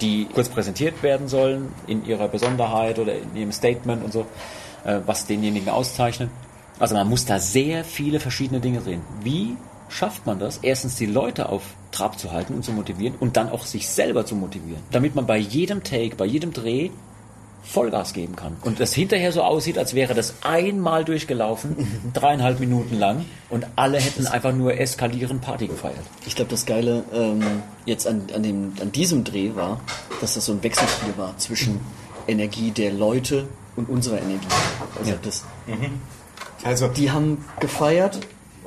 die 0.00 0.26
kurz 0.32 0.48
präsentiert 0.48 1.02
werden 1.02 1.26
sollen 1.26 1.72
in 1.88 2.06
ihrer 2.06 2.28
Besonderheit 2.28 3.00
oder 3.00 3.14
in 3.14 3.34
ihrem 3.34 3.52
Statement 3.52 4.04
und 4.04 4.12
so, 4.12 4.26
äh, 4.84 5.00
was 5.06 5.26
denjenigen 5.26 5.70
auszeichnet. 5.70 6.30
Also 6.78 6.94
man 6.94 7.08
muss 7.08 7.24
da 7.24 7.40
sehr 7.40 7.84
viele 7.84 8.20
verschiedene 8.20 8.60
Dinge 8.60 8.80
drehen. 8.80 9.02
Wie 9.24 9.56
schafft 9.88 10.26
man 10.26 10.38
das? 10.38 10.58
Erstens 10.62 10.96
die 10.96 11.06
Leute 11.06 11.48
auf 11.48 11.62
Trab 11.90 12.18
zu 12.18 12.32
halten 12.32 12.54
und 12.54 12.64
zu 12.64 12.72
motivieren 12.72 13.14
und 13.18 13.36
dann 13.36 13.48
auch 13.48 13.64
sich 13.64 13.88
selber 13.88 14.26
zu 14.26 14.34
motivieren, 14.34 14.82
damit 14.90 15.14
man 15.14 15.26
bei 15.26 15.38
jedem 15.38 15.82
Take, 15.82 16.16
bei 16.16 16.26
jedem 16.26 16.52
Dreh 16.52 16.90
Vollgas 17.64 18.14
geben 18.14 18.34
kann. 18.34 18.56
Und 18.62 18.80
das 18.80 18.94
hinterher 18.94 19.30
so 19.30 19.42
aussieht, 19.42 19.76
als 19.78 19.92
wäre 19.94 20.14
das 20.14 20.36
einmal 20.42 21.04
durchgelaufen, 21.04 21.76
dreieinhalb 22.14 22.60
Minuten 22.60 22.98
lang 22.98 23.26
und 23.50 23.66
alle 23.76 23.98
hätten 24.00 24.26
einfach 24.26 24.54
nur 24.54 24.78
eskalierend 24.78 25.42
Party 25.42 25.66
gefeiert. 25.66 26.04
Ich 26.26 26.34
glaube, 26.34 26.50
das 26.50 26.64
Geile 26.64 27.04
ähm, 27.12 27.42
jetzt 27.84 28.06
an, 28.06 28.22
an, 28.34 28.42
dem, 28.42 28.72
an 28.80 28.90
diesem 28.92 29.24
Dreh 29.24 29.54
war, 29.54 29.80
dass 30.20 30.34
das 30.34 30.46
so 30.46 30.52
ein 30.52 30.62
Wechselspiel 30.62 31.12
war 31.18 31.36
zwischen 31.36 31.80
Energie 32.26 32.70
der 32.70 32.92
Leute 32.92 33.46
und 33.76 33.88
unserer 33.88 34.18
Energie. 34.18 34.46
Also 34.98 35.10
Ja. 35.10 35.16
das, 35.22 35.44
Also, 36.64 36.88
die 36.88 37.10
haben 37.10 37.44
gefeiert 37.60 38.18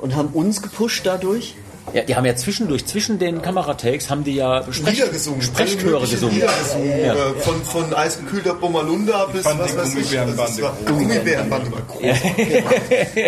und 0.02 0.14
haben 0.16 0.28
uns 0.28 0.60
gepusht 0.60 1.06
dadurch. 1.06 1.54
Ja, 1.92 2.02
die 2.02 2.14
haben 2.14 2.24
ja 2.24 2.36
zwischendurch, 2.36 2.86
zwischen 2.86 3.18
den 3.18 3.42
Kameratakes, 3.42 4.08
haben 4.08 4.22
die 4.22 4.36
ja 4.36 4.62
Sprech 4.70 4.98
Lieder 4.98 5.08
gesungen. 5.08 5.42
Sprechchöre 5.42 6.06
gesungen. 6.06 6.36
Lieder 6.36 6.52
gesungen. 6.62 7.00
Ja. 7.00 7.14
Äh, 7.14 7.34
Von, 7.40 7.62
von 7.64 7.92
eisgekühlter 7.92 8.54
Bommalunda 8.54 9.26
bis 9.26 9.44
was 9.44 9.76
weiß 9.76 9.94
ich. 9.96 10.86
Gummibärenbande. 10.86 11.70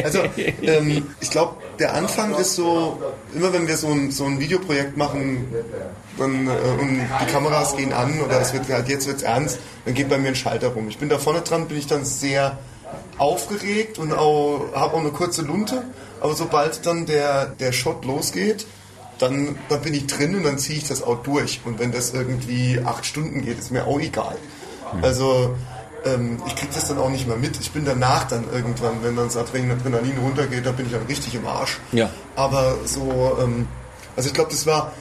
Also, 0.05 0.21
ähm, 0.63 1.07
ich 1.21 1.31
glaube, 1.31 1.57
der 1.81 1.95
Anfang 1.95 2.35
ist 2.37 2.55
so, 2.55 3.01
immer 3.35 3.53
wenn 3.53 3.67
wir 3.67 3.77
so 3.77 3.89
ein, 3.89 4.13
so 4.13 4.25
ein 4.25 4.39
Videoprojekt 4.39 4.97
machen, 4.97 5.49
dann, 6.17 6.47
äh, 6.47 6.51
und 6.81 7.01
die 7.21 7.33
Kameras 7.33 7.77
gehen 7.77 7.93
an 7.93 8.21
oder 8.21 8.41
es 8.41 8.53
wird 8.53 8.69
halt, 8.69 8.89
jetzt 8.89 9.09
wird's 9.09 9.25
ernst, 9.25 9.59
dann 9.85 9.95
geht 9.95 10.09
bei 10.09 10.17
mir 10.17 10.29
ein 10.29 10.37
Schalter 10.37 10.69
rum. 10.69 10.89
Ich 10.89 10.99
bin 10.99 11.09
da 11.09 11.19
vorne 11.19 11.41
dran, 11.41 11.67
bin 11.67 11.77
ich 11.77 11.89
dann 11.89 12.05
sehr 12.05 12.57
aufgeregt 13.19 13.99
und 13.99 14.13
auch, 14.13 14.67
habe 14.75 14.95
auch 14.95 15.01
eine 15.01 15.11
kurze 15.11 15.43
Lunte, 15.43 15.83
aber 16.25 16.35
sobald 16.35 16.87
dann 16.87 17.05
der, 17.05 17.45
der 17.45 17.73
Shot 17.73 18.07
losgeht, 18.07 18.67
dann, 19.19 19.59
dann 19.69 19.83
bin 19.83 19.93
ich 19.93 20.07
drin 20.07 20.35
und 20.35 20.45
dann 20.45 20.57
ziehe 20.57 20.79
ich 20.79 20.89
das 20.89 21.03
auch 21.03 21.23
durch. 21.23 21.61
Und 21.67 21.79
wenn 21.79 21.93
das 21.93 22.15
irgendwie 22.15 22.81
acht 22.83 23.05
Stunden 23.05 23.43
geht, 23.43 23.59
ist 23.59 23.71
mir 23.71 23.87
auch 23.87 24.01
egal. 24.01 24.39
Also 25.03 25.55
ähm, 26.07 26.43
ich 26.47 26.57
kriege 26.57 26.73
das 26.75 26.89
dann 26.89 26.97
auch 26.97 27.11
nicht 27.11 27.29
mehr 27.29 27.37
mit. 27.37 27.61
Ich 27.61 27.73
bin 27.73 27.85
danach 27.85 28.25
dann 28.25 28.45
irgendwann, 28.51 29.03
wenn 29.03 29.17
dann 29.17 29.27
das 29.27 29.37
Adrenalin 29.37 30.17
runtergeht, 30.17 30.65
da 30.65 30.73
bin 30.73 30.87
ich 30.87 30.93
dann 30.93 31.03
richtig 31.03 31.35
im 31.35 31.47
Arsch. 31.47 31.79
Ja. 31.93 32.09
Aber 32.37 32.79
so, 32.87 33.37
ähm, 33.43 33.69
also 34.17 34.29
ich 34.29 34.35
glaube, 34.35 34.51
das 34.51 34.67
war 34.67 34.93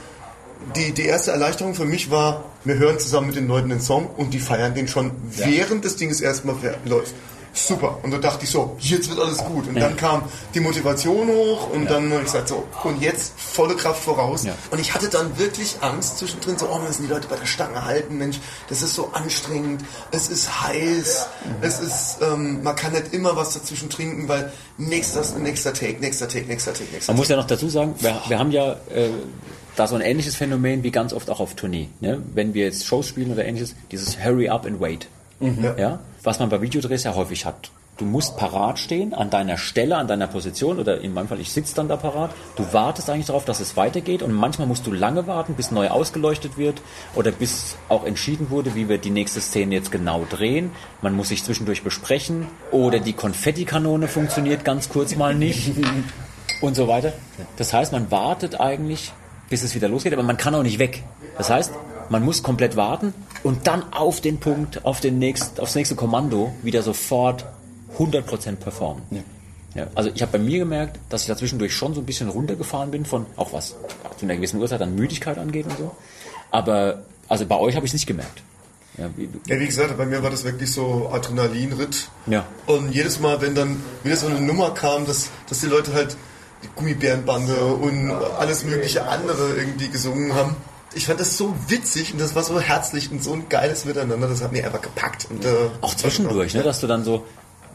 die, 0.76 0.92
die 0.92 1.06
erste 1.06 1.30
Erleichterung 1.30 1.74
für 1.74 1.86
mich 1.86 2.10
war, 2.10 2.44
wir 2.64 2.74
hören 2.74 2.98
zusammen 2.98 3.28
mit 3.28 3.36
den 3.36 3.48
Leuten 3.48 3.70
den 3.70 3.80
Song 3.80 4.08
und 4.08 4.34
die 4.34 4.40
feiern 4.40 4.74
den 4.74 4.88
schon 4.88 5.12
während 5.22 5.86
des 5.86 5.96
Dinges 5.96 6.20
erstmal 6.20 6.56
läuft. 6.84 7.14
Super. 7.54 7.98
Und 8.02 8.10
da 8.10 8.18
dachte 8.18 8.44
ich 8.44 8.50
so, 8.50 8.76
jetzt 8.80 9.08
wird 9.08 9.20
alles 9.20 9.38
gut. 9.38 9.68
Und 9.68 9.76
dann 9.76 9.96
kam 9.96 10.24
die 10.54 10.60
Motivation 10.60 11.28
hoch 11.28 11.70
und 11.70 11.88
dann 11.88 12.10
habe 12.10 12.20
ich 12.20 12.26
gesagt 12.26 12.48
so, 12.48 12.66
und 12.82 13.00
jetzt 13.00 13.32
volle 13.36 13.76
Kraft 13.76 14.02
voraus. 14.02 14.44
Ja. 14.44 14.54
Und 14.72 14.80
ich 14.80 14.92
hatte 14.92 15.08
dann 15.08 15.38
wirklich 15.38 15.76
Angst 15.80 16.18
zwischendrin, 16.18 16.58
so, 16.58 16.68
oh, 16.68 16.80
müssen 16.80 17.02
die 17.02 17.08
Leute 17.08 17.28
bei 17.28 17.36
der 17.36 17.46
Stange 17.46 17.84
halten, 17.84 18.18
Mensch, 18.18 18.40
das 18.68 18.82
ist 18.82 18.94
so 18.94 19.10
anstrengend, 19.12 19.84
es 20.10 20.28
ist 20.28 20.62
heiß, 20.62 21.26
es 21.60 21.80
ist, 21.80 22.18
ähm, 22.22 22.62
man 22.64 22.74
kann 22.74 22.92
nicht 22.92 23.14
immer 23.14 23.36
was 23.36 23.54
dazwischen 23.54 23.88
trinken, 23.88 24.28
weil 24.28 24.52
nächster, 24.76 25.22
nächster 25.38 25.72
Take, 25.72 26.00
nächster 26.00 26.28
Take, 26.28 26.46
nächster 26.46 26.72
Take, 26.72 26.90
nächster 26.92 27.12
Man 27.12 27.16
Take. 27.16 27.18
muss 27.18 27.28
ja 27.28 27.36
noch 27.36 27.46
dazu 27.46 27.68
sagen, 27.68 27.94
wir, 28.00 28.20
wir 28.26 28.38
haben 28.38 28.50
ja 28.50 28.72
äh, 28.92 29.10
da 29.76 29.86
so 29.86 29.94
ein 29.94 30.00
ähnliches 30.00 30.34
Phänomen 30.34 30.82
wie 30.82 30.90
ganz 30.90 31.12
oft 31.12 31.30
auch 31.30 31.40
auf 31.40 31.54
Tournee. 31.54 31.88
Ne? 32.00 32.22
Wenn 32.34 32.54
wir 32.54 32.64
jetzt 32.64 32.86
Shows 32.86 33.08
spielen 33.08 33.32
oder 33.32 33.44
ähnliches, 33.44 33.74
dieses 33.90 34.18
Hurry 34.22 34.48
up 34.48 34.66
and 34.66 34.80
wait. 34.80 35.08
Ja? 35.40 36.00
Was 36.22 36.38
man 36.38 36.48
bei 36.48 36.60
Videodrehs 36.60 37.04
ja 37.04 37.14
häufig 37.14 37.44
hat. 37.44 37.70
Du 37.96 38.04
musst 38.04 38.36
parat 38.36 38.80
stehen, 38.80 39.14
an 39.14 39.30
deiner 39.30 39.56
Stelle, 39.56 39.96
an 39.96 40.08
deiner 40.08 40.26
Position 40.26 40.80
oder 40.80 41.00
in 41.00 41.14
meinem 41.14 41.28
Fall, 41.28 41.38
ich 41.38 41.52
sitze 41.52 41.76
dann 41.76 41.86
da 41.86 41.96
parat. 41.96 42.32
Du 42.56 42.72
wartest 42.72 43.08
eigentlich 43.08 43.26
darauf, 43.26 43.44
dass 43.44 43.60
es 43.60 43.76
weitergeht 43.76 44.20
und 44.22 44.32
manchmal 44.32 44.66
musst 44.66 44.84
du 44.88 44.92
lange 44.92 45.28
warten, 45.28 45.54
bis 45.54 45.70
neu 45.70 45.88
ausgeleuchtet 45.88 46.58
wird 46.58 46.82
oder 47.14 47.30
bis 47.30 47.76
auch 47.88 48.04
entschieden 48.04 48.50
wurde, 48.50 48.74
wie 48.74 48.88
wir 48.88 48.98
die 48.98 49.10
nächste 49.10 49.40
Szene 49.40 49.76
jetzt 49.76 49.92
genau 49.92 50.26
drehen. 50.28 50.72
Man 51.02 51.14
muss 51.14 51.28
sich 51.28 51.44
zwischendurch 51.44 51.84
besprechen 51.84 52.48
oder 52.72 52.98
die 52.98 53.12
Konfettikanone 53.12 54.08
funktioniert 54.08 54.64
ganz 54.64 54.88
kurz 54.88 55.14
mal 55.14 55.32
nicht 55.32 55.70
und 56.60 56.74
so 56.74 56.88
weiter. 56.88 57.12
Das 57.58 57.72
heißt, 57.72 57.92
man 57.92 58.10
wartet 58.10 58.58
eigentlich, 58.60 59.12
bis 59.50 59.62
es 59.62 59.76
wieder 59.76 59.88
losgeht, 59.88 60.14
aber 60.14 60.24
man 60.24 60.36
kann 60.36 60.56
auch 60.56 60.64
nicht 60.64 60.80
weg. 60.80 61.04
Das 61.38 61.48
heißt, 61.48 61.72
man 62.08 62.24
muss 62.24 62.42
komplett 62.42 62.76
warten 62.76 63.14
und 63.42 63.66
dann 63.66 63.92
auf 63.92 64.20
den 64.20 64.38
Punkt, 64.38 64.84
auf 64.84 65.00
den 65.00 65.18
nächst, 65.18 65.60
aufs 65.60 65.74
nächste 65.74 65.94
Kommando 65.94 66.52
wieder 66.62 66.82
sofort 66.82 67.46
100% 67.98 68.56
performen. 68.56 69.02
Ja, 69.74 69.88
also 69.94 70.10
ich 70.14 70.22
habe 70.22 70.32
bei 70.32 70.38
mir 70.38 70.58
gemerkt, 70.58 70.98
dass 71.08 71.22
ich 71.22 71.28
da 71.28 71.36
zwischendurch 71.36 71.74
schon 71.74 71.94
so 71.94 72.00
ein 72.00 72.06
bisschen 72.06 72.28
runtergefahren 72.28 72.90
bin 72.90 73.04
von, 73.04 73.26
auch 73.36 73.52
was 73.52 73.74
zu 74.18 74.24
einer 74.24 74.36
gewissen 74.36 74.60
Uhrzeit 74.60 74.80
an 74.80 74.94
Müdigkeit 74.94 75.36
angeht 75.36 75.66
und 75.66 75.78
so. 75.78 75.96
Aber 76.50 77.02
also 77.28 77.46
bei 77.46 77.56
euch 77.56 77.74
habe 77.74 77.84
ich 77.84 77.90
es 77.90 77.94
nicht 77.94 78.06
gemerkt. 78.06 78.42
Ja, 78.96 79.10
wie, 79.16 79.28
Ja, 79.46 79.58
wie 79.58 79.66
gesagt, 79.66 79.96
bei 79.98 80.06
mir 80.06 80.22
war 80.22 80.30
das 80.30 80.44
wirklich 80.44 80.70
so 80.70 81.10
Adrenalinritt. 81.12 82.08
Ja. 82.26 82.46
Und 82.66 82.92
jedes 82.92 83.18
Mal, 83.18 83.40
wenn 83.40 83.56
dann 83.56 83.82
wieder 84.04 84.16
so 84.16 84.28
eine 84.28 84.40
Nummer 84.40 84.70
kam, 84.70 85.06
dass, 85.06 85.30
dass 85.48 85.60
die 85.60 85.66
Leute 85.66 85.92
halt 85.92 86.16
die 86.62 86.68
Gummibärenbande 86.76 87.64
und 87.64 88.12
alles 88.38 88.64
mögliche 88.64 89.06
andere 89.06 89.56
irgendwie 89.56 89.88
gesungen 89.88 90.34
haben. 90.34 90.54
Ich 90.94 91.06
fand 91.06 91.18
das 91.20 91.36
so 91.36 91.54
witzig 91.68 92.12
und 92.12 92.20
das 92.20 92.34
war 92.34 92.42
so 92.42 92.60
herzlich 92.60 93.10
und 93.10 93.22
so 93.22 93.32
ein 93.32 93.48
geiles 93.48 93.84
Miteinander. 93.84 94.28
Das 94.28 94.42
hat 94.42 94.52
mir 94.52 94.64
einfach 94.64 94.82
gepackt. 94.82 95.26
Und, 95.30 95.44
äh, 95.44 95.48
Auch 95.80 95.94
zwischendurch, 95.94 96.54
ne, 96.54 96.62
dass 96.62 96.80
du 96.80 96.86
dann 96.86 97.04
so, 97.04 97.24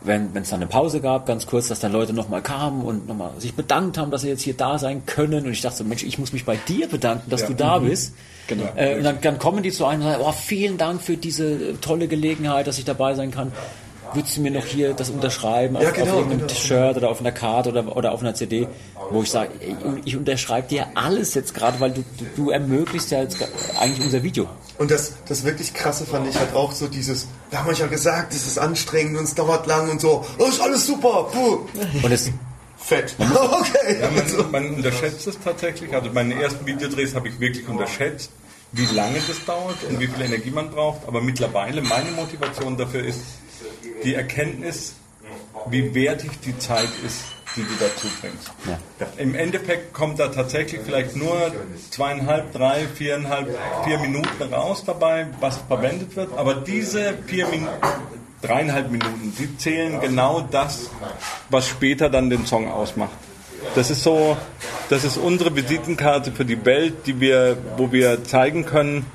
wenn 0.03 0.33
es 0.35 0.49
dann 0.49 0.61
eine 0.61 0.67
Pause 0.67 1.01
gab, 1.01 1.25
ganz 1.25 1.45
kurz, 1.45 1.67
dass 1.67 1.79
dann 1.79 1.91
Leute 1.91 2.13
nochmal 2.13 2.41
kamen 2.41 2.81
und 2.83 3.07
nochmal 3.07 3.31
sich 3.39 3.53
bedankt 3.55 3.97
haben, 3.97 4.11
dass 4.11 4.21
sie 4.21 4.29
jetzt 4.29 4.41
hier 4.43 4.53
da 4.55 4.77
sein 4.79 5.05
können. 5.05 5.45
Und 5.45 5.51
ich 5.51 5.61
dachte 5.61 5.77
so, 5.77 5.83
Mensch, 5.83 6.03
ich 6.03 6.17
muss 6.17 6.31
mich 6.31 6.45
bei 6.45 6.55
dir 6.55 6.87
bedanken, 6.87 7.29
dass 7.29 7.41
Ja. 7.41 7.47
du 7.47 7.53
da 7.55 7.79
bist. 7.79 8.13
Genau. 8.47 8.63
Äh, 8.75 8.97
und 8.97 9.03
dann, 9.03 9.19
dann 9.21 9.37
kommen 9.37 9.61
die 9.63 9.71
zu 9.71 9.85
einem 9.85 10.01
und 10.01 10.07
sagen, 10.11 10.23
oh, 10.25 10.31
vielen 10.31 10.77
Dank 10.77 11.01
für 11.01 11.17
diese 11.17 11.79
tolle 11.81 12.07
Gelegenheit, 12.07 12.65
dass 12.67 12.79
ich 12.79 12.85
dabei 12.85 13.13
sein 13.15 13.31
kann. 13.31 13.51
Würdest 14.13 14.37
du 14.37 14.41
mir 14.41 14.51
noch 14.51 14.65
hier 14.65 14.93
das 14.93 15.09
unterschreiben 15.09 15.77
auf, 15.77 15.83
Ja, 15.83 15.91
genau, 15.91 16.11
auf 16.11 16.17
irgendeinem 16.19 16.47
genau. 16.47 16.53
T-Shirt 16.53 16.97
oder 16.97 17.09
auf 17.09 17.19
einer 17.19 17.31
Karte 17.31 17.69
oder, 17.69 17.95
oder 17.95 18.11
auf 18.11 18.21
einer 18.21 18.33
CD, 18.33 18.67
wo 19.11 19.21
ich 19.23 19.31
sage, 19.31 19.51
ich 20.05 20.15
unterschreibe 20.15 20.67
dir 20.67 20.87
alles 20.95 21.33
jetzt 21.33 21.53
gerade, 21.53 21.79
weil 21.79 21.91
du, 21.91 22.03
du, 22.17 22.25
du 22.35 22.49
ermöglichst 22.49 23.11
ja 23.11 23.21
jetzt 23.21 23.37
eigentlich 23.79 24.05
unser 24.05 24.23
Video. 24.23 24.47
Und 24.77 24.91
das, 24.91 25.13
das 25.27 25.43
wirklich 25.43 25.73
krasse 25.73 26.05
fand 26.05 26.27
ich 26.27 26.39
halt 26.39 26.53
auch 26.53 26.71
so 26.71 26.87
dieses, 26.87 27.27
wir 27.49 27.59
haben 27.59 27.69
euch 27.69 27.79
ja 27.79 27.87
gesagt, 27.87 28.33
es 28.33 28.47
ist 28.47 28.57
anstrengend 28.57 29.17
und 29.17 29.25
es 29.25 29.35
dauert 29.35 29.67
lang 29.67 29.89
und 29.89 30.01
so, 30.01 30.25
oh, 30.37 30.45
ist 30.45 30.61
alles 30.61 30.87
super, 30.87 31.29
puh. 31.31 31.59
Und 32.01 32.11
es, 32.11 32.31
Fett. 32.79 33.15
okay. 33.19 33.99
Ja, 34.01 34.09
man, 34.09 34.51
man 34.51 34.75
unterschätzt 34.75 35.27
es 35.27 35.39
tatsächlich. 35.39 35.93
Also 35.93 36.09
meine 36.11 36.41
ersten 36.41 36.65
Videodrehs 36.65 37.13
habe 37.13 37.27
ich 37.27 37.39
wirklich 37.39 37.67
unterschätzt, 37.67 38.31
wie 38.71 38.85
lange 38.85 39.19
das 39.27 39.43
dauert 39.45 39.77
und 39.89 39.99
wie 39.99 40.07
viel 40.07 40.23
Energie 40.23 40.51
man 40.51 40.71
braucht. 40.71 41.07
Aber 41.07 41.21
mittlerweile 41.21 41.81
meine 41.81 42.11
Motivation 42.11 42.77
dafür 42.77 43.03
ist 43.05 43.19
die 44.03 44.15
Erkenntnis, 44.15 44.93
wie 45.69 45.93
wertig 45.93 46.31
die 46.41 46.57
Zeit 46.57 46.89
ist, 47.05 47.23
die 47.55 47.61
du 47.61 47.69
dazu 47.79 48.07
bringst. 48.21 48.51
Ja. 48.67 49.07
Im 49.17 49.35
Endeffekt 49.35 49.93
kommt 49.93 50.19
da 50.19 50.27
tatsächlich 50.27 50.81
vielleicht 50.85 51.15
nur 51.15 51.51
zweieinhalb, 51.89 52.53
drei, 52.53 52.87
viereinhalb, 52.87 53.57
vier 53.85 53.99
Minuten 53.99 54.53
raus 54.53 54.83
dabei, 54.85 55.27
was 55.39 55.57
verwendet 55.67 56.15
wird. 56.15 56.37
Aber 56.37 56.55
diese 56.55 57.15
vier 57.25 57.47
Minuten, 57.47 57.73
dreieinhalb 58.41 58.91
Minuten, 58.91 59.33
die 59.37 59.57
zählen 59.57 59.99
genau 59.99 60.41
das, 60.41 60.89
was 61.49 61.67
später 61.67 62.09
dann 62.09 62.29
den 62.29 62.45
Song 62.45 62.69
ausmacht. 62.69 63.11
Das 63.75 63.89
ist 63.89 64.03
so, 64.03 64.37
das 64.89 65.03
ist 65.03 65.17
unsere 65.17 65.53
Visitenkarte 65.53 66.31
für 66.31 66.45
die 66.45 66.63
Welt, 66.65 67.05
die 67.05 67.19
wir, 67.19 67.57
wo 67.75 67.91
wir 67.91 68.23
zeigen 68.23 68.65
können 68.65 69.05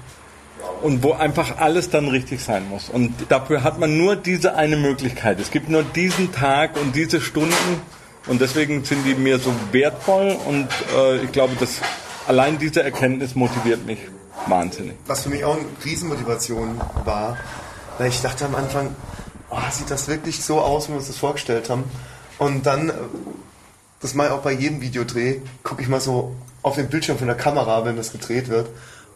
und 0.84 1.02
wo 1.02 1.12
einfach 1.12 1.56
alles 1.56 1.88
dann 1.88 2.08
richtig 2.08 2.44
sein 2.44 2.68
muss. 2.68 2.90
Und 2.90 3.14
dafür 3.30 3.64
hat 3.64 3.78
man 3.78 3.96
nur 3.96 4.16
diese 4.16 4.54
eine 4.54 4.76
Möglichkeit. 4.76 5.40
Es 5.40 5.50
gibt 5.50 5.70
nur 5.70 5.82
diesen 5.82 6.30
Tag 6.30 6.76
und 6.76 6.94
diese 6.94 7.22
Stunden 7.22 7.80
und 8.26 8.42
deswegen 8.42 8.84
sind 8.84 9.02
die 9.06 9.14
mir 9.14 9.38
so 9.38 9.50
wertvoll 9.72 10.36
und 10.46 10.68
äh, 10.94 11.24
ich 11.24 11.32
glaube, 11.32 11.54
dass 11.58 11.80
allein 12.26 12.58
diese 12.58 12.82
Erkenntnis 12.82 13.34
motiviert 13.34 13.86
mich 13.86 13.98
wahnsinnig. 14.46 14.94
was 15.06 15.22
für 15.22 15.30
mich 15.30 15.42
auch 15.42 15.56
eine 15.56 15.64
Riesenmotivation 15.82 16.78
war, 17.06 17.38
weil 17.96 18.08
ich 18.08 18.20
dachte 18.20 18.44
am 18.44 18.54
Anfang, 18.54 18.94
oh, 19.48 19.56
sieht 19.70 19.90
das 19.90 20.06
wirklich 20.08 20.44
so 20.44 20.60
aus, 20.60 20.88
wie 20.88 20.92
wir 20.92 20.98
uns 20.98 21.06
das 21.06 21.16
vorgestellt 21.16 21.70
haben. 21.70 21.84
Und 22.36 22.66
dann, 22.66 22.90
äh, 22.90 22.92
das 24.00 24.12
mache 24.12 24.26
ich 24.26 24.32
auch 24.34 24.42
bei 24.42 24.52
jedem 24.52 24.82
Videodreh, 24.82 25.40
gucke 25.62 25.80
ich 25.80 25.88
mal 25.88 26.00
so 26.00 26.36
auf 26.62 26.74
den 26.74 26.90
Bildschirm 26.90 27.16
von 27.16 27.26
der 27.26 27.36
Kamera, 27.36 27.86
wenn 27.86 27.96
das 27.96 28.12
gedreht 28.12 28.50
wird. 28.50 28.68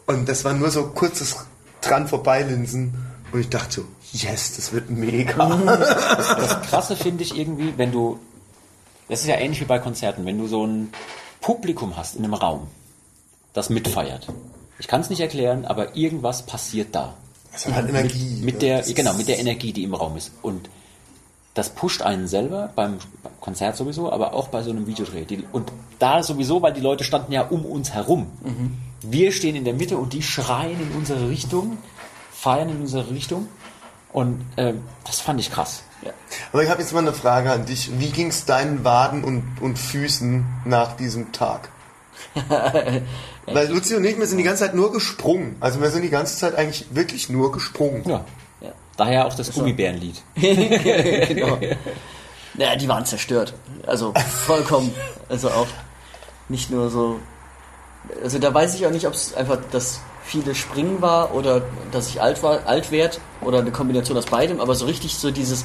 Und 0.06 0.26
das 0.30 0.42
war 0.46 0.54
nur 0.54 0.70
so 0.70 0.86
kurzes 0.86 1.36
dran 1.80 2.08
vorbeilinsen. 2.08 2.94
Und 3.32 3.40
ich 3.40 3.48
dachte 3.48 3.82
so, 3.82 3.84
yes, 4.12 4.56
das 4.56 4.72
wird 4.72 4.90
mega. 4.90 5.46
das 5.46 6.62
Krasse 6.62 6.96
finde 6.96 7.22
ich 7.22 7.36
irgendwie, 7.36 7.74
wenn 7.76 7.92
du, 7.92 8.18
das 9.08 9.20
ist 9.20 9.26
ja 9.26 9.36
ähnlich 9.36 9.60
wie 9.60 9.66
bei 9.66 9.78
Konzerten, 9.78 10.24
wenn 10.24 10.38
du 10.38 10.46
so 10.46 10.66
ein 10.66 10.92
Publikum 11.40 11.96
hast 11.96 12.16
in 12.16 12.24
einem 12.24 12.34
Raum, 12.34 12.68
das 13.52 13.70
mitfeiert. 13.70 14.28
Ich 14.78 14.86
kann 14.86 15.00
es 15.00 15.10
nicht 15.10 15.20
erklären, 15.20 15.64
aber 15.64 15.96
irgendwas 15.96 16.42
passiert 16.42 16.94
da. 16.94 17.14
Das 17.52 17.66
hat 17.66 17.74
halt 17.74 17.88
Energie. 17.88 18.36
Mit, 18.36 18.44
mit 18.44 18.62
der, 18.62 18.82
genau, 18.82 19.14
mit 19.14 19.28
der 19.28 19.38
Energie, 19.38 19.72
die 19.72 19.82
im 19.82 19.94
Raum 19.94 20.16
ist. 20.16 20.32
Und 20.42 20.70
das 21.54 21.70
pusht 21.70 22.02
einen 22.02 22.28
selber 22.28 22.70
beim 22.76 22.98
Konzert 23.40 23.76
sowieso, 23.76 24.12
aber 24.12 24.32
auch 24.32 24.48
bei 24.48 24.62
so 24.62 24.70
einem 24.70 24.86
Videodreh. 24.86 25.26
Und 25.52 25.72
da 25.98 26.22
sowieso, 26.22 26.62
weil 26.62 26.72
die 26.72 26.80
Leute 26.80 27.02
standen 27.02 27.32
ja 27.32 27.42
um 27.42 27.64
uns 27.64 27.90
herum. 27.92 28.28
Wir 29.02 29.32
stehen 29.32 29.56
in 29.56 29.64
der 29.64 29.74
Mitte 29.74 29.96
und 29.96 30.12
die 30.12 30.22
schreien 30.22 30.80
in 30.80 30.96
unsere 30.96 31.28
Richtung, 31.28 31.78
feiern 32.32 32.68
in 32.68 32.80
unsere 32.80 33.10
Richtung. 33.10 33.48
Und 34.12 34.44
ähm, 34.56 34.82
das 35.04 35.20
fand 35.20 35.38
ich 35.40 35.52
krass. 35.52 35.82
Ja. 36.04 36.12
Aber 36.52 36.62
ich 36.62 36.70
habe 36.70 36.80
jetzt 36.80 36.92
mal 36.92 37.00
eine 37.00 37.12
Frage 37.12 37.50
an 37.50 37.66
dich. 37.66 37.98
Wie 37.98 38.10
ging 38.10 38.28
es 38.28 38.44
deinen 38.44 38.84
Waden 38.84 39.24
und, 39.24 39.44
und 39.60 39.78
Füßen 39.78 40.44
nach 40.64 40.96
diesem 40.96 41.32
Tag? 41.32 41.68
Weil 43.46 43.68
Luzi 43.68 43.94
und 43.94 44.04
ich, 44.04 44.18
wir 44.18 44.26
sind 44.26 44.38
die 44.38 44.44
ganze 44.44 44.64
Zeit 44.64 44.74
nur 44.74 44.92
gesprungen. 44.92 45.56
Also 45.60 45.80
wir 45.80 45.90
sind 45.90 46.02
die 46.02 46.10
ganze 46.10 46.36
Zeit 46.36 46.54
eigentlich 46.54 46.86
wirklich 46.90 47.28
nur 47.28 47.52
gesprungen. 47.52 48.02
Ja. 48.08 48.24
ja. 48.60 48.72
Daher 48.96 49.26
auch 49.26 49.34
das 49.34 49.52
Gummibärenlied. 49.52 50.22
genau. 50.34 51.58
Ja, 52.56 52.76
die 52.76 52.88
waren 52.88 53.04
zerstört. 53.06 53.54
Also 53.86 54.12
vollkommen. 54.46 54.92
Also 55.28 55.50
auch 55.50 55.68
nicht 56.48 56.70
nur 56.70 56.90
so. 56.90 57.20
Also 58.22 58.38
da 58.38 58.52
weiß 58.52 58.74
ich 58.74 58.86
auch 58.86 58.90
nicht, 58.90 59.06
ob 59.06 59.14
es 59.14 59.34
einfach 59.34 59.58
das 59.70 60.00
viele 60.24 60.54
Springen 60.54 61.00
war 61.00 61.34
oder 61.34 61.62
dass 61.92 62.08
ich 62.08 62.20
alt 62.20 62.42
war, 62.42 62.66
alt 62.66 62.90
werd 62.90 63.20
oder 63.40 63.58
eine 63.60 63.70
Kombination 63.70 64.16
aus 64.16 64.26
beidem, 64.26 64.60
aber 64.60 64.74
so 64.74 64.86
richtig 64.86 65.16
so 65.16 65.30
dieses 65.30 65.64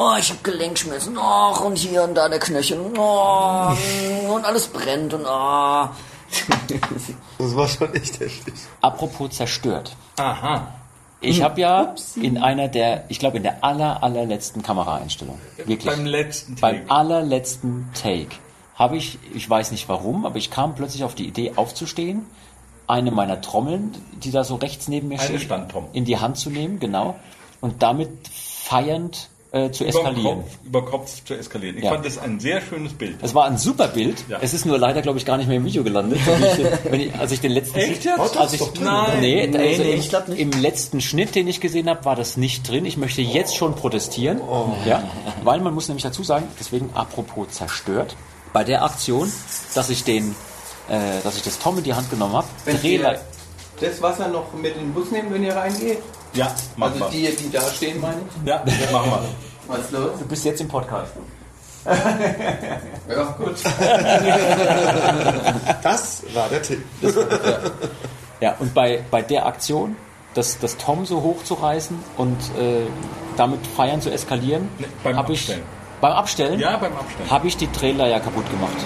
Oh, 0.00 0.14
ich 0.16 0.30
hab 0.30 0.44
Gelenkschmerzen, 0.44 1.18
oh, 1.18 1.66
und 1.66 1.76
hier 1.76 2.04
und 2.04 2.14
da 2.14 2.28
der 2.28 2.38
Knöchel, 2.38 2.78
oh, 2.96 3.72
und 4.32 4.44
alles 4.44 4.68
brennt 4.68 5.12
und 5.12 5.24
oh. 5.26 5.88
Das 7.38 7.56
war 7.56 7.66
schon 7.66 7.92
echt 7.94 8.20
heftig. 8.20 8.54
Apropos 8.80 9.30
zerstört. 9.30 9.96
Aha. 10.16 10.68
Ich 11.20 11.42
habe 11.42 11.60
ja 11.60 11.94
in 12.14 12.38
einer 12.38 12.68
der, 12.68 13.04
ich 13.08 13.18
glaube 13.18 13.38
in 13.38 13.42
der 13.42 13.64
aller, 13.64 14.02
allerletzten 14.04 14.62
Kameraeinstellung, 14.62 15.40
wirklich, 15.56 15.84
Beim 15.92 16.06
letzten 16.06 16.54
beim 16.54 16.76
Take. 16.76 16.90
allerletzten 16.92 17.88
Take, 18.00 18.36
habe 18.78 18.96
ich, 18.96 19.18
ich 19.34 19.48
weiß 19.50 19.72
nicht 19.72 19.88
warum, 19.88 20.24
aber 20.24 20.36
ich 20.36 20.50
kam 20.50 20.74
plötzlich 20.74 21.02
auf 21.04 21.14
die 21.14 21.26
Idee 21.26 21.52
aufzustehen, 21.56 22.24
eine 22.86 23.10
meiner 23.10 23.40
Trommeln, 23.40 23.92
die 24.22 24.30
da 24.30 24.44
so 24.44 24.54
rechts 24.54 24.88
neben 24.88 25.08
mir 25.08 25.18
Eine 25.20 25.38
steht, 25.38 25.50
in 25.92 26.04
die 26.04 26.18
Hand 26.18 26.38
zu 26.38 26.48
nehmen, 26.48 26.78
genau, 26.78 27.16
und 27.60 27.82
damit 27.82 28.10
feiernd 28.32 29.28
äh, 29.50 29.70
zu 29.70 29.84
Über 29.84 29.88
eskalieren. 29.88 30.40
Kopf, 30.42 30.58
über 30.66 30.84
Kopf 30.84 31.24
zu 31.24 31.34
eskalieren. 31.34 31.78
Ich 31.78 31.84
Ja. 31.84 31.92
fand 31.92 32.04
das 32.04 32.18
ein 32.18 32.38
sehr 32.38 32.60
schönes 32.60 32.92
Bild. 32.92 33.16
Es 33.22 33.34
war 33.34 33.46
ein 33.46 33.56
super 33.56 33.88
Bild. 33.88 34.22
Ja. 34.28 34.38
Es 34.42 34.52
ist 34.52 34.66
nur 34.66 34.78
leider, 34.78 35.00
glaube 35.00 35.18
ich, 35.18 35.24
gar 35.24 35.38
nicht 35.38 35.46
mehr 35.48 35.56
im 35.56 35.64
Video 35.64 35.82
gelandet. 35.82 36.20
Wenn 36.84 37.00
ich, 37.00 37.14
als 37.14 37.32
ich 37.32 37.40
den 37.40 37.52
letzten 37.52 37.78
Echt 37.78 38.02
Schnitt, 38.02 38.16
jetzt? 38.18 38.36
als 38.36 38.52
ich, 38.52 38.60
Oh, 38.60 38.66
drin, 38.74 38.82
oder? 38.86 39.14
nee, 39.20 39.46
Nee, 39.46 39.56
also 39.70 39.82
nee, 39.84 39.92
im, 39.94 40.00
ich 40.00 40.08
glaub 40.10 40.28
nicht. 40.28 40.38
im 40.38 40.50
letzten 40.52 41.00
Schnitt, 41.00 41.34
den 41.34 41.48
ich 41.48 41.60
gesehen 41.62 41.88
habe, 41.88 42.04
war 42.04 42.14
das 42.14 42.36
nicht 42.36 42.68
drin. 42.68 42.84
Ich 42.84 42.98
möchte 42.98 43.22
jetzt 43.22 43.56
schon 43.56 43.74
protestieren, 43.74 44.38
Oh. 44.42 44.66
ja, 44.86 45.02
weil 45.44 45.60
man 45.60 45.72
muss 45.74 45.88
nämlich 45.88 46.02
dazu 46.04 46.22
sagen, 46.22 46.46
deswegen 46.60 46.90
apropos 46.92 47.48
zerstört, 47.48 48.16
bei 48.52 48.64
der 48.64 48.84
Aktion, 48.84 49.30
dass 49.74 49.90
ich 49.90 50.04
den, 50.04 50.34
äh, 50.88 51.20
dass 51.24 51.36
ich 51.36 51.42
das 51.42 51.58
Tom 51.58 51.78
in 51.78 51.84
die 51.84 51.94
Hand 51.94 52.10
genommen 52.10 52.34
habe, 52.34 52.46
Wenn 52.64 52.80
Drehleiter, 52.80 53.20
ihr 53.80 53.88
das 53.90 54.02
Wasser 54.02 54.28
noch 54.28 54.52
mit 54.54 54.74
in 54.76 54.82
den 54.82 54.94
Bus 54.94 55.10
nehmen, 55.10 55.32
wenn 55.32 55.44
ihr 55.44 55.54
reingeht? 55.54 55.98
Ja, 56.34 56.54
mach 56.76 56.88
Also 56.88 56.98
mal. 57.00 57.10
die, 57.10 57.34
die 57.36 57.50
da 57.50 57.62
stehen, 57.70 58.00
meine 58.00 58.20
ich? 58.42 58.48
Ja, 58.48 58.62
machen 58.92 59.10
wir. 59.10 59.22
Was 59.68 59.80
ist 59.84 59.92
los? 59.92 60.10
du 60.18 60.24
bist 60.26 60.44
jetzt 60.44 60.60
im 60.60 60.68
Podcast. 60.68 61.12
Ja, 63.08 63.24
gut. 63.38 63.56
Das 65.82 66.22
war 66.34 66.48
der 66.48 66.62
Tipp. 66.62 66.84
Ja, 68.40 68.54
und 68.58 68.74
bei, 68.74 69.02
bei 69.10 69.22
der 69.22 69.46
Aktion, 69.46 69.96
das, 70.34 70.58
das 70.58 70.76
Tom 70.76 71.06
so 71.06 71.22
hochzureißen 71.22 71.98
und 72.16 72.36
äh, 72.58 72.86
damit 73.36 73.66
feiern 73.66 74.00
zu 74.00 74.10
eskalieren, 74.10 74.68
Nee, 74.78 74.86
beim 75.02 75.16
hab 75.16 75.30
ich, 75.30 75.40
Abstellen. 75.40 75.62
Beim 76.00 76.12
Abstellen 76.12 76.58
Ja, 76.60 76.76
beim 76.76 76.92
Abstellen. 76.96 77.30
habe 77.30 77.46
ich 77.48 77.56
die 77.56 77.66
Trailer 77.68 78.06
ja 78.08 78.20
kaputt 78.20 78.48
gemacht. 78.50 78.76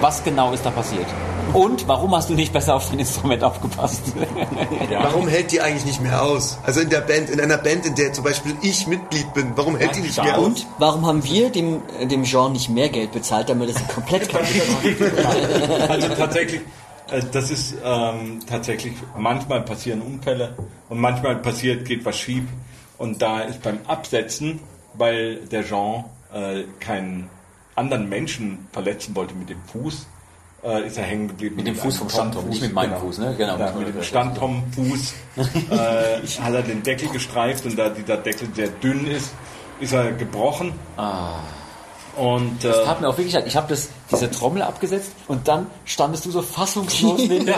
Was 0.00 0.22
genau 0.22 0.52
ist 0.52 0.64
da 0.66 0.70
passiert? 0.70 1.06
Und 1.52 1.86
warum 1.88 2.14
hast 2.14 2.28
du 2.28 2.34
nicht 2.34 2.52
besser 2.52 2.74
auf 2.74 2.90
dein 2.90 2.98
Instrument 2.98 3.42
aufgepasst? 3.44 4.02
Warum 4.90 5.28
hält 5.28 5.52
die 5.52 5.60
eigentlich 5.60 5.84
nicht 5.86 6.02
mehr 6.02 6.20
aus? 6.22 6.58
Also 6.64 6.80
in 6.80 6.90
der 6.90 7.00
Band, 7.00 7.30
in 7.30 7.40
einer 7.40 7.56
Band, 7.56 7.86
in 7.86 7.94
der 7.94 8.12
zum 8.12 8.24
Beispiel 8.24 8.52
ich 8.62 8.86
Mitglied 8.88 9.32
bin, 9.32 9.52
warum 9.54 9.76
hält 9.76 9.94
die 9.94 10.00
nicht 10.00 10.20
mehr 10.22 10.36
aus? 10.38 10.44
Und 10.44 10.66
warum 10.78 11.06
haben 11.06 11.24
wir 11.24 11.50
dem, 11.50 11.82
dem 12.02 12.24
Jean 12.24 12.52
nicht 12.52 12.68
mehr 12.68 12.88
Geld 12.88 13.12
bezahlt, 13.12 13.48
damit 13.48 13.70
es 13.70 13.76
komplett 13.94 14.28
kaputt 14.28 14.48
macht? 14.72 15.88
Also 15.88 16.08
tatsächlich, 16.08 16.62
äh, 17.10 17.22
das 17.32 17.50
ist 17.50 17.76
ähm, 17.82 18.40
tatsächlich, 18.46 18.94
manchmal 19.16 19.62
passieren 19.62 20.02
Unfälle 20.02 20.56
und 20.88 20.98
manchmal 20.98 21.36
passiert, 21.36 21.84
geht 21.86 22.04
was 22.04 22.18
schief. 22.18 22.44
Und 22.98 23.22
da 23.22 23.40
ist 23.42 23.62
beim 23.62 23.78
Absetzen, 23.86 24.58
weil 24.94 25.36
der 25.46 25.64
Jean 25.64 26.04
äh, 26.32 26.64
keinen 26.80 27.30
anderen 27.74 28.08
Menschen 28.08 28.66
verletzen 28.72 29.14
wollte 29.14 29.34
mit 29.34 29.50
dem 29.50 29.60
Fuß, 29.72 30.06
äh, 30.64 30.86
ist 30.86 30.96
er 30.96 31.04
hängen 31.04 31.28
geblieben. 31.28 31.56
Mit 31.56 31.66
dem 31.66 31.76
Fuß 31.76 31.98
vom 31.98 32.08
Standturm, 32.08 32.44
Fuß, 32.46 32.50
nicht 32.52 32.62
mit 32.62 32.72
meinem 32.72 32.98
Fuß, 32.98 33.18
ne? 33.18 33.34
Genau. 33.36 33.58
Ja, 33.58 33.72
mit 33.72 33.94
dem 33.94 34.02
Standturmfuß 34.02 35.14
äh, 35.36 36.26
hat 36.42 36.54
er 36.54 36.62
den 36.62 36.82
Deckel 36.82 37.08
gestreift 37.10 37.66
und 37.66 37.78
da 37.78 37.90
dieser 37.90 38.16
Deckel 38.16 38.48
sehr 38.54 38.68
dünn 38.68 39.06
ist, 39.06 39.32
ist 39.80 39.92
er 39.92 40.12
gebrochen. 40.12 40.72
Und 42.16 42.64
äh, 42.64 42.68
Das 42.68 42.84
tat 42.84 43.00
mir 43.00 43.08
auch 43.08 43.16
wirklich 43.18 43.34
leid. 43.34 43.46
Ich 43.46 43.56
habe 43.56 43.68
das 43.68 43.88
diese 44.10 44.30
Trommel 44.30 44.62
abgesetzt 44.62 45.12
und 45.28 45.48
dann 45.48 45.66
standest 45.84 46.24
du 46.24 46.30
so 46.30 46.40
fassungslos 46.42 47.20
neben 47.28 47.44
mir. 47.44 47.56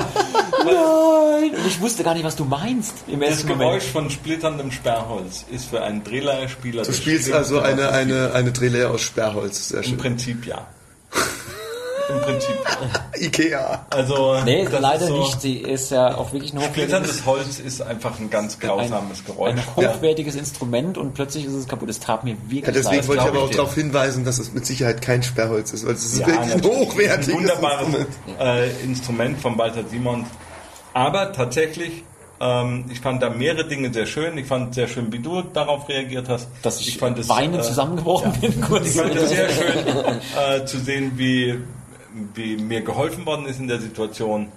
Nein! 0.65 1.55
Und 1.55 1.67
ich 1.67 1.81
wusste 1.81 2.03
gar 2.05 2.15
nicht, 2.15 2.25
was 2.25 2.37
du 2.37 2.45
meinst 2.45 2.95
im 3.07 3.21
das 3.21 3.47
Geräusch 3.47 3.59
Moment. 3.59 3.83
von 3.85 4.11
splitterndem 4.11 4.73
Sperrholz 4.73 5.45
ist 5.51 5.67
für 5.71 5.83
einen 5.83 6.03
Drehleierspieler. 6.05 6.83
Du 6.83 6.93
spielst 6.93 7.33
also 7.33 7.61
eine, 7.61 7.91
eine, 7.91 8.33
eine 8.35 8.53
Drehlehr 8.53 8.91
aus 8.91 9.01
Sperrholz. 9.03 9.69
Sehr 9.69 9.79
Im 9.79 9.85
schön. 9.85 9.97
Prinzip 9.99 10.47
ja. 10.47 10.67
Im 12.09 12.21
Prinzip 12.23 12.55
ja. 12.65 13.21
Ikea. 13.27 13.87
Also 13.91 14.37
Nee, 14.45 14.65
das 14.71 14.81
leider 14.81 15.03
ist 15.03 15.09
so, 15.09 15.19
nicht. 15.19 15.41
Sie 15.41 15.57
ist 15.59 15.91
ja 15.91 16.17
auch 16.17 16.33
wirklich 16.33 16.53
ein 16.55 16.59
hochwertiges, 16.59 16.83
Splitterndes 16.85 17.27
Holz 17.27 17.59
ist 17.59 17.83
einfach 17.83 18.19
ein 18.19 18.31
ganz 18.31 18.59
grausames 18.59 19.25
Geräusch. 19.25 19.53
ein 19.53 19.63
hochwertiges 19.77 20.35
Instrument 20.37 20.97
und 20.97 21.15
plötzlich 21.15 21.45
ist 21.45 21.53
es 21.53 21.69
kaputt. 21.69 21.91
Es 21.91 22.01
tat 22.01 22.25
mir 22.25 22.37
wirklich 22.47 22.65
Ja, 22.67 22.73
deswegen 22.73 22.97
leid. 22.97 23.09
wollte 23.09 23.23
ich 23.25 23.29
aber 23.29 23.39
ich 23.39 23.45
auch 23.45 23.51
darauf 23.51 23.75
hinweisen, 23.75 24.25
dass 24.25 24.39
es 24.39 24.53
mit 24.53 24.65
Sicherheit 24.65 25.03
kein 25.03 25.23
Sperrholz 25.23 25.73
ist, 25.73 25.85
weil 25.87 25.95
es 25.95 26.05
ist 26.07 26.19
Ja, 26.21 26.27
wirklich 26.29 26.55
ein 26.55 26.63
hochwertiges 26.65 27.29
Ein 27.29 27.35
wunderbares 27.35 27.87
Instrument. 27.87 28.09
äh, 28.41 28.71
Instrument 28.85 29.41
von 29.41 29.59
Walter 29.59 29.85
Simon. 29.91 30.25
Aber 30.95 31.33
tatsächlich, 31.33 32.05
ähm, 32.41 32.87
ich 32.91 33.01
fand 33.01 33.23
da 33.23 33.31
mehrere 33.31 33.67
Dinge 33.67 33.93
sehr 33.93 34.07
schön. 34.07 34.39
Ich 34.39 34.47
fand 34.47 34.75
sehr 34.75 34.89
schön, 34.89 35.13
wie 35.13 35.19
du 35.19 35.43
darauf 35.43 35.89
reagiert 35.89 36.29
hast. 36.29 36.49
dass 36.63 36.81
ich, 36.81 36.97
fand 36.99 37.19
es, 37.19 37.29
weinend 37.29 37.59
äh, 37.59 37.63
zusammengebrochen 37.63 38.33
bin. 38.41 38.61
Kurz. 38.63 38.87
Ich 38.87 38.93
fand 39.01 39.15
es 39.15 39.29
sehr 39.29 39.49
schön 39.51 39.77
äh, 40.57 40.65
zu 40.65 40.79
sehen, 40.79 41.13
wie, 41.17 41.59
wie 42.35 42.57
mir 42.57 42.83
geholfen 42.83 43.27
worden 43.27 43.47
ist 43.47 43.61
in 43.61 43.69
der 43.69 43.81
Situation. 43.81 44.49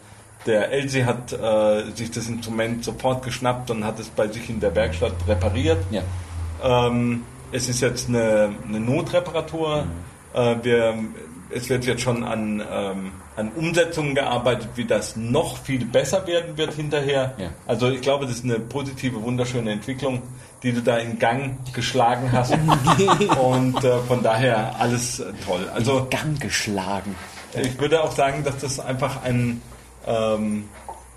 Der 0.45 0.71
Elsie 0.71 1.05
hat 1.05 1.33
äh, 1.33 1.83
sich 1.93 2.09
das 2.11 2.27
Instrument 2.27 2.83
sofort 2.83 3.23
geschnappt 3.23 3.69
und 3.69 3.83
hat 3.85 3.99
es 3.99 4.09
bei 4.09 4.27
sich 4.27 4.49
in 4.49 4.59
der 4.59 4.73
Werkstatt 4.75 5.13
repariert. 5.27 5.83
Ja. 5.91 6.01
Ähm, 6.63 7.23
es 7.51 7.69
ist 7.69 7.81
jetzt 7.81 8.09
eine, 8.09 8.55
eine 8.67 8.79
Notreparatur. 8.79 9.85
Äh, 10.33 10.55
wir, 10.63 10.95
es 11.51 11.69
wird 11.69 11.85
jetzt 11.85 12.01
schon 12.01 12.23
an, 12.23 12.63
ähm, 12.71 13.11
an 13.35 13.51
Umsetzungen 13.51 14.15
gearbeitet, 14.15 14.69
wie 14.75 14.85
das 14.85 15.15
noch 15.15 15.57
viel 15.57 15.85
besser 15.85 16.25
werden 16.25 16.57
wird 16.57 16.73
hinterher. 16.73 17.33
Ja. 17.37 17.49
Also 17.67 17.89
ich 17.89 18.01
glaube, 18.01 18.25
das 18.25 18.35
ist 18.35 18.45
eine 18.45 18.59
positive, 18.59 19.21
wunderschöne 19.21 19.71
Entwicklung, 19.71 20.21
die 20.63 20.71
du 20.71 20.81
da 20.81 20.97
in 20.97 21.19
Gang 21.19 21.57
geschlagen 21.73 22.31
hast. 22.31 22.53
Und 23.41 23.83
äh, 23.83 23.97
von 24.07 24.23
daher 24.23 24.75
alles 24.79 25.19
äh, 25.19 25.25
toll. 25.45 25.69
Also 25.73 26.07
Gang 26.09 26.39
geschlagen. 26.39 27.15
Ich 27.55 27.79
würde 27.79 28.03
auch 28.03 28.11
sagen, 28.11 28.43
dass 28.43 28.57
das 28.59 28.79
einfach 28.79 29.23
ein 29.23 29.61
ähm, 30.05 30.65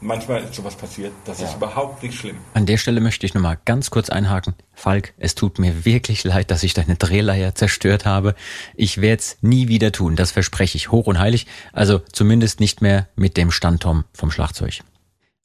manchmal 0.05 0.43
ist 0.45 0.55
sowas 0.55 0.76
passiert. 0.76 1.12
Das 1.24 1.41
ist 1.41 1.55
überhaupt 1.55 2.03
nicht 2.03 2.14
schlimm. 2.14 2.37
An 2.53 2.66
der 2.66 2.76
Stelle 2.76 3.01
möchte 3.01 3.26
ich 3.26 3.35
nochmal 3.35 3.59
ganz 3.64 3.91
kurz 3.91 4.11
einhaken. 4.11 4.55
Falk, 4.72 5.14
es 5.18 5.35
tut 5.35 5.59
mir 5.59 5.85
wirklich 5.85 6.22
leid, 6.24 6.51
dass 6.51 6.62
ich 6.62 6.74
deine 6.74 6.97
Drehleier 6.97 7.55
zerstört 7.55 8.05
habe. 8.05 8.35
Ich 8.74 9.01
werde 9.01 9.20
es 9.20 9.39
nie 9.41 9.68
wieder 9.68 9.91
tun, 9.93 10.16
das 10.16 10.30
verspreche 10.30 10.76
ich 10.76 10.93
hoch 10.93 11.07
und 11.07 11.18
heilig. 11.18 11.47
Also 11.72 12.01
zumindest 12.12 12.61
nicht 12.61 12.82
mehr 12.82 13.09
mit 13.16 13.37
dem 13.37 13.51
Standtom 13.51 14.05
vom 14.12 14.30
Schlagzeug. 14.30 14.80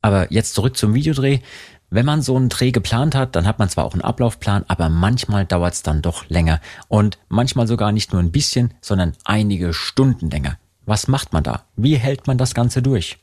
Aber 0.02 0.32
jetzt 0.32 0.54
zurück 0.54 0.78
zum 0.78 0.94
Videodreh. 0.94 1.40
Wenn 1.92 2.06
man 2.06 2.22
so 2.22 2.36
einen 2.36 2.50
Dreh 2.50 2.72
geplant 2.72 3.16
hat, 3.16 3.36
dann 3.36 3.48
hat 3.48 3.58
man 3.58 3.68
zwar 3.68 3.86
auch 3.86 3.94
einen 3.94 4.04
Ablaufplan, 4.04 4.64
aber 4.68 4.90
manchmal 4.90 5.46
dauert 5.46 5.74
es 5.74 5.82
dann 5.82 6.04
doch 6.04 6.30
länger. 6.30 6.62
Und 6.88 7.18
manchmal 7.30 7.68
sogar 7.68 7.92
nicht 7.92 8.14
nur 8.14 8.22
ein 8.22 8.32
bisschen, 8.32 8.76
sondern 8.80 9.14
einige 9.26 9.74
Stunden 9.74 10.30
länger. 10.30 10.60
Was 10.90 11.08
macht 11.08 11.34
man 11.34 11.44
da? 11.44 11.66
Wie 11.76 11.98
hält 11.98 12.26
man 12.26 12.40
das 12.40 12.56
Ganze 12.56 12.82
durch? 12.82 13.20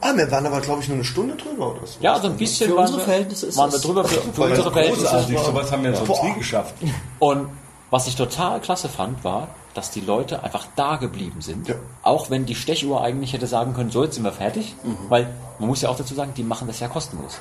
Ah, 0.00 0.16
wir 0.16 0.30
waren 0.30 0.46
aber, 0.46 0.60
glaube 0.60 0.82
ich, 0.82 0.88
nur 0.88 0.98
eine 0.98 1.04
Stunde 1.04 1.34
drüber 1.34 1.72
oder 1.72 1.84
so. 1.84 1.98
Ja, 2.00 2.20
so 2.20 2.28
ein 2.28 2.36
bisschen 2.36 2.70
Für 2.70 2.76
waren 2.76 2.82
unsere 2.82 3.00
wir, 3.00 3.04
Verhältnisse 3.06 3.46
ist 3.46 3.56
waren 3.56 3.72
wir 3.72 3.78
drüber 3.80 4.04
für, 4.04 4.20
für 4.20 4.42
unsere 4.42 4.70
Verhältnisse. 4.70 5.02
Großartig, 5.02 5.38
sowas 5.40 5.72
haben 5.72 5.82
wir 5.82 5.96
sonst 5.96 6.22
nie 6.22 6.34
geschafft. 6.34 6.74
Und 7.18 7.48
was 7.90 8.06
ich 8.06 8.14
total 8.14 8.60
klasse 8.60 8.88
fand, 8.88 9.24
war, 9.24 9.48
dass 9.74 9.90
die 9.90 10.00
Leute 10.00 10.44
einfach 10.44 10.68
da 10.76 10.94
geblieben 10.94 11.40
sind. 11.40 11.66
Ja. 11.66 11.74
Auch 12.04 12.30
wenn 12.30 12.46
die 12.46 12.54
Stechuhr 12.54 13.02
eigentlich 13.02 13.32
hätte 13.32 13.48
sagen 13.48 13.74
können, 13.74 13.90
so 13.90 14.04
jetzt 14.04 14.14
sind 14.14 14.22
wir 14.22 14.30
fertig. 14.30 14.76
Weil 15.08 15.28
man 15.58 15.68
muss 15.70 15.82
ja 15.82 15.88
auch 15.88 15.96
dazu 15.96 16.14
sagen, 16.14 16.34
die 16.36 16.44
machen 16.44 16.68
das 16.68 16.78
ja 16.78 16.86
kostenlos. 16.86 17.40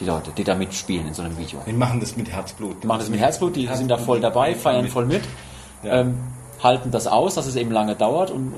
Die 0.00 0.04
Leute, 0.04 0.32
die 0.36 0.42
da 0.42 0.56
mitspielen 0.56 1.06
in 1.06 1.14
so 1.14 1.22
einem 1.22 1.38
Video. 1.38 1.60
Die 1.64 1.72
machen 1.72 2.00
das 2.00 2.16
mit 2.16 2.28
Herzblut. 2.28 2.82
Die 2.82 2.88
machen 2.88 2.98
das 2.98 3.08
mit 3.08 3.20
Herzblut, 3.20 3.54
die 3.54 3.68
sind 3.72 3.88
da 3.88 3.98
voll 3.98 4.20
dabei, 4.20 4.56
feiern 4.56 4.88
voll 4.88 5.06
mit, 5.06 5.22
ähm, 5.84 6.18
halten 6.64 6.90
das 6.90 7.06
aus, 7.06 7.34
dass 7.36 7.46
es 7.46 7.54
eben 7.54 7.70
lange 7.70 7.94
dauert 7.94 8.30
und, 8.32 8.54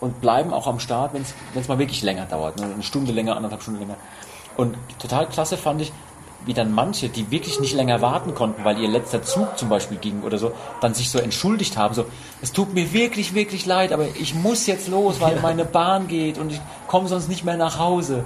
und 0.00 0.20
bleiben 0.20 0.52
auch 0.52 0.66
am 0.66 0.80
Start, 0.80 1.14
wenn 1.14 1.22
es 1.54 1.68
mal 1.68 1.78
wirklich 1.78 2.02
länger 2.02 2.26
dauert. 2.26 2.58
Ne? 2.60 2.66
Eine 2.74 2.82
Stunde 2.82 3.12
länger, 3.12 3.36
anderthalb 3.36 3.62
Stunden 3.62 3.80
länger. 3.80 3.96
Und 4.56 4.76
total 4.98 5.26
klasse 5.28 5.56
fand 5.56 5.80
ich, 5.80 5.92
wie 6.44 6.54
dann 6.54 6.72
manche, 6.74 7.08
die 7.08 7.30
wirklich 7.30 7.60
nicht 7.60 7.72
länger 7.72 8.02
warten 8.02 8.34
konnten, 8.34 8.64
weil 8.64 8.78
ihr 8.80 8.88
letzter 8.88 9.22
Zug 9.22 9.56
zum 9.56 9.68
Beispiel 9.68 9.98
ging 9.98 10.22
oder 10.22 10.38
so, 10.38 10.52
dann 10.80 10.92
sich 10.92 11.08
so 11.08 11.18
entschuldigt 11.20 11.76
haben, 11.76 11.94
so, 11.94 12.04
es 12.42 12.52
tut 12.52 12.74
mir 12.74 12.92
wirklich, 12.92 13.32
wirklich 13.32 13.64
leid, 13.64 13.92
aber 13.92 14.06
ich 14.20 14.34
muss 14.34 14.66
jetzt 14.66 14.88
los, 14.88 15.20
weil 15.20 15.38
meine 15.40 15.64
Bahn 15.64 16.08
geht 16.08 16.38
und 16.38 16.50
ich 16.50 16.60
komme 16.88 17.06
sonst 17.08 17.28
nicht 17.28 17.44
mehr 17.44 17.56
nach 17.56 17.78
Hause. 17.78 18.24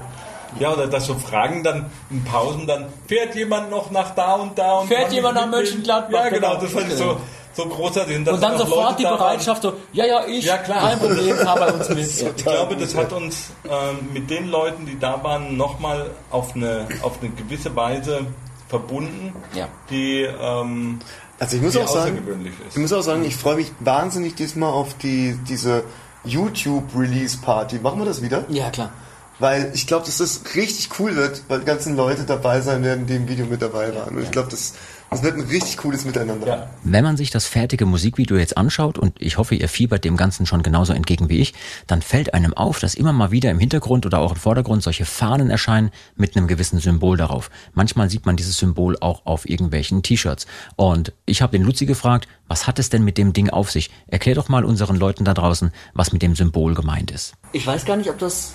Ja, 0.59 0.73
oder 0.73 0.87
dass 0.87 1.05
so 1.07 1.15
Fragen 1.15 1.63
dann 1.63 1.91
in 2.09 2.25
Pausen 2.25 2.67
dann, 2.67 2.87
fährt 3.07 3.35
jemand 3.35 3.71
noch 3.71 3.91
nach 3.91 4.15
da 4.15 4.37
und 4.37 4.57
da 4.59 4.79
und 4.79 4.89
Fährt 4.89 5.13
jemand 5.13 5.35
nach? 5.35 5.47
Mönchengladbach? 5.47 6.25
Ja, 6.25 6.29
genau, 6.31 6.49
Genau. 6.53 6.61
das 6.63 6.73
fand 6.73 6.89
ich 6.89 6.95
so, 6.97 7.19
so 7.57 7.67
großartig. 7.67 8.17
Und, 8.19 8.29
und 8.29 8.43
dann 8.43 8.59
sofort 8.59 8.99
die 8.99 9.05
Bereitschaft, 9.05 9.63
so, 9.63 9.73
ja, 9.93 10.05
ja, 10.05 10.27
ich, 10.27 10.45
ja, 10.45 10.59
klar. 10.59 10.81
kein 10.91 10.99
Problem, 10.99 11.37
fahr 11.37 11.57
bei 11.59 11.73
uns 11.73 11.89
mit. 11.89 11.99
Ich 12.37 12.45
glaube, 12.45 12.77
das 12.77 12.95
hat 12.95 13.13
uns 13.13 13.51
ähm, 13.65 14.09
mit 14.13 14.29
den 14.31 14.49
Leuten, 14.49 14.87
die 14.87 14.99
da 14.99 15.23
waren, 15.25 15.57
nochmal 15.57 16.11
auf 16.31 16.55
eine, 16.55 16.87
auf 17.03 17.21
eine 17.21 17.31
gewisse 17.31 17.75
Weise 17.75 18.27
verbunden, 18.69 19.33
Ja. 19.55 19.69
die, 19.91 20.23
ähm, 20.23 20.99
Also 21.39 21.57
ich 21.57 21.63
muss 21.63 21.77
auch 21.77 21.87
sagen, 21.89 22.13
außergewöhnlich 22.17 22.53
ist. 22.67 22.77
ich 22.77 22.81
muss 22.83 22.93
auch 22.93 23.03
sagen, 23.03 23.25
ich 23.25 23.37
freue 23.37 23.57
mich 23.57 23.73
wahnsinnig 23.81 24.35
diesmal 24.35 24.71
auf 24.73 24.95
die 24.99 25.39
diese 25.49 25.85
YouTube 26.25 26.85
Release 26.97 27.39
Party. 27.39 27.79
Machen 27.79 28.01
wir 28.01 28.07
das 28.07 28.21
wieder? 28.23 28.45
Ja, 28.49 28.71
klar. 28.71 28.91
Weil 29.39 29.71
ich 29.75 29.87
glaube, 29.87 30.07
dass 30.07 30.17
das 30.17 30.41
richtig 30.55 30.89
cool 30.99 31.15
wird, 31.15 31.43
weil 31.49 31.61
die 31.61 31.67
ganzen 31.67 31.95
Leute 31.97 32.25
dabei 32.25 32.61
sein 32.63 32.83
werden, 32.83 33.07
die 33.07 33.17
im 33.17 33.29
Video 33.29 33.45
mit 33.47 33.61
dabei 33.63 33.95
waren. 33.95 34.17
Und 34.17 34.23
ich 34.23 34.31
glaube, 34.31 34.49
das, 34.51 34.73
das 35.11 35.23
wird 35.23 35.37
ein 35.37 35.45
richtig 35.45 35.77
cooles 35.79 36.05
Miteinander. 36.05 36.47
Ja. 36.47 36.71
Wenn 36.83 37.05
man 37.05 37.17
sich 37.17 37.31
das 37.31 37.47
fertige 37.47 37.87
Musikvideo 37.87 38.37
jetzt 38.37 38.57
anschaut, 38.57 38.99
und 38.99 39.21
ich 39.21 39.39
hoffe, 39.39 39.55
ihr 39.55 39.69
fiebert 39.69 40.05
dem 40.05 40.17
Ganzen 40.17 40.47
schon 40.47 40.63
genauso 40.63 40.93
entgegen 40.93 41.29
wie 41.29 41.39
ich, 41.39 41.55
dann 41.87 42.03
fällt 42.03 42.35
einem 42.35 42.55
auf, 42.55 42.81
dass 42.81 42.95
immer 42.95 43.13
mal 43.13 43.31
wieder 43.31 43.51
im 43.51 43.59
Hintergrund 43.59 44.05
oder 44.07 44.19
auch 44.19 44.33
im 44.33 44.39
Vordergrund 44.39 44.83
solche 44.83 45.05
Fahnen 45.05 45.51
erscheinen 45.51 45.91
mit 46.17 46.37
einem 46.37 46.49
gewissen 46.49 46.81
Symbol 46.81 47.17
darauf. 47.17 47.51
Manchmal 47.75 48.11
sieht 48.11 48.27
man 48.27 48.37
dieses 48.37 48.59
Symbol 48.59 48.97
auch 49.01 49.25
auf 49.27 49.49
irgendwelchen 49.49 50.03
T-Shirts. 50.03 50.47
Und 50.77 51.13
ich 51.25 51.43
habe 51.43 51.53
den 51.57 51.63
Luzi 51.63 51.87
gefragt, 51.87 52.29
was 52.49 52.67
hat 52.67 52.79
es 52.79 52.91
denn 52.91 53.05
mit 53.05 53.19
dem 53.19 53.33
Ding 53.33 53.51
auf 53.51 53.71
sich? 53.71 53.91
Erklär 54.07 54.35
doch 54.35 54.49
mal 54.49 54.65
unseren 54.65 54.97
Leuten 54.97 55.25
da 55.25 55.35
draußen, 55.35 55.73
was 55.95 56.13
mit 56.13 56.23
dem 56.23 56.37
Symbol 56.37 56.75
gemeint 56.75 57.11
ist. 57.11 57.35
Ich 57.53 57.67
weiß 57.67 57.85
gar 57.85 57.97
nicht, 57.97 58.11
ob 58.11 58.19
das, 58.19 58.55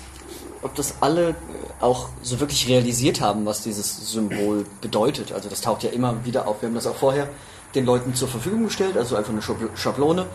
ob 0.62 0.74
das 0.74 0.94
alle 1.00 1.30
äh, 1.30 1.34
auch 1.80 2.08
so 2.22 2.40
wirklich 2.40 2.68
realisiert 2.68 3.20
haben, 3.20 3.44
was 3.46 3.62
dieses 3.62 4.10
Symbol 4.12 4.64
bedeutet. 4.80 5.32
Also 5.32 5.48
das 5.48 5.60
taucht 5.60 5.82
ja 5.82 5.90
immer 5.90 6.24
wieder 6.24 6.46
auf. 6.46 6.62
Wir 6.62 6.68
haben 6.68 6.74
das 6.74 6.86
auch 6.86 6.96
vorher 6.96 7.28
den 7.74 7.84
Leuten 7.86 8.14
zur 8.14 8.28
Verfügung 8.28 8.64
gestellt, 8.64 8.96
also 8.96 9.16
einfach 9.16 9.32
eine 9.32 9.40
Schabl- 9.42 9.70
Schablone, 9.76 10.26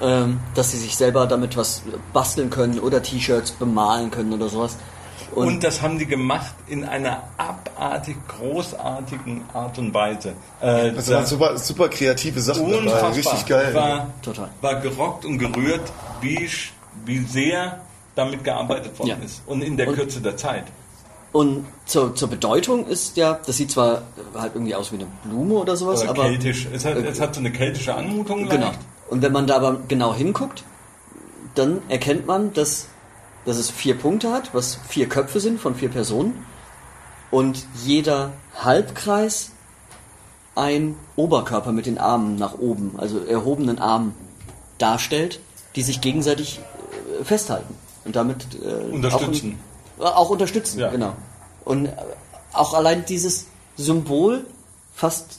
ähm, 0.00 0.40
dass 0.54 0.70
sie 0.70 0.78
sich 0.78 0.96
selber 0.96 1.26
damit 1.26 1.56
was 1.56 1.82
basteln 2.12 2.48
können 2.50 2.78
oder 2.78 3.02
T-Shirts 3.02 3.50
bemalen 3.52 4.10
können 4.10 4.32
oder 4.32 4.48
sowas. 4.48 4.76
Und, 5.34 5.62
das 5.62 5.80
haben 5.80 5.96
die 5.98 6.06
gemacht 6.06 6.54
in 6.66 6.84
einer 6.84 7.22
abartig 7.36 8.16
großartigen 8.26 9.42
Art 9.52 9.78
und 9.78 9.94
Weise. 9.94 10.32
Äh, 10.60 10.92
Das 10.92 11.08
waren 11.08 11.24
super, 11.26 11.56
super 11.56 11.88
kreative 11.88 12.40
Sachen 12.40 12.68
dabei. 12.68 12.78
unfassbar. 12.82 13.14
Richtig 13.14 13.46
geil. 13.46 13.74
War, 13.74 14.08
Total. 14.22 14.48
war 14.60 14.76
gerockt 14.80 15.24
und 15.24 15.38
gerührt, 15.38 15.82
wie, 16.20 16.48
wie 17.04 17.18
sehr 17.24 17.80
damit 18.14 18.44
gearbeitet 18.44 18.98
worden 18.98 19.08
Ja. 19.08 19.16
ist. 19.24 19.42
Und 19.46 19.62
in 19.62 19.76
der 19.76 19.88
Und- 19.88 19.94
Kürze 19.94 20.20
der 20.20 20.36
Zeit. 20.36 20.64
Und 21.32 21.64
zur, 21.86 22.14
zur 22.16 22.28
Bedeutung 22.28 22.88
ist 22.88 23.16
ja, 23.16 23.38
das 23.46 23.56
sieht 23.56 23.70
zwar 23.70 24.02
halt 24.34 24.54
irgendwie 24.54 24.74
aus 24.74 24.90
wie 24.90 24.96
eine 24.96 25.06
Blume 25.24 25.54
oder 25.54 25.76
sowas, 25.76 26.00
Oder 26.02 26.10
aber 26.10 26.22
keltisch. 26.24 26.66
Es 26.72 26.84
hat, 26.84 26.96
es 26.96 27.20
hat 27.20 27.34
so 27.36 27.40
eine 27.40 27.52
keltische 27.52 27.94
Anmutung. 27.94 28.48
Genau. 28.48 28.66
leicht. 28.66 28.80
Und 29.08 29.22
wenn 29.22 29.32
man 29.32 29.46
da 29.46 29.56
aber 29.56 29.80
genau 29.86 30.12
hinguckt, 30.12 30.64
dann 31.54 31.82
erkennt 31.88 32.26
man, 32.26 32.52
dass, 32.52 32.88
dass 33.44 33.58
es 33.58 33.70
vier 33.70 33.96
Punkte 33.96 34.32
hat, 34.32 34.52
was 34.54 34.78
vier 34.88 35.08
Köpfe 35.08 35.38
sind 35.38 35.60
von 35.60 35.76
vier 35.76 35.88
Personen. 35.88 36.44
Und 37.30 37.64
jeder 37.84 38.32
Halbkreis 38.56 39.52
ein 40.56 40.96
Oberkörper 41.14 41.70
mit 41.70 41.86
den 41.86 41.98
Armen 41.98 42.34
nach 42.36 42.54
oben, 42.58 42.94
also 42.98 43.20
erhobenen 43.24 43.78
Armen 43.78 44.14
darstellt, 44.78 45.38
die 45.76 45.82
sich 45.82 46.00
gegenseitig 46.00 46.58
äh, 47.20 47.24
festhalten. 47.24 47.74
Und 48.10 48.16
damit 48.16 48.46
äh, 48.60 48.92
Unterstützen. 48.92 49.58
Auch, 49.98 50.02
äh, 50.04 50.08
auch 50.08 50.30
unterstützen, 50.30 50.80
Ja. 50.80 50.90
genau. 50.90 51.12
Und 51.64 51.86
äh, 51.86 51.92
auch 52.52 52.74
allein 52.74 53.04
dieses 53.04 53.46
Symbol 53.76 54.44
fasst 54.94 55.38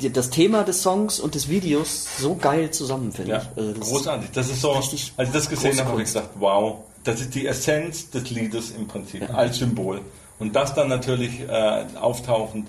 die- 0.00 0.12
das 0.12 0.30
Thema 0.30 0.62
des 0.62 0.82
Songs 0.82 1.18
und 1.18 1.34
des 1.34 1.48
Videos 1.48 2.06
so 2.18 2.36
geil 2.36 2.70
zusammen, 2.70 3.10
finde 3.12 3.32
Ja, 3.32 3.38
ich. 3.42 3.58
Also 3.58 3.72
das 3.72 3.88
großartig. 3.90 4.30
Das 4.32 4.48
ist 4.48 4.60
so, 4.60 4.70
richtig 4.72 5.12
als 5.16 5.28
ich 5.30 5.34
das 5.34 5.48
gesehen 5.48 5.78
habe, 5.80 5.90
habe 5.90 6.00
ich 6.00 6.06
gesagt, 6.06 6.30
wow, 6.38 6.78
das 7.04 7.20
ist 7.20 7.34
die 7.34 7.46
Essenz 7.46 8.08
des 8.10 8.30
Liedes 8.30 8.70
im 8.70 8.86
Prinzip, 8.86 9.28
als 9.34 9.58
Symbol. 9.58 10.00
Und 10.38 10.54
das 10.54 10.74
dann 10.74 10.88
natürlich 10.88 11.40
äh, 11.40 11.84
auftauchend 12.00 12.68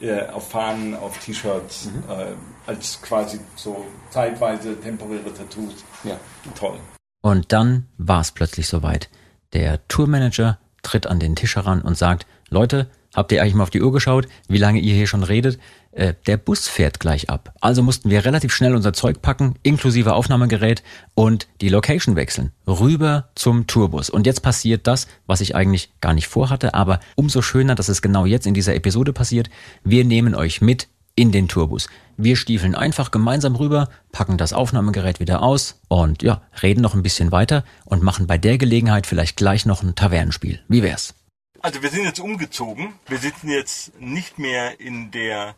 äh, 0.00 0.26
auf 0.28 0.48
Fahnen, 0.50 0.94
auf 0.94 1.18
T-Shirts, 1.18 1.86
Mhm. 1.86 2.04
äh, 2.10 2.26
als 2.66 3.00
quasi 3.02 3.40
so 3.56 3.84
zeitweise 4.10 4.78
temporäre 4.80 5.32
Tattoos. 5.34 5.74
Ja. 6.04 6.16
Toll. 6.58 6.78
Und 7.26 7.50
dann 7.52 7.88
war 7.98 8.20
es 8.20 8.30
plötzlich 8.30 8.68
soweit. 8.68 9.08
Der 9.52 9.84
Tourmanager 9.88 10.60
tritt 10.84 11.08
an 11.08 11.18
den 11.18 11.34
Tisch 11.34 11.56
heran 11.56 11.82
und 11.82 11.98
sagt, 11.98 12.24
Leute, 12.50 12.88
habt 13.16 13.32
ihr 13.32 13.42
eigentlich 13.42 13.54
mal 13.54 13.64
auf 13.64 13.70
die 13.70 13.82
Uhr 13.82 13.90
geschaut, 13.90 14.28
wie 14.46 14.58
lange 14.58 14.78
ihr 14.78 14.94
hier 14.94 15.08
schon 15.08 15.24
redet? 15.24 15.58
Äh, 15.90 16.14
der 16.28 16.36
Bus 16.36 16.68
fährt 16.68 17.00
gleich 17.00 17.28
ab. 17.28 17.52
Also 17.60 17.82
mussten 17.82 18.10
wir 18.10 18.24
relativ 18.24 18.54
schnell 18.54 18.76
unser 18.76 18.92
Zeug 18.92 19.22
packen, 19.22 19.56
inklusive 19.64 20.14
Aufnahmegerät 20.14 20.84
und 21.16 21.48
die 21.60 21.68
Location 21.68 22.14
wechseln. 22.14 22.52
Rüber 22.64 23.30
zum 23.34 23.66
Tourbus. 23.66 24.08
Und 24.08 24.24
jetzt 24.24 24.42
passiert 24.42 24.86
das, 24.86 25.08
was 25.26 25.40
ich 25.40 25.56
eigentlich 25.56 25.90
gar 26.00 26.14
nicht 26.14 26.28
vorhatte, 26.28 26.74
aber 26.74 27.00
umso 27.16 27.42
schöner, 27.42 27.74
dass 27.74 27.88
es 27.88 28.02
genau 28.02 28.24
jetzt 28.24 28.46
in 28.46 28.54
dieser 28.54 28.76
Episode 28.76 29.12
passiert. 29.12 29.50
Wir 29.82 30.04
nehmen 30.04 30.36
euch 30.36 30.60
mit 30.60 30.86
in 31.16 31.32
den 31.32 31.48
Tourbus. 31.48 31.88
Wir 32.16 32.36
stiefeln 32.36 32.74
einfach 32.74 33.10
gemeinsam 33.10 33.56
rüber, 33.56 33.88
packen 34.12 34.38
das 34.38 34.52
Aufnahmegerät 34.52 35.18
wieder 35.18 35.42
aus 35.42 35.80
und 35.88 36.22
ja, 36.22 36.42
reden 36.62 36.80
noch 36.82 36.94
ein 36.94 37.02
bisschen 37.02 37.32
weiter 37.32 37.64
und 37.84 38.02
machen 38.02 38.26
bei 38.26 38.38
der 38.38 38.58
Gelegenheit 38.58 39.06
vielleicht 39.06 39.36
gleich 39.36 39.66
noch 39.66 39.82
ein 39.82 39.94
Tavernenspiel. 39.94 40.62
Wie 40.68 40.82
wär's? 40.82 41.14
Also 41.60 41.82
wir 41.82 41.90
sind 41.90 42.04
jetzt 42.04 42.20
umgezogen. 42.20 42.94
Wir 43.08 43.18
sitzen 43.18 43.48
jetzt 43.48 43.98
nicht 44.00 44.38
mehr 44.38 44.78
in 44.78 45.10
der 45.10 45.56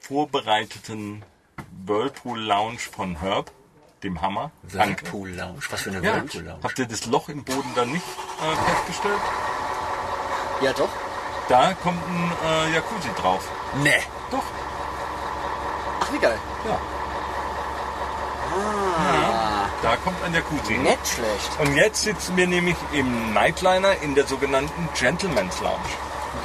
vorbereiteten 0.00 1.22
Whirlpool 1.86 2.40
Lounge 2.40 2.78
von 2.78 3.20
Herb, 3.20 3.50
dem 4.02 4.20
Hammer. 4.22 4.52
Dank. 4.72 5.02
Lounge. 5.12 5.58
Was 5.70 5.82
für 5.82 5.90
eine 5.90 6.04
Ja. 6.04 6.24
Habt 6.62 6.78
ihr 6.78 6.86
das 6.86 7.06
Loch 7.06 7.28
im 7.28 7.44
Boden 7.44 7.70
da 7.74 7.84
nicht 7.84 8.04
äh, 8.04 8.70
festgestellt? 8.70 9.20
Ja, 10.62 10.72
doch. 10.72 10.88
Da 11.48 11.74
kommt 11.74 12.00
ein 12.08 12.32
äh, 12.46 12.74
Jacuzzi 12.74 13.08
drauf. 13.16 13.50
Nee. 13.82 13.90
Doch. 14.30 14.44
Ach, 16.00 16.12
wie 16.12 16.18
geil. 16.18 16.38
Ja. 16.68 16.78
Ah, 18.56 19.68
Da 19.82 19.96
kommt 19.96 20.22
ein 20.24 20.32
Jacuzzi. 20.34 20.74
nicht 20.74 21.06
schlecht. 21.06 21.50
Und 21.60 21.76
jetzt 21.76 22.02
sitzen 22.02 22.36
wir 22.36 22.46
nämlich 22.46 22.76
im 22.92 23.32
Nightliner 23.32 24.00
in 24.02 24.14
der 24.14 24.26
sogenannten 24.26 24.88
Gentleman's 24.98 25.60
Lounge. 25.60 25.78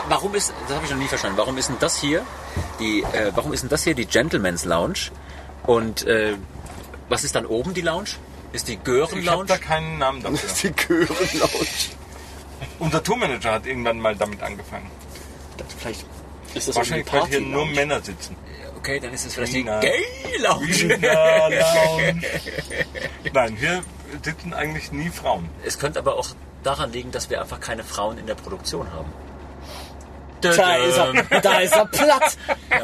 Warum 0.08 0.34
ist, 0.36 0.54
das 0.68 0.76
habe 0.76 0.86
ich 0.86 0.91
noch 0.91 0.97
nie 0.97 1.08
verstanden, 1.08 1.38
warum 1.38 1.58
ist 1.58 1.70
denn 1.70 1.78
das 1.80 1.97
hier 2.00 2.24
die, 2.80 3.02
äh, 3.04 3.32
warum 3.36 3.54
ist 3.54 3.62
denn 3.62 3.70
das 3.70 3.84
hier 3.84 3.93
die 3.93 4.06
Gentleman's 4.06 4.66
Lounge? 4.66 5.12
Und 5.64 6.06
äh, 6.08 6.36
was 7.10 7.24
ist 7.24 7.36
dann 7.36 7.45
oben 7.45 7.74
die 7.74 7.82
Lounge? 7.82 8.10
Ist 8.52 8.68
die 8.68 8.78
Gören 8.78 9.20
Ich 9.20 9.28
habe 9.30 9.45
da 9.45 9.54
Lounge? 9.56 9.66
keinen 9.66 9.97
Namen 10.00 10.24
Das 10.24 10.32
dafür. 10.34 10.50
ist 10.50 10.64
die 10.64 10.72
Gören-Lounge. 10.72 11.68
Unser 12.80 13.04
Tourmanager 13.04 13.52
hat 13.54 13.66
irgendwann 13.68 14.00
mal 14.00 14.16
damit 14.16 14.41
angefangen. 14.41 14.89
Vielleicht 15.78 16.06
ist 16.56 16.68
das 16.68 16.76
Wahrscheinlich, 16.76 17.12
weil 17.14 17.28
hier 17.28 17.41
nur 17.41 17.62
Lounge. 17.66 17.76
Männer 17.76 18.02
sitzen. 18.02 18.36
Okay, 18.80 18.99
dann 18.99 19.13
ist 19.13 19.25
es 19.25 19.36
vielleicht 19.36 19.53
die 19.53 19.57
Wiener. 19.59 19.80
Gay 19.82 20.05
Lounge. 20.39 20.67
Wiener 20.67 21.49
Lounge. 21.49 22.21
Nein, 23.34 23.55
hier 23.57 23.84
sitzen 24.23 24.53
eigentlich 24.53 24.91
nie 24.91 25.09
Frauen. 25.09 25.49
Es 25.65 25.77
könnte 25.77 25.99
aber 25.99 26.17
auch 26.17 26.30
daran 26.63 26.91
liegen, 26.91 27.11
dass 27.11 27.30
wir 27.30 27.41
einfach 27.41 27.59
keine 27.59 27.84
Frauen 27.84 28.17
in 28.17 28.25
der 28.25 28.36
Produktion 28.36 28.91
haben. 28.93 29.11
Da 30.41 30.51
ist 30.75 30.97
er, 30.97 31.41
da 31.41 31.59
ist 31.59 31.75
er 31.75 31.86
platt. 31.86 32.38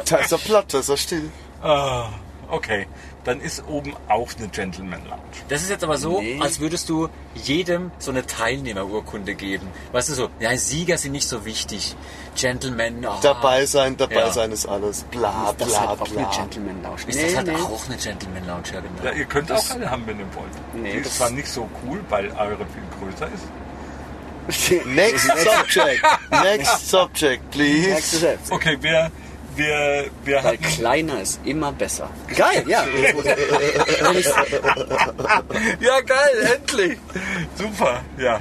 Da 0.04 0.16
ist 0.18 0.32
er 0.32 0.38
platt, 0.38 0.74
da 0.74 0.78
ist 0.80 0.88
er 0.90 0.96
still. 0.98 1.30
Ah, 1.62 2.10
okay. 2.48 2.86
Dann 3.26 3.40
ist 3.40 3.62
oben 3.68 3.92
auch 4.08 4.28
eine 4.38 4.48
Gentleman 4.48 5.00
Lounge. 5.04 5.20
Das 5.48 5.60
ist 5.62 5.68
jetzt 5.68 5.84
aber 5.84 5.98
so, 5.98 6.20
Nee. 6.20 6.38
als 6.40 6.60
würdest 6.60 6.88
du 6.88 7.08
jedem 7.34 7.90
so 7.98 8.10
eine 8.12 8.24
Teilnehmerurkunde 8.24 9.34
geben. 9.34 9.66
Weißt 9.92 10.08
du 10.08 10.14
so, 10.14 10.28
ja, 10.40 10.56
Sieger 10.56 10.96
sind 10.96 11.12
nicht 11.12 11.28
so 11.28 11.44
wichtig. 11.44 11.94
Gentlemen, 12.40 13.04
oh, 13.04 13.14
Dabei 13.22 13.66
sein, 13.66 13.96
dabei 13.96 14.14
Ja. 14.14 14.30
sein 14.32 14.52
ist 14.52 14.66
alles. 14.66 15.02
Bla, 15.10 15.52
Das 15.58 15.66
ist 15.68 15.74
bla, 15.74 15.88
halt 15.88 16.00
auch 16.00 16.06
eine 16.06 16.16
bla. 16.18 16.30
Gentleman 16.30 16.82
Lounge. 16.82 17.00
Ist 17.08 17.22
das 17.22 17.36
halt 17.36 17.50
auch 17.50 17.86
eine 17.86 17.96
Gentleman 17.96 18.46
Lounge, 18.46 18.62
ja 18.72 18.80
genau. 18.80 19.04
Ja, 19.04 19.12
ihr 19.12 19.24
könnt 19.26 19.50
auch 19.52 19.70
eine 19.70 19.90
haben, 19.90 20.06
wenn 20.06 20.18
ihr 20.20 20.34
wollt. 20.34 20.46
Nee, 20.74 20.92
Die 20.92 20.98
ist 20.98 21.06
das- 21.06 21.16
zwar 21.18 21.30
nicht 21.30 21.48
so 21.48 21.68
cool, 21.84 22.00
weil 22.08 22.28
eure 22.30 22.64
viel 22.66 22.82
größer 23.00 23.28
ist. 23.34 23.44
Next 24.86 25.26
subject. 25.26 26.02
Next 26.30 26.88
subject, 26.88 27.50
please. 27.50 28.38
Okay, 28.50 28.76
wir, 28.80 29.10
wir, 29.56 30.06
wir 30.24 30.36
Weil 30.36 30.44
hatten... 30.44 30.62
kleiner 30.62 31.20
ist 31.20 31.40
immer 31.44 31.72
besser. 31.72 32.10
Geil, 32.34 32.64
ja. 32.66 32.84
Ja, 35.80 36.00
geil, 36.00 36.56
endlich. 36.56 36.98
Super, 37.56 38.02
ja. 38.18 38.40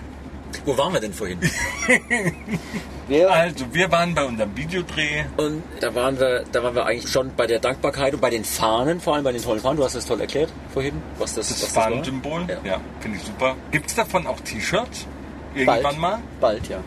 Wo 0.66 0.78
waren 0.78 0.94
wir 0.94 1.00
denn 1.00 1.14
vorhin? 1.14 1.40
wir, 3.08 3.30
Also, 3.32 3.66
wir 3.72 3.92
waren 3.92 4.16
bei 4.16 4.24
unserem 4.24 4.56
Videodreh. 4.56 5.26
Und 5.38 5.64
da 5.80 5.94
waren 5.94 6.20
wir, 6.20 6.44
da 6.52 6.64
waren 6.64 6.76
wir 6.76 6.86
eigentlich 6.86 7.12
schon 7.12 7.32
bei 7.36 7.46
der 7.46 7.60
Dankbarkeit 7.60 8.14
und 8.14 8.22
bei 8.22 8.30
den 8.30 8.44
Fahnen, 8.44 9.00
vor 9.00 9.16
allem 9.16 9.24
bei 9.24 9.32
den 9.32 9.42
tollen 9.44 9.60
Fahnen. 9.60 9.78
Du 9.78 9.84
hast 9.84 9.96
das 9.96 10.06
toll 10.06 10.22
erklärt 10.22 10.52
vorhin, 10.74 11.02
was 11.18 11.36
das, 11.36 11.50
Das 11.50 11.58
was 11.62 11.68
das 11.68 11.76
war. 11.76 11.84
Fahnensymbol. 11.84 12.46
Ja. 12.48 12.58
Ja, 12.72 12.82
finde 13.00 13.18
ich 13.18 13.24
super. 13.26 13.56
Gibt 13.72 13.88
es 13.88 13.96
davon 13.96 14.26
auch 14.28 14.40
T-Shirts? 14.40 15.06
Irgendwann 15.54 15.84
bald, 15.84 16.00
mal? 16.00 16.20
Bald, 16.42 16.68
ja. 16.68 16.78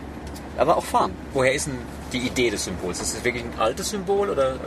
Aber 0.57 0.77
auch 0.77 0.85
fahren. 0.85 1.13
Woher 1.35 1.53
ist 1.55 1.69
denn 1.69 1.79
die 2.13 2.19
Idee 2.19 2.51
des 2.51 2.65
Symbols? 2.65 3.01
Ist 3.01 3.15
es 3.19 3.25
wirklich 3.25 3.45
ein 3.45 3.59
altes 3.59 3.91
Symbol 3.91 4.31
oder 4.31 4.55
äh, 4.55 4.59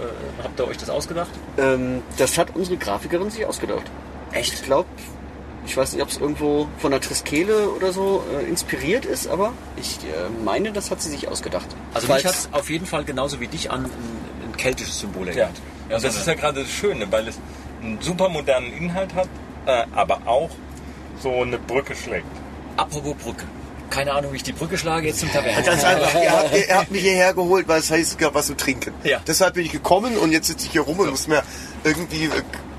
habt 0.44 0.60
ihr 0.60 0.68
euch 0.68 0.78
das 0.78 0.90
ausgedacht? 0.90 1.30
Ähm, 1.58 2.02
das 2.18 2.38
hat 2.38 2.56
unsere 2.56 2.78
Grafikerin 2.78 3.30
sich 3.30 3.46
ausgedacht. 3.46 3.84
Echt? 4.32 4.54
Ich 4.54 4.64
glaube, 4.64 4.88
ich 5.66 5.76
weiß 5.78 5.94
nicht, 5.94 6.02
ob 6.02 6.10
es 6.10 6.18
irgendwo 6.18 6.68
von 6.80 6.92
der 6.92 7.02
Triskele 7.02 7.70
oder 7.70 7.92
so 7.92 8.24
äh, 8.40 8.48
inspiriert 8.50 9.06
ist, 9.06 9.28
aber 9.28 9.54
ich 9.78 9.98
äh, 10.00 10.30
meine, 10.44 10.72
das 10.72 10.90
hat 10.92 11.02
sie 11.02 11.10
sich 11.10 11.28
ausgedacht. 11.28 11.68
Also 11.94 12.08
Falls- 12.08 12.24
mich 12.24 12.32
hat 12.34 12.40
es 12.40 12.50
auf 12.54 12.70
jeden 12.70 12.86
Fall 12.86 13.04
genauso 13.04 13.40
wie 13.40 13.48
dich 13.48 13.70
an 13.72 13.86
ein, 13.86 13.92
ein 14.50 14.58
keltisches 14.58 15.00
Symbol 15.00 15.28
Ja. 15.28 15.34
erinnert. 15.34 15.62
Und 15.90 16.04
das 16.04 16.16
ist 16.16 16.26
ja 16.28 16.34
gerade 16.36 16.62
das 16.62 16.72
Schöne, 16.72 17.12
weil 17.12 17.28
es 17.28 17.38
einen 17.82 18.00
super 18.02 18.30
modernen 18.30 18.72
Inhalt 18.74 19.14
hat, 19.14 19.28
äh, 19.66 19.84
aber 19.94 20.22
auch 20.26 20.50
so 21.22 21.42
eine 21.42 21.58
Brücke 21.58 21.96
schlägt. 21.96 22.26
Apropos 22.78 23.14
Brücke. 23.16 23.46
Keine 23.92 24.14
Ahnung, 24.14 24.32
wie 24.32 24.38
ich 24.38 24.44
die 24.44 24.54
Brücke 24.54 24.78
schlage 24.78 25.08
jetzt 25.08 25.20
zum 25.20 25.32
Taverne. 25.32 25.62
Ganz 25.64 25.84
einfach, 25.84 26.16
er, 26.16 26.32
hat- 26.32 26.54
er 26.54 26.78
hat 26.80 26.90
mich 26.92 27.02
hierher 27.04 27.34
geholt, 27.36 27.68
weil 27.68 27.80
es 27.82 27.92
heißt, 27.92 28.12
es 28.14 28.18
gab 28.18 28.34
was 28.34 28.48
zu 28.48 28.56
trinken. 28.58 28.94
Ja. 29.04 29.20
Deshalb 29.28 29.54
bin 29.54 29.66
ich 29.66 29.72
gekommen 29.72 30.18
und 30.18 30.32
jetzt 30.32 30.48
sitze 30.48 30.66
ich 30.66 30.72
hier 30.72 30.82
rum 30.82 30.98
und 31.00 31.10
muss 31.12 31.28
mir 31.28 31.44
irgendwie 31.84 32.26
äh, 32.26 32.30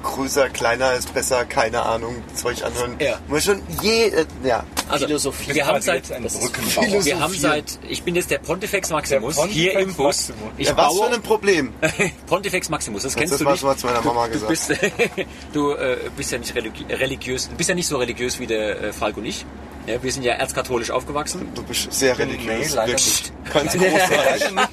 größer, 0.02 0.48
kleiner 0.48 0.94
ist 0.94 1.14
besser, 1.14 1.44
keine 1.44 1.82
Ahnung, 1.82 2.16
Zeug 2.34 2.64
anhören. 2.64 2.96
Ja. 2.98 3.18
Muss 3.28 3.44
schon 3.44 3.62
je, 3.82 4.06
äh, 4.08 4.24
ja. 4.42 4.64
Also, 4.88 5.06
Philosophie. 5.06 5.54
wir 5.54 5.66
haben 5.66 5.80
seit, 5.80 6.10
das 6.10 6.38
wir 7.06 7.20
haben 7.20 7.34
seit, 7.34 7.78
ich 7.88 8.02
bin 8.02 8.14
jetzt 8.14 8.30
der 8.30 8.38
Pontifex 8.38 8.90
Maximus, 8.90 9.36
Der 9.36 9.42
Pontifex 9.42 9.72
hier 9.72 9.78
im 9.80 9.94
Bus. 9.94 10.28
Maximus. 10.28 10.52
Ich 10.58 10.68
ja 10.68 10.76
was 10.76 10.98
für 10.98 11.14
ein 11.14 11.22
Problem. 11.22 11.72
Pontifex 12.26 12.68
Maximus, 12.68 13.02
das 13.04 13.14
kennst 13.14 13.32
das 13.32 13.38
du 13.38 13.44
war 13.44 13.52
nicht. 13.52 13.60
schon 13.60 13.68
mal 13.70 13.76
zu 13.76 13.86
meiner 13.86 14.02
Mama 14.02 14.26
Du 14.26 14.32
gesagt. 14.32 14.48
bist, 14.50 14.70
du 15.52 15.72
äh, 15.72 15.96
bist 16.16 16.32
ja 16.32 16.38
nicht 16.38 16.54
religi 16.54 16.84
religiös, 16.92 17.48
du 17.48 17.54
bist 17.56 17.68
ja 17.68 17.74
nicht 17.74 17.86
so 17.86 17.96
religiös 17.96 18.38
wie 18.40 18.46
der 18.46 18.82
äh, 18.82 18.92
Falk 18.92 19.16
und 19.16 19.24
ich. 19.26 19.44
Ja, 19.86 20.00
wir 20.02 20.12
sind 20.12 20.22
ja 20.22 20.34
erzkatholisch 20.34 20.90
aufgewachsen. 20.92 21.48
Du 21.54 21.62
bist 21.64 21.92
sehr 21.92 22.14
Nee, 22.16 22.22
religiös, 22.22 22.74
leider 22.74 22.92
wirklich. 22.92 23.32
Ganz 23.52 23.72
groß. 23.72 23.82
Leider 24.10 24.50
nicht. 24.52 24.68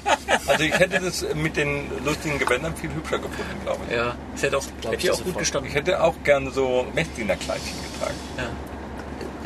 Also 0.46 0.64
ich 0.64 0.78
hätte 0.78 1.00
das 1.00 1.26
mit 1.34 1.56
den 1.56 1.84
lustigen 2.04 2.38
Gewändern 2.38 2.74
viel 2.76 2.90
hübscher 2.94 3.18
gefunden, 3.18 3.60
glaube 3.64 3.80
ich. 3.88 3.96
Ja, 3.96 4.14
das 4.32 4.42
hätte 4.42 4.58
auch, 4.58 4.64
hätte 4.84 4.96
ich 4.96 5.10
auch 5.10 5.18
gut 5.18 5.32
Ich 5.32 5.38
gestanden. 5.38 5.72
hätte 5.72 6.02
auch 6.02 6.14
gerne 6.24 6.50
so 6.50 6.86
Messdienerkleidchen 6.94 7.74
getragen. 7.92 8.14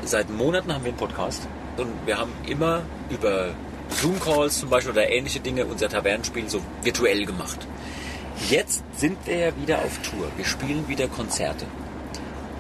Seit 0.05 0.29
Monaten 0.31 0.73
haben 0.73 0.85
wir 0.85 0.91
einen 0.91 0.99
Podcast 0.99 1.49
und 1.79 1.89
wir 2.05 2.19
haben 2.19 2.33
immer 2.47 2.83
über 3.09 3.49
Zoom-Calls 3.89 4.61
zum 4.61 4.69
Beispiel 4.69 4.93
oder 4.93 5.09
ähnliche 5.09 5.41
Dinge 5.41 5.65
unser 5.65 5.89
Tavernenspiel 5.89 6.49
so 6.49 6.61
virtuell 6.83 7.25
gemacht. 7.25 7.67
Jetzt 8.51 8.83
sind 8.97 9.17
wir 9.27 9.37
ja 9.37 9.57
wieder 9.57 9.79
auf 9.79 9.99
Tour. 10.03 10.29
Wir 10.37 10.45
spielen 10.45 10.87
wieder 10.89 11.09
Konzerte. 11.09 11.65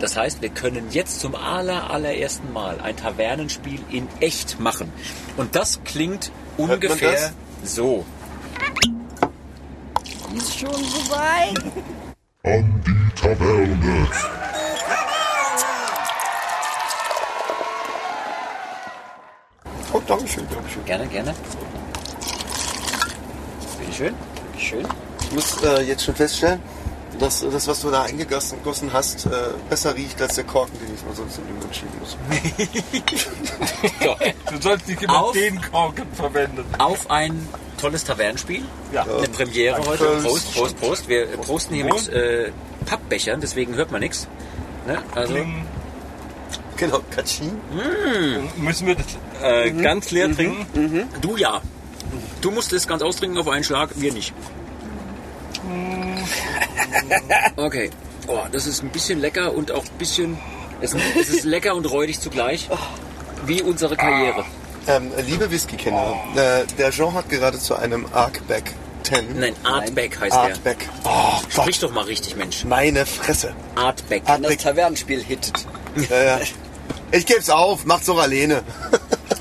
Das 0.04 0.18
heißt, 0.18 0.42
wir 0.42 0.50
können 0.50 0.90
jetzt 0.90 1.20
zum 1.20 1.34
aller, 1.34 1.90
allerersten 1.90 2.52
Mal 2.52 2.78
ein 2.78 2.94
Tavernenspiel 2.94 3.80
in 3.90 4.06
echt 4.20 4.60
machen. 4.60 4.92
Und 5.38 5.56
das 5.56 5.82
klingt 5.82 6.30
man 6.58 6.72
ungefähr 6.72 7.32
so. 7.64 8.04
Ist 10.36 10.58
schon 10.58 10.74
soweit. 10.74 11.58
an 12.42 12.84
die 12.86 13.18
Taverne. 13.18 14.06
Oh, 19.94 20.02
Dankeschön, 20.06 20.46
Dankeschön. 20.50 20.84
Gerne, 20.84 21.06
gerne. 21.06 21.34
Bitteschön. 23.78 24.14
Schön. 24.58 24.86
Ich 25.22 25.32
muss 25.32 25.62
äh, 25.62 25.80
jetzt 25.80 26.04
schon 26.04 26.14
feststellen, 26.14 26.60
dass 27.18 27.40
das, 27.40 27.66
was 27.68 27.80
du 27.80 27.90
da 27.90 28.02
eingegossen 28.02 28.58
gegossen 28.58 28.92
hast, 28.92 29.26
äh, 29.26 29.30
besser 29.70 29.94
riecht 29.94 30.20
als 30.20 30.34
der 30.34 30.44
Korken, 30.44 30.78
den 30.78 30.94
ich 30.94 31.04
mal 31.04 31.14
sonst 31.14 31.38
in 31.38 31.46
den 31.46 31.58
Mund 31.58 31.74
schieben 31.74 31.92
muss. 32.00 32.16
Du 34.52 34.60
sollst 34.60 34.88
nicht 34.88 35.02
immer 35.02 35.24
Auf- 35.24 35.32
den 35.32 35.60
Korken 35.70 36.06
verwenden. 36.14 36.64
auf 36.78 37.10
ein 37.10 37.48
tolles 37.80 38.04
Tavernenspiel. 38.04 38.62
Ja. 38.92 39.02
Eine 39.02 39.28
Premiere 39.28 39.76
Ein 39.76 39.86
heute. 39.86 40.04
Prost. 40.04 40.24
Prost, 40.24 40.54
Prost, 40.54 40.80
Prost. 40.80 41.08
Wir 41.08 41.22
äh, 41.24 41.36
prosten 41.36 41.74
hier 41.74 41.84
mit 41.84 42.08
äh, 42.08 42.50
Pappbechern, 42.86 43.40
deswegen 43.40 43.74
hört 43.74 43.90
man 43.90 44.00
nichts. 44.00 44.28
Ne? 44.86 44.98
Also, 45.14 45.32
Kling. 45.34 45.64
Genau, 46.76 47.00
Katschin. 47.14 47.60
Müssen 48.56 48.86
wir 48.88 48.96
das 48.96 49.06
äh, 49.42 49.70
ganz 49.70 50.10
leer 50.10 50.34
trinken? 50.34 51.08
du 51.20 51.36
ja. 51.36 51.60
Du 52.40 52.50
musst 52.50 52.72
es 52.72 52.86
ganz 52.86 53.02
austrinken 53.02 53.38
auf 53.38 53.48
einen 53.48 53.64
Schlag, 53.64 53.90
wir 53.96 54.12
nicht. 54.12 54.34
Okay. 57.56 57.90
Oh, 58.26 58.38
das 58.50 58.66
ist 58.66 58.82
ein 58.82 58.90
bisschen 58.90 59.20
lecker 59.20 59.54
und 59.54 59.70
auch 59.70 59.84
ein 59.84 59.98
bisschen. 59.98 60.38
Es, 60.80 60.94
es 60.94 61.28
ist 61.28 61.44
lecker 61.44 61.74
und 61.74 61.84
räudig 61.90 62.20
zugleich. 62.20 62.68
Wie 63.46 63.62
unsere 63.62 63.96
Karriere. 63.96 64.44
Ähm, 64.86 65.10
liebe 65.26 65.50
Whisky-Kenner, 65.50 66.14
äh, 66.36 66.64
der 66.78 66.90
Jean 66.90 67.14
hat 67.14 67.28
gerade 67.30 67.58
zu 67.58 67.74
einem 67.76 68.06
Arcback 68.12 68.72
10. 69.04 69.38
Nein, 69.38 69.54
Artback 69.64 70.18
heißt 70.20 70.32
der. 70.34 70.42
Artback. 70.42 70.88
Oh 71.04 71.08
Gott, 71.42 71.52
Sprich 71.52 71.78
doch 71.78 71.90
mal 71.92 72.04
richtig, 72.04 72.36
Mensch. 72.36 72.64
meine 72.64 73.06
Fresse. 73.06 73.54
Artback. 73.76 74.24
Das 74.24 74.34
Artback. 74.36 74.58
Tavernenspiel 74.58 75.22
hittet. 75.22 75.66
Äh, 76.10 76.38
ich 77.12 77.24
geb's 77.24 77.48
auf, 77.50 77.84
macht's 77.84 78.06
doch 78.06 78.18
alleine. 78.18 78.62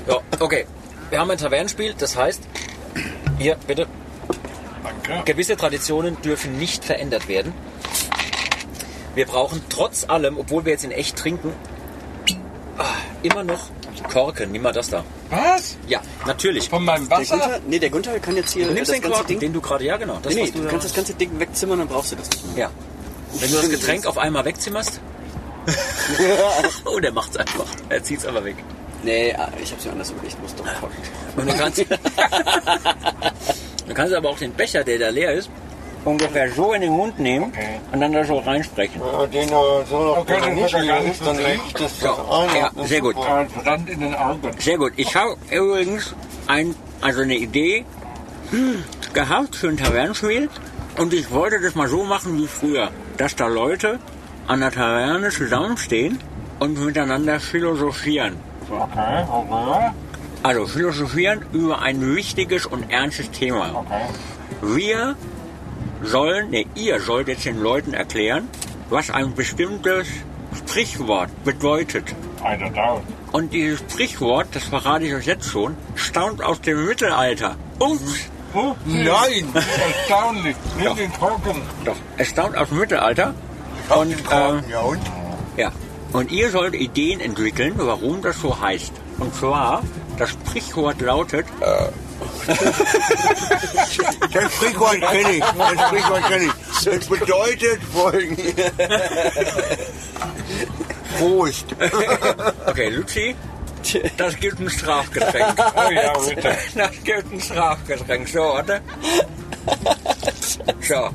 Ja, 0.06 0.18
okay. 0.40 0.66
Wir 1.10 1.18
haben 1.20 1.30
ein 1.30 1.38
Tavernenspiel, 1.38 1.94
das 1.98 2.16
heißt, 2.16 2.40
hier 3.38 3.56
bitte, 3.66 3.86
Danke. 4.84 5.22
gewisse 5.24 5.56
Traditionen 5.56 6.20
dürfen 6.22 6.58
nicht 6.58 6.84
verändert 6.84 7.26
werden. 7.28 7.52
Wir 9.14 9.26
brauchen 9.26 9.62
trotz 9.68 10.04
allem, 10.08 10.38
obwohl 10.38 10.64
wir 10.64 10.72
jetzt 10.72 10.84
in 10.84 10.90
echt 10.92 11.16
trinken, 11.16 11.52
ah, 12.78 12.84
immer 13.22 13.42
noch 13.44 13.60
Korken. 14.12 14.50
Nimm 14.52 14.62
mal 14.62 14.72
das 14.72 14.90
da. 14.90 15.04
Was? 15.30 15.76
Ja, 15.86 16.00
natürlich. 16.26 16.68
Von 16.68 16.84
meinem 16.84 17.08
Der 17.08 17.18
Wasser? 17.18 17.38
Gunther, 17.38 17.60
nee, 17.66 17.78
der 17.78 17.90
Gunther 17.90 18.18
kann 18.20 18.36
jetzt 18.36 18.52
hier 18.52 18.66
Du 18.66 18.72
nimmst 18.74 18.90
das 18.90 18.96
den 18.96 19.02
ganze 19.02 19.16
Korken, 19.18 19.28
Ding. 19.28 19.40
den 19.40 19.52
du 19.52 19.60
gerade, 19.60 19.84
ja 19.84 19.96
genau. 19.96 20.18
Das, 20.22 20.34
nee, 20.34 20.42
nee, 20.44 20.50
du 20.50 20.62
da- 20.64 20.68
kannst 20.70 20.84
das 20.86 20.94
ganze 20.94 21.14
Ding 21.14 21.38
wegzimmern, 21.40 21.78
dann 21.78 21.88
brauchst 21.88 22.12
du 22.12 22.16
das 22.16 22.28
nicht 22.30 22.46
mehr. 22.56 22.66
Ja. 22.66 22.70
Wenn 23.40 23.50
du 23.50 23.56
das 23.56 23.70
Getränk 23.70 24.06
auf 24.06 24.18
einmal 24.18 24.44
wegzimmerst, 24.44 25.00
oh, 26.84 27.00
der 27.00 27.12
macht's 27.12 27.36
einfach. 27.36 27.66
Er 27.88 28.02
zieht's 28.02 28.26
aber 28.26 28.44
weg. 28.44 28.56
Nee, 29.02 29.34
ah, 29.34 29.48
ich 29.62 29.70
hab's 29.72 29.84
mir 29.84 29.92
anders 29.92 30.10
überlegt, 30.10 30.40
muss 30.42 30.54
doch 30.54 30.64
Korken. 30.64 30.96
Und 31.36 31.48
du 31.50 31.56
kannst, 31.56 31.78
du 33.86 33.94
kannst 33.94 34.14
aber 34.14 34.30
auch 34.30 34.38
den 34.38 34.52
Becher, 34.52 34.84
der 34.84 34.98
da 34.98 35.08
leer 35.08 35.32
ist, 35.32 35.50
ungefähr 36.04 36.50
so 36.50 36.72
in 36.72 36.82
den 36.82 36.92
Mund 36.92 37.18
nehmen 37.18 37.52
und 37.92 38.00
dann 38.00 38.12
da 38.12 38.24
so 38.24 38.38
reinsprechen. 38.38 39.00
Ja, 39.00 39.26
den 39.26 39.48
äh, 39.48 39.50
so 39.88 39.98
noch 39.98 40.18
Okay, 40.18 40.40
den 40.40 40.62
hat 40.62 40.72
er 40.72 40.86
gar 40.86 41.00
nicht 41.00 41.26
dann 41.26 41.36
riecht 41.36 41.80
das 41.80 41.98
doch 42.00 42.40
ein. 42.40 42.56
Ja, 42.56 42.70
sehr 42.84 43.00
gut. 43.00 43.14
Brand 43.16 43.88
in 43.88 44.00
den 44.00 44.14
Augen. 44.14 44.50
Sehr 44.58 44.78
gut. 44.78 44.92
Ich 44.96 45.14
habe 45.16 45.36
übrigens 45.50 46.14
ein, 46.46 46.74
also 47.00 47.22
eine 47.22 47.36
Idee 47.36 47.84
hm, 48.50 48.84
gehabt 49.12 49.56
für 49.56 49.68
ein 49.68 49.76
Tavernenspiel 49.76 50.48
und 50.98 51.12
ich 51.12 51.30
wollte 51.30 51.60
das 51.60 51.74
mal 51.74 51.88
so 51.88 52.04
machen 52.04 52.38
wie 52.38 52.46
früher, 52.46 52.90
dass 53.16 53.34
da 53.36 53.46
Leute 53.46 53.98
an 54.46 54.60
der 54.60 54.70
Taverne 54.70 55.30
zusammenstehen 55.30 56.18
und 56.60 56.78
miteinander 56.84 57.40
philosophieren. 57.40 58.36
Okay, 58.70 59.24
okay. 59.30 59.90
Also 60.44 60.66
philosophieren 60.66 61.40
über 61.52 61.80
ein 61.80 62.14
wichtiges 62.14 62.66
und 62.66 62.90
ernstes 62.90 63.30
Thema. 63.30 63.70
okay. 63.74 64.06
Wir 64.60 65.16
sollen, 66.02 66.50
ne, 66.50 66.66
ihr 66.74 67.00
sollt 67.00 67.28
jetzt 67.28 67.46
den 67.46 67.60
Leuten 67.62 67.94
erklären, 67.94 68.48
was 68.90 69.08
ein 69.10 69.34
bestimmtes 69.34 70.06
Sprichwort 70.58 71.30
bedeutet. 71.44 72.14
Einer 72.42 72.68
down. 72.70 73.00
Und 73.32 73.54
dieses 73.54 73.80
Sprichwort, 73.80 74.48
das 74.52 74.64
verrate 74.64 75.06
ich 75.06 75.14
euch 75.14 75.26
jetzt 75.26 75.48
schon, 75.48 75.76
stammt 75.94 76.44
aus 76.44 76.60
dem 76.60 76.84
Mittelalter. 76.86 77.56
Ups! 77.78 78.28
Oh, 78.52 78.74
Nein! 78.84 79.48
Erstaunlich. 79.54 80.56
Nimm 80.78 80.94
den 80.94 81.12
Korken. 81.14 81.62
Doch, 81.86 81.96
es 82.18 82.28
stammt 82.28 82.56
aus 82.56 82.68
dem 82.68 82.78
Mittelalter. 82.80 83.34
Und, 83.88 84.12
ähm, 84.30 84.62
Ja, 84.70 84.80
und? 84.80 85.00
ja. 85.56 85.72
Und 86.12 86.30
ihr 86.30 86.50
sollt 86.50 86.74
Ideen 86.74 87.20
entwickeln, 87.20 87.72
warum 87.76 88.20
das 88.22 88.38
so 88.40 88.60
heißt. 88.60 88.92
Und 89.18 89.34
zwar, 89.34 89.82
das 90.18 90.30
Sprichwort 90.30 91.00
lautet, 91.00 91.46
Das 94.32 94.52
Sprichwort 94.52 95.00
kenne 95.00 95.32
ich. 95.32 95.40
Das 95.40 95.86
Sprichwort 95.86 96.26
kenne 96.28 96.44
ich. 96.44 96.52
Das 96.84 97.06
bedeutet 97.06 97.80
folgendes. 97.92 98.54
Prost. 101.18 101.66
okay, 102.66 102.88
Luzi, 102.90 103.36
das 104.16 104.36
gibt 104.36 104.60
ein 104.60 104.68
Strafgetränk. 104.70 105.54
Oh 105.76 105.90
ja, 105.90 106.12
bitte. 106.18 106.56
Das 106.74 106.90
gibt 107.04 107.32
ein 107.32 107.40
Strafgetränk. 107.40 108.28
So, 108.28 108.40
warte. 108.40 108.80
So. 110.80 111.10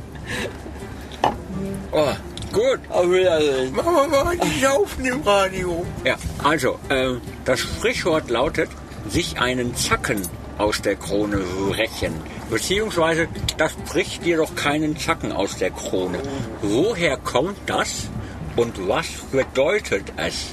Oh, 1.91 2.13
gut. 2.51 2.79
Machen 2.89 3.11
wir 3.11 4.23
mal 4.23 4.37
die 4.37 4.59
Saufen 4.59 5.05
im 5.05 5.21
Radio. 5.21 5.85
Ja, 6.03 6.15
also, 6.43 6.79
ähm, 6.89 7.21
das 7.45 7.59
Sprichwort 7.59 8.29
lautet, 8.29 8.69
sich 9.07 9.39
einen 9.39 9.75
Zacken 9.75 10.21
aus 10.57 10.81
der 10.81 10.95
Krone 10.95 11.37
brechen. 11.69 12.13
Beziehungsweise, 12.49 13.27
das 13.57 13.73
bricht 13.91 14.25
dir 14.25 14.37
doch 14.37 14.55
keinen 14.55 14.97
Zacken 14.97 15.31
aus 15.31 15.57
der 15.57 15.71
Krone. 15.71 16.19
Woher 16.61 17.17
kommt 17.17 17.57
das 17.65 18.09
und 18.55 18.87
was 18.87 19.07
bedeutet 19.31 20.11
es? 20.17 20.47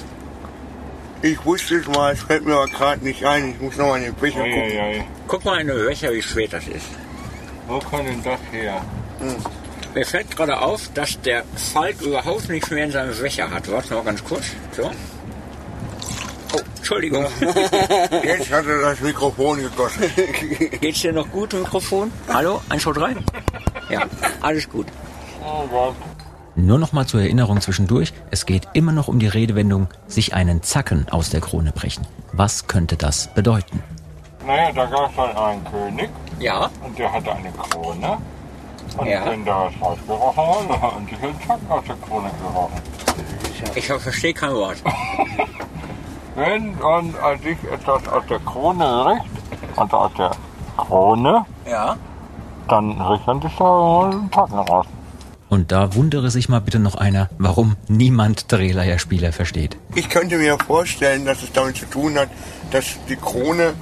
Ich 1.23 1.43
wusste 1.45 1.77
es 1.77 1.87
mal, 1.87 2.13
es 2.13 2.21
fällt 2.21 2.45
mir 2.45 2.53
aber 2.53 2.67
gerade 2.67 3.03
nicht 3.03 3.25
ein. 3.25 3.49
Ich 3.49 3.59
muss 3.59 3.75
nochmal 3.75 3.99
in 3.99 4.05
den 4.05 4.13
Becher 4.13 4.43
gucken. 4.43 5.03
Guck 5.27 5.43
mal 5.45 5.59
in 5.59 5.67
den 5.67 5.85
Becher, 5.85 6.13
wie 6.13 6.21
schwer 6.21 6.47
das 6.47 6.67
ist. 6.67 6.85
Wo 7.67 7.79
kommt 7.79 8.07
denn 8.07 8.23
das 8.23 8.39
her? 8.51 8.81
Mir 9.97 10.05
fällt 10.05 10.29
gerade 10.35 10.61
auf, 10.61 10.91
dass 10.93 11.19
der 11.21 11.43
Falk 11.73 12.03
überhaupt 12.03 12.49
nichts 12.49 12.69
mehr 12.69 12.85
in 12.85 12.91
seinem 12.91 13.19
Becher 13.19 13.49
hat. 13.49 13.67
Warte 13.71 13.95
noch 13.95 14.05
ganz 14.05 14.23
kurz. 14.23 14.43
So. 14.71 14.91
Oh, 16.53 16.59
Entschuldigung. 16.75 17.25
Jetzt 18.23 18.51
hat 18.51 18.67
er 18.67 18.79
das 18.79 18.99
Mikrofon 18.99 19.57
gegossen. 19.57 20.03
Geht's 20.81 21.01
dir 21.01 21.13
noch 21.13 21.27
gut, 21.31 21.53
Mikrofon? 21.53 22.11
Hallo? 22.31 22.61
1, 22.69 22.83
2, 22.83 22.91
3? 22.91 23.15
Ja, 23.89 24.05
alles 24.41 24.69
gut. 24.69 24.85
Oh 25.43 25.65
Gott. 25.65 25.95
Nur 26.55 26.77
noch 26.77 26.93
mal 26.93 27.07
zur 27.07 27.21
Erinnerung 27.21 27.59
zwischendurch, 27.59 28.13
es 28.29 28.45
geht 28.45 28.67
immer 28.73 28.91
noch 28.91 29.07
um 29.07 29.17
die 29.17 29.25
Redewendung 29.27 29.87
sich 30.05 30.35
einen 30.35 30.61
Zacken 30.61 31.07
aus 31.09 31.31
der 31.31 31.41
Krone 31.41 31.71
brechen. 31.71 32.05
Was 32.33 32.67
könnte 32.67 32.97
das 32.97 33.33
bedeuten? 33.33 33.81
Naja, 34.45 34.71
da 34.73 34.85
gab 34.85 35.09
es 35.09 35.15
dann 35.15 35.35
einen 35.35 35.65
König 35.65 36.09
Ja, 36.39 36.69
und 36.83 36.99
der 36.99 37.11
hatte 37.11 37.33
eine 37.33 37.51
Krone. 37.51 38.19
Und 38.97 39.07
Ja. 39.07 39.25
wenn 39.25 39.45
da 39.45 39.69
war, 39.79 39.95
dann 40.07 40.81
hat 40.81 40.93
man 40.95 41.05
sich 41.07 41.23
einen 41.23 41.41
Zacken 41.47 41.69
aus 41.69 41.83
der 41.87 41.95
Krone 41.97 42.31
gerochen. 42.41 42.81
ich 43.75 43.85
verstehe 43.87 44.33
kein 44.33 44.53
Wort. 44.53 44.77
Wenn 46.35 46.77
man 46.77 47.15
an 47.15 47.39
sich 47.41 47.57
etwas 47.71 48.07
aus 48.07 48.23
der 48.29 48.39
Krone 48.39 49.05
riecht, 49.07 49.25
also 49.75 49.97
aus 49.97 50.11
der 50.17 50.31
Krone, 50.77 51.45
Ja. 51.69 51.95
dann 52.67 53.01
riecht 53.01 53.25
man 53.25 53.41
sich 53.41 53.51
da 53.57 54.01
einen 54.03 54.31
Zacken 54.31 54.59
raus. 54.59 54.85
Und 55.49 55.71
da 55.71 55.95
wundere 55.95 56.29
sich 56.29 56.49
mal 56.49 56.59
bitte 56.59 56.77
noch 56.77 56.95
einer, 56.95 57.29
warum 57.39 57.75
niemand 57.87 58.51
Drehleierspieler 58.51 59.31
versteht. 59.31 59.77
Ich 59.95 60.09
könnte 60.09 60.37
mir 60.37 60.57
vorstellen, 60.59 61.25
dass 61.25 61.41
es 61.41 61.51
damit 61.53 61.77
zu 61.77 61.85
tun 61.85 62.17
hat, 62.19 62.29
dass 62.71 62.85
die 63.09 63.15
Krone 63.15 63.73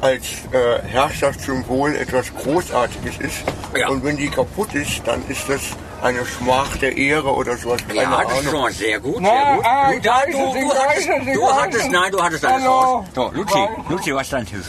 als 0.00 0.24
äh, 0.52 0.82
Herrschaftssymbol 0.88 1.94
etwas 1.96 2.32
Großartiges 2.34 3.18
ist. 3.18 3.36
Ja. 3.76 3.88
Und 3.88 4.04
wenn 4.04 4.16
die 4.16 4.28
kaputt 4.28 4.74
ist, 4.74 5.02
dann 5.06 5.22
ist 5.28 5.48
das 5.48 5.60
eine 6.02 6.24
Schmach 6.26 6.76
der 6.76 6.96
Ehre 6.96 7.34
oder 7.34 7.56
sowas. 7.56 7.80
Keine 7.88 8.02
Ja, 8.02 8.22
das 8.22 8.32
ist 8.32 8.38
Ahnung. 8.40 8.50
schon 8.52 8.60
mal 8.60 8.72
sehr 8.72 9.00
gut, 9.00 9.16
Na, 9.20 9.28
sehr 9.28 9.54
gut. 9.56 9.64
ah, 9.66 9.90
Du, 9.92 10.00
da, 10.00 10.20
du, 10.26 10.32
du, 10.32 10.74
hattest, 10.74 11.08
du 11.34 11.46
hattest, 11.52 11.84
es. 11.86 11.90
nein, 11.90 12.12
du 12.12 12.22
hattest 12.22 12.44
alles 12.44 12.62
Hallo. 12.62 12.70
raus. 12.80 13.06
So, 13.14 13.30
Luzi, 13.34 13.58
Luzi, 13.88 14.14
was 14.14 14.22
ist 14.22 14.32
dein 14.32 14.46
Tipp? 14.46 14.60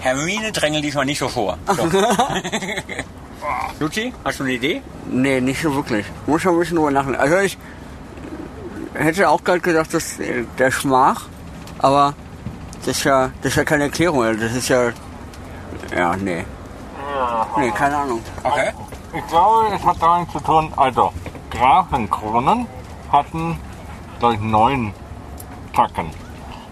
Hermine 0.00 0.52
drängel 0.52 0.80
diesmal 0.82 1.04
nicht 1.04 1.18
so 1.18 1.28
vor. 1.28 1.58
So. 1.66 1.82
Luzi, 3.80 4.12
hast 4.24 4.38
du 4.40 4.44
eine 4.44 4.52
Idee? 4.52 4.82
Nee, 5.10 5.40
nicht 5.40 5.60
so 5.62 5.74
wirklich. 5.74 6.06
Muss 6.26 6.42
schon 6.42 6.54
ein 6.54 6.60
bisschen 6.60 6.76
drüber 6.76 6.90
nachdenken. 6.90 7.20
Also 7.20 7.38
ich 7.38 7.58
hätte 8.94 9.28
auch 9.28 9.42
gerade 9.42 9.60
gedacht, 9.60 9.92
dass 9.94 10.18
äh, 10.20 10.44
der 10.58 10.70
Schmach, 10.70 11.26
aber 11.78 12.14
das 12.80 12.88
ist 12.98 13.04
ja, 13.04 13.26
das 13.42 13.52
ist 13.52 13.56
ja 13.56 13.64
keine 13.64 13.84
Erklärung. 13.84 14.22
also 14.22 14.40
Das 14.40 14.54
ist 14.54 14.68
ja, 14.68 14.90
ja, 15.96 16.16
nee. 16.16 16.44
Nee, 17.56 17.70
keine 17.72 17.96
Ahnung. 17.96 18.20
Okay. 18.44 18.70
Ich 19.16 19.26
glaube, 19.26 19.74
es 19.74 19.84
hat 19.84 19.96
damit 20.00 20.30
zu 20.30 20.38
tun, 20.40 20.72
also 20.76 21.12
Grafenkronen 21.50 22.66
hatten, 23.10 23.58
glaube 24.18 24.34
ich, 24.34 24.40
neun 24.40 24.92
Zacken. 25.74 26.10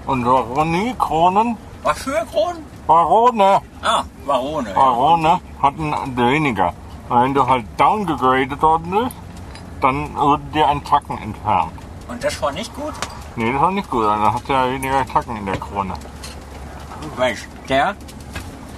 Und 0.06 0.24
Baronie-Kronen, 0.24 1.56
Was 1.82 1.98
für 2.02 2.24
Kronen? 2.30 2.62
Barone, 2.86 3.60
Ah, 3.82 4.02
Barone. 4.26 4.68
Ja. 4.68 4.74
Barone 4.74 5.40
hatten 5.60 5.92
weniger. 6.16 6.72
Und 7.08 7.22
wenn 7.22 7.34
du 7.34 7.46
halt 7.46 7.64
downgegradet 7.76 8.60
worden 8.62 8.90
bist, 8.90 9.16
dann 9.80 10.14
wurde 10.16 10.42
dir 10.54 10.68
ein 10.68 10.84
Zacken 10.84 11.18
entfernt. 11.18 11.72
Und 12.08 12.22
das 12.22 12.40
war 12.40 12.52
nicht 12.52 12.72
gut? 12.76 12.94
Nee, 13.36 13.52
das 13.52 13.60
war 13.60 13.70
nicht 13.70 13.90
gut, 13.90 14.04
dann 14.04 14.20
hast 14.32 14.48
du 14.48 14.52
ja 14.52 14.70
weniger 14.70 15.06
Zacken 15.12 15.36
in 15.36 15.46
der 15.46 15.56
Krone. 15.56 15.94
Mensch, 17.18 17.46
der, 17.68 17.94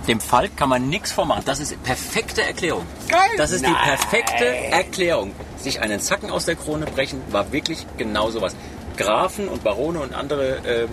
dem 0.07 0.21
Falk 0.21 0.57
kann 0.57 0.69
man 0.69 0.89
nichts 0.89 1.13
vormachen. 1.13 1.43
Das 1.45 1.61
ist 1.61 1.81
perfekte 1.83 2.43
Erklärung. 2.43 2.85
Geil! 3.09 3.21
Das 3.37 3.51
ist 3.53 3.65
die 3.65 3.73
perfekte 3.73 4.47
Erklärung. 4.47 5.33
Sich 5.57 5.81
einen 5.81 6.01
Zacken 6.01 6.31
aus 6.31 6.45
der 6.45 6.57
Krone 6.57 6.87
brechen, 6.87 7.21
war 7.31 7.53
wirklich 7.53 7.87
genau 7.97 8.31
sowas. 8.31 8.57
Grafen 8.97 9.49
und 9.49 9.63
Barone 9.63 10.01
und 10.01 10.15
andere 10.15 10.57
ähm, 10.67 10.89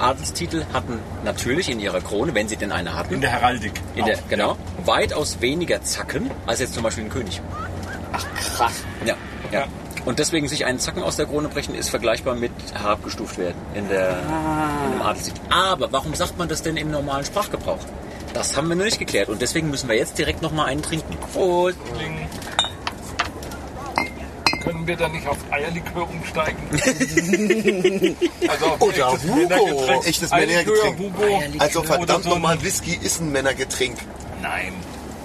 Adelstitel 0.00 0.64
hatten 0.72 0.98
natürlich 1.24 1.68
in 1.70 1.78
ihrer 1.80 2.00
Krone, 2.00 2.34
wenn 2.34 2.48
sie 2.48 2.56
denn 2.56 2.72
eine 2.72 2.94
hatten, 2.94 3.14
In 3.14 3.20
der 3.20 3.30
Heraldik. 3.30 3.72
in 3.94 4.04
der, 4.04 4.16
auch. 4.16 4.28
genau, 4.28 4.56
weitaus 4.84 5.40
weniger 5.40 5.82
Zacken 5.82 6.30
als 6.46 6.60
jetzt 6.60 6.74
zum 6.74 6.82
Beispiel 6.82 7.04
ein 7.04 7.10
König. 7.10 7.40
Ach 8.12 8.24
krass. 8.56 8.82
Ja, 9.04 9.14
ja. 9.52 9.66
Und 10.04 10.18
deswegen 10.18 10.48
sich 10.48 10.64
einen 10.64 10.78
Zacken 10.78 11.02
aus 11.02 11.16
der 11.16 11.26
Krone 11.26 11.48
brechen 11.48 11.74
ist 11.74 11.90
vergleichbar 11.90 12.34
mit 12.34 12.52
herabgestuft 12.72 13.36
werden 13.38 13.56
in 13.74 13.88
der 13.88 14.18
in 14.86 14.92
dem 14.92 15.02
Adelstitel. 15.02 15.40
Aber 15.50 15.92
warum 15.92 16.14
sagt 16.14 16.38
man 16.38 16.48
das 16.48 16.62
denn 16.62 16.76
im 16.76 16.90
normalen 16.90 17.24
Sprachgebrauch? 17.24 17.78
Das 18.32 18.56
haben 18.56 18.68
wir 18.68 18.76
noch 18.76 18.84
nicht 18.84 18.98
geklärt 18.98 19.28
und 19.28 19.42
deswegen 19.42 19.70
müssen 19.70 19.88
wir 19.88 19.96
jetzt 19.96 20.16
direkt 20.16 20.40
noch 20.40 20.52
mal 20.52 20.64
einen 20.66 20.82
trinken. 20.82 21.16
Prost. 21.32 21.76
Kling. 21.96 22.28
Können 24.64 24.86
wir 24.86 24.96
da 24.96 25.08
nicht 25.08 25.26
auf 25.26 25.38
Eierlikör 25.50 26.08
umsteigen? 26.08 26.58
also 28.48 28.66
auf 28.66 28.80
Oder 28.80 29.08
echtes 29.08 29.22
Hugo. 29.24 29.34
Männergetränk. 29.48 30.06
Echtes 30.06 30.32
Eierlikör, 30.32 30.74
Männergetränk. 30.84 30.98
Hugo. 30.98 31.42
Also 31.58 31.82
verdammt 31.82 32.24
so 32.24 32.28
ein- 32.30 32.34
nochmal, 32.34 32.62
Whisky 32.62 32.98
ist 33.02 33.20
ein 33.20 33.32
Männergetränk. 33.32 33.98
Nein. 34.42 34.74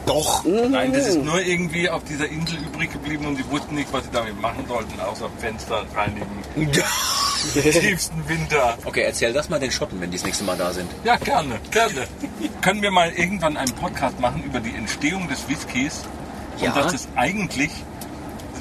Doch. 0.05 0.43
Nein, 0.45 0.93
das 0.93 1.07
ist 1.07 1.23
nur 1.23 1.41
irgendwie 1.41 1.89
auf 1.89 2.03
dieser 2.03 2.27
Insel 2.27 2.59
übrig 2.59 2.91
geblieben 2.91 3.25
und 3.25 3.35
sie 3.37 3.49
wussten 3.49 3.75
nicht, 3.75 3.91
was 3.91 4.03
sie 4.03 4.11
damit 4.11 4.39
machen 4.39 4.63
sollten, 4.67 4.99
außer 4.99 5.29
Fenster 5.39 5.83
reinigen. 5.95 6.27
Tiefsten 7.53 8.27
Winter. 8.27 8.77
Okay, 8.85 9.01
erzähl 9.03 9.33
das 9.33 9.49
mal 9.49 9.59
den 9.59 9.71
Schotten, 9.71 9.99
wenn 10.01 10.11
die 10.11 10.17
das 10.17 10.25
nächste 10.25 10.43
Mal 10.43 10.57
da 10.57 10.71
sind. 10.73 10.89
Ja, 11.03 11.15
gerne, 11.17 11.59
gerne. 11.71 12.07
Können 12.61 12.81
wir 12.81 12.91
mal 12.91 13.11
irgendwann 13.11 13.57
einen 13.57 13.73
Podcast 13.73 14.19
machen 14.19 14.43
über 14.43 14.59
die 14.59 14.75
Entstehung 14.75 15.27
des 15.27 15.47
Whiskys 15.47 16.01
Ja. 16.59 16.69
und 16.71 16.77
dass 16.77 16.93
es 16.93 17.07
eigentlich 17.15 17.71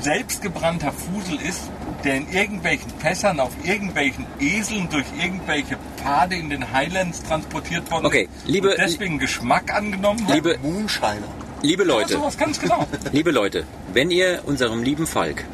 selbstgebrannter 0.05 0.93
Fusel 0.93 1.41
ist, 1.41 1.63
der 2.05 2.17
in 2.17 2.31
irgendwelchen 2.31 2.91
Fässern 2.99 3.41
auf 3.41 3.51
irgendwelchen 3.65 4.27
Eseln 4.39 4.89
durch 4.91 5.07
irgendwelche 5.19 5.79
Pfade 5.97 6.37
in 6.37 6.51
den 6.51 6.73
Highlands 6.73 7.23
transportiert 7.23 7.91
worden 7.91 8.07
Okay, 8.07 8.29
ist 8.37 8.47
liebe- 8.47 8.71
und 8.71 8.79
deswegen 8.79 9.19
Geschmack 9.19 9.75
angenommen 9.75 10.27
hat. 10.29 10.35
Liebe, 10.35 10.59
Moonshiner. 10.63 11.27
liebe 11.63 11.83
ja, 11.85 11.89
Leute, 11.89 12.13
sowas 12.15 12.37
ganz 12.37 12.61
genau. 12.61 12.87
liebe 13.13 13.31
Leute, 13.31 13.67
wenn 13.95 14.11
ihr 14.11 14.43
unserem 14.45 14.83
lieben 14.83 15.07
Falk 15.07 15.45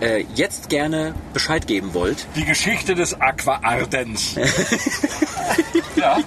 äh, 0.00 0.24
jetzt 0.34 0.70
gerne 0.70 1.14
Bescheid 1.34 1.66
geben 1.66 1.92
wollt, 1.92 2.26
Die 2.34 2.44
Geschichte 2.44 2.94
des 2.94 3.20
Aqua 3.20 3.60
Ardens. 3.62 4.34
ja, 5.96 6.18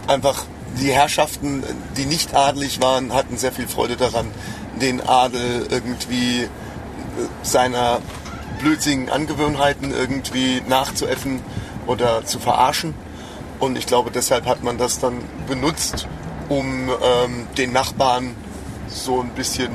einfach 0.08 0.46
die 0.80 0.92
Herrschaften, 0.92 1.64
die 1.98 2.06
nicht 2.06 2.36
adelig 2.36 2.82
waren, 2.82 3.14
hatten 3.14 3.38
sehr 3.38 3.52
viel 3.52 3.68
Freude 3.68 3.98
daran, 3.98 4.28
den 4.82 5.02
Adel 5.02 5.68
irgendwie 5.70 6.44
äh, 6.44 6.48
seiner 7.42 8.00
blödsinnigen 8.60 9.10
Angewohnheiten 9.10 9.92
irgendwie 9.92 10.62
nachzuäffen 10.68 11.42
oder 11.88 12.26
zu 12.26 12.40
verarschen. 12.40 12.94
Und 13.60 13.78
ich 13.78 13.88
glaube, 13.88 14.12
deshalb 14.12 14.46
hat 14.46 14.64
man 14.64 14.78
das 14.78 15.00
dann 15.00 15.22
benutzt, 15.48 16.08
um 16.48 16.90
ähm, 16.90 17.48
den 17.58 17.74
Nachbarn 17.74 18.36
so 18.88 19.20
ein 19.22 19.30
bisschen 19.30 19.72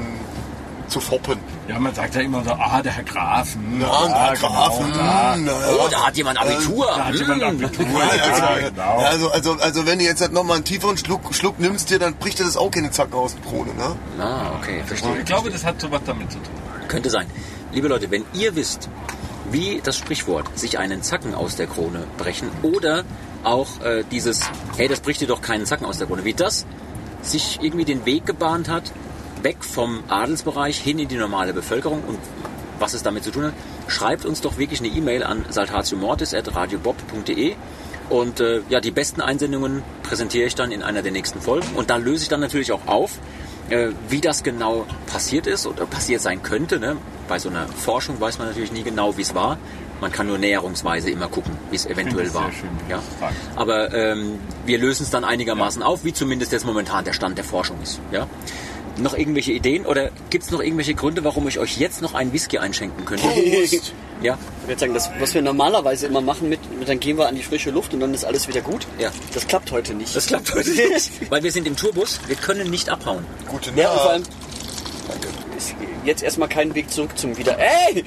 zu 0.88 1.00
foppen. 1.00 1.38
Ja, 1.66 1.78
man 1.78 1.94
sagt 1.94 2.14
ja 2.14 2.20
immer 2.20 2.44
so, 2.44 2.50
ah, 2.50 2.82
der 2.82 2.92
Herr 2.92 3.04
Graf. 3.04 3.54
hm, 3.54 3.80
Ja, 3.80 4.28
der 4.30 4.36
Graf, 4.36 4.78
genau, 4.78 4.86
hm, 4.86 4.92
da. 4.98 5.36
na, 5.38 5.52
Oh, 5.82 5.88
da 5.90 6.06
hat 6.06 6.16
jemand 6.16 6.38
Abitur. 6.38 6.86
Da 6.86 7.06
hat 7.06 7.14
jemand 7.14 7.42
Abitur. 7.42 7.86
Ja, 7.88 8.36
Ja, 8.60 8.68
genau. 8.68 8.98
also, 8.98 9.30
also, 9.30 9.52
also 9.54 9.86
wenn 9.86 9.98
du 9.98 10.04
jetzt 10.04 10.20
halt 10.20 10.32
nochmal 10.34 10.56
einen 10.56 10.64
tieferen 10.66 10.98
Schluck, 10.98 11.34
Schluck 11.34 11.58
nimmst, 11.58 11.88
dir, 11.88 11.98
dann 11.98 12.14
bricht 12.16 12.38
dir 12.38 12.44
das 12.44 12.58
auch 12.58 12.70
keine 12.70 12.90
Zacken 12.90 13.14
aus 13.14 13.34
der 13.34 13.50
Krone, 13.50 13.72
ne? 13.74 13.96
Ah, 14.22 14.52
okay, 14.60 14.82
verstehe. 14.84 15.16
Ich 15.18 15.24
glaube, 15.24 15.50
das 15.50 15.64
hat 15.64 15.80
sowas 15.80 16.02
damit 16.04 16.30
zu 16.32 16.38
tun. 16.38 16.52
Könnte 16.88 17.08
sein. 17.08 17.26
Liebe 17.72 17.88
Leute, 17.88 18.10
wenn 18.10 18.24
ihr 18.34 18.54
wisst, 18.56 18.90
wie 19.50 19.80
das 19.82 19.96
Sprichwort 19.96 20.58
sich 20.58 20.78
einen 20.78 21.02
Zacken 21.02 21.34
aus 21.34 21.56
der 21.56 21.66
Krone 21.66 22.06
brechen 22.18 22.50
oder 22.62 23.04
auch 23.42 23.80
äh, 23.82 24.04
dieses, 24.10 24.40
hey, 24.76 24.86
das 24.88 25.00
bricht 25.00 25.22
dir 25.22 25.28
doch 25.28 25.40
keinen 25.40 25.64
Zacken 25.64 25.86
aus 25.86 25.96
der 25.96 26.06
Krone, 26.06 26.24
wie 26.24 26.34
das 26.34 26.66
sich 27.22 27.58
irgendwie 27.62 27.86
den 27.86 28.04
Weg 28.04 28.26
gebahnt 28.26 28.68
hat, 28.68 28.92
weg 29.44 29.62
vom 29.62 30.02
Adelsbereich 30.08 30.78
hin 30.78 30.98
in 30.98 31.06
die 31.08 31.16
normale 31.16 31.52
Bevölkerung 31.52 32.02
und 32.04 32.18
was 32.78 32.94
es 32.94 33.02
damit 33.04 33.22
zu 33.22 33.30
tun 33.30 33.44
hat, 33.44 33.52
schreibt 33.86 34.24
uns 34.24 34.40
doch 34.40 34.58
wirklich 34.58 34.80
eine 34.80 34.88
E-Mail 34.88 35.22
an 35.22 35.44
saltatiomortis.radiobob.de 35.48 37.54
und 38.10 38.40
äh, 38.40 38.62
ja, 38.68 38.80
die 38.80 38.90
besten 38.90 39.20
Einsendungen 39.20 39.84
präsentiere 40.02 40.46
ich 40.46 40.56
dann 40.56 40.72
in 40.72 40.82
einer 40.82 41.02
der 41.02 41.12
nächsten 41.12 41.40
Folgen 41.40 41.68
und 41.76 41.90
da 41.90 41.96
löse 41.96 42.24
ich 42.24 42.28
dann 42.28 42.40
natürlich 42.40 42.72
auch 42.72 42.86
auf, 42.86 43.20
äh, 43.70 43.88
wie 44.08 44.20
das 44.20 44.42
genau 44.42 44.86
passiert 45.06 45.46
ist 45.46 45.66
oder 45.66 45.86
passiert 45.86 46.20
sein 46.20 46.42
könnte. 46.42 46.78
Ne? 46.78 46.98
Bei 47.28 47.38
so 47.38 47.48
einer 47.48 47.66
Forschung 47.68 48.20
weiß 48.20 48.38
man 48.38 48.48
natürlich 48.48 48.72
nie 48.72 48.82
genau, 48.82 49.16
wie 49.16 49.22
es 49.22 49.34
war. 49.34 49.58
Man 50.00 50.12
kann 50.12 50.26
nur 50.26 50.38
näherungsweise 50.38 51.10
immer 51.10 51.28
gucken, 51.28 51.56
wie 51.70 51.76
es 51.76 51.86
eventuell 51.86 52.34
war. 52.34 52.50
schön, 52.52 52.68
ja? 52.90 53.00
Aber 53.56 53.94
ähm, 53.94 54.38
wir 54.66 54.78
lösen 54.78 55.04
es 55.04 55.10
dann 55.10 55.24
einigermaßen 55.24 55.82
auf, 55.82 56.04
wie 56.04 56.12
zumindest 56.12 56.52
jetzt 56.52 56.66
momentan 56.66 57.04
der 57.04 57.12
Stand 57.12 57.38
der 57.38 57.44
Forschung 57.44 57.80
ist. 57.80 58.00
Ja? 58.10 58.26
Noch 58.98 59.14
irgendwelche 59.16 59.52
Ideen 59.52 59.86
oder 59.86 60.10
gibt 60.30 60.44
es 60.44 60.50
noch 60.50 60.60
irgendwelche 60.60 60.94
Gründe, 60.94 61.24
warum 61.24 61.48
ich 61.48 61.58
euch 61.58 61.78
jetzt 61.78 62.00
noch 62.00 62.14
einen 62.14 62.32
Whisky 62.32 62.58
einschenken 62.58 63.04
könnte? 63.04 63.24
Ja, 64.22 64.38
Ich 64.62 64.68
würde 64.68 64.80
sagen, 64.80 64.94
das, 64.94 65.10
was 65.18 65.34
wir 65.34 65.42
normalerweise 65.42 66.06
immer 66.06 66.20
machen, 66.20 66.48
mit, 66.48 66.60
mit 66.78 66.88
dann 66.88 67.00
gehen 67.00 67.18
wir 67.18 67.26
an 67.26 67.34
die 67.34 67.42
frische 67.42 67.70
Luft 67.70 67.92
und 67.92 68.00
dann 68.00 68.14
ist 68.14 68.24
alles 68.24 68.46
wieder 68.48 68.60
gut. 68.60 68.86
Ja. 68.98 69.10
Das 69.34 69.46
klappt 69.46 69.72
heute 69.72 69.92
nicht. 69.92 70.14
das 70.14 70.26
klappt 70.26 70.54
heute 70.54 70.70
nicht, 70.92 71.30
weil 71.30 71.42
wir 71.42 71.50
sind 71.50 71.66
im 71.66 71.76
Tourbus, 71.76 72.20
wir 72.28 72.36
können 72.36 72.70
nicht 72.70 72.88
abhauen. 72.88 73.26
Gute 73.48 73.72
Ja, 73.76 73.90
und 73.90 74.00
vor 74.00 74.10
allem 74.12 74.22
Nacht. 74.22 74.32
ist 75.58 75.74
jetzt 76.04 76.22
erstmal 76.22 76.48
kein 76.48 76.74
Weg 76.74 76.90
zurück 76.90 77.18
zum 77.18 77.36
wieder, 77.36 77.58
ey, 77.58 78.04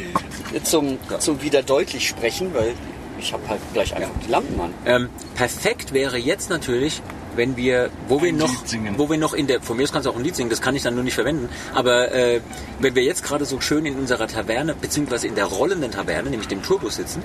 zum, 0.64 0.98
zum 1.20 1.42
wieder 1.42 1.62
deutlich 1.62 2.08
sprechen, 2.08 2.54
weil 2.54 2.74
ich 3.20 3.34
habe 3.34 3.48
halt 3.48 3.62
gleich 3.74 3.96
einfach 3.96 4.12
die 4.26 4.32
Lampen 4.32 4.60
an. 4.60 4.74
Ähm, 4.86 5.10
perfekt 5.36 5.94
wäre 5.94 6.18
jetzt 6.18 6.50
natürlich, 6.50 7.02
wenn 7.38 7.56
wir, 7.56 7.90
wo 8.08 8.22
wir 8.22 8.30
Ein 8.30 8.38
noch, 8.38 8.54
wo 8.98 9.10
wir 9.10 9.18
noch 9.18 9.34
in 9.34 9.48
der, 9.48 9.62
von 9.62 9.78
mir 9.78 9.84
aus 9.84 9.92
kannst 9.92 10.06
du 10.06 10.12
auch 10.12 10.16
ein 10.18 10.24
Lied 10.24 10.36
singen, 10.36 10.50
das 10.50 10.62
kann 10.62 10.76
ich 10.76 10.84
dann 10.84 10.96
nur 10.96 11.04
nicht 11.04 11.14
verwenden, 11.14 11.48
aber 11.74 12.12
äh, 12.12 12.42
wenn 12.80 12.96
wir 12.96 13.04
jetzt 13.04 13.24
gerade 13.24 13.46
so 13.46 13.62
schön 13.62 13.86
in 13.86 13.96
unserer 13.96 14.28
Taverne, 14.28 14.76
beziehungsweise 14.76 15.28
in 15.28 15.36
der 15.36 15.46
rollenden 15.46 15.92
Taverne, 15.92 16.30
nämlich 16.30 16.48
dem 16.48 16.64
Tourbus 16.64 16.96
sitzen, 16.96 17.24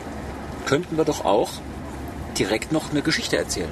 könnten 0.67 0.97
wir 0.97 1.05
doch 1.05 1.25
auch 1.25 1.51
direkt 2.39 2.73
noch 2.73 2.91
eine 2.91 3.03
Geschichte 3.03 3.37
erzählen. 3.37 3.71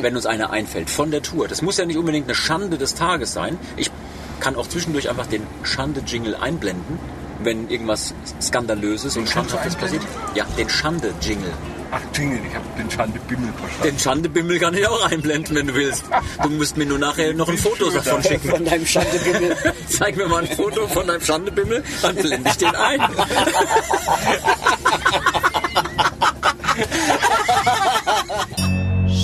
Wenn 0.00 0.16
uns 0.16 0.26
eine 0.26 0.50
einfällt 0.50 0.90
von 0.90 1.12
der 1.12 1.22
Tour. 1.22 1.46
Das 1.46 1.62
muss 1.62 1.76
ja 1.76 1.86
nicht 1.86 1.98
unbedingt 1.98 2.26
eine 2.26 2.34
Schande 2.34 2.78
des 2.78 2.94
Tages 2.94 3.32
sein. 3.32 3.56
Ich 3.76 3.92
kann 4.40 4.56
auch 4.56 4.66
zwischendurch 4.66 5.08
einfach 5.08 5.26
den 5.26 5.46
Schande-Jingle 5.62 6.34
einblenden, 6.34 6.98
wenn 7.42 7.68
irgendwas 7.68 8.14
Skandalöses 8.40 9.16
und 9.16 9.24
kannst 9.24 9.52
du 9.52 9.56
Schandhaftes 9.56 9.76
passiert. 9.76 10.02
Ja, 10.34 10.44
den 10.56 10.68
Schande-Jingle. 10.68 11.52
Ach, 11.90 12.00
Jingle, 12.14 12.40
ich 12.46 12.54
habe 12.54 12.66
den 12.76 12.90
Schande 12.90 13.18
Bimmel 13.20 13.50
verstanden. 13.52 13.82
Den 13.82 13.98
Schandebimmel 13.98 14.58
kann 14.58 14.74
ich 14.74 14.86
auch 14.86 15.10
einblenden, 15.10 15.56
wenn 15.56 15.68
du 15.68 15.74
willst. 15.74 16.04
Du 16.42 16.50
musst 16.50 16.76
mir 16.76 16.84
nur 16.84 16.98
nachher 16.98 17.32
noch 17.32 17.48
ein 17.48 17.56
Foto 17.56 17.90
davon 17.90 18.22
schicken. 18.22 18.50
Von 18.50 18.64
deinem 18.64 18.84
Schandebimmel. 18.84 19.56
Zeig 19.88 20.16
mir 20.16 20.28
mal 20.28 20.44
ein 20.44 20.54
Foto 20.54 20.86
von 20.86 21.06
deinem 21.06 21.22
Schandebimmel, 21.22 21.82
dann 22.02 22.16
blende 22.16 22.50
ich 22.50 22.56
den 22.58 22.74
ein. 22.74 23.00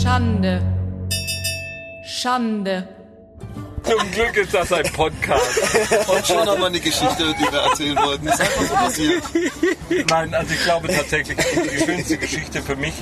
Schande. 0.02 0.62
Schande. 2.06 2.88
Zum 3.84 4.10
Glück 4.10 4.36
ist 4.36 4.54
das 4.54 4.72
ein 4.72 4.90
Podcast. 4.92 6.08
Und 6.08 6.26
schon 6.26 6.48
haben 6.48 6.60
wir 6.60 6.66
eine 6.66 6.80
Geschichte, 6.80 7.34
die 7.38 7.52
wir 7.52 7.60
erzählen 7.60 7.96
wollten. 7.96 8.26
Das 8.26 8.34
ist 8.34 8.40
einfach 8.40 8.62
so 8.62 8.74
passiert. 8.74 9.24
Nein, 10.10 10.34
also 10.34 10.54
ich 10.54 10.62
glaube 10.64 10.88
tatsächlich, 10.88 11.36
die 11.36 11.84
schönste 11.84 12.16
Geschichte 12.18 12.62
für 12.62 12.76
mich 12.76 12.94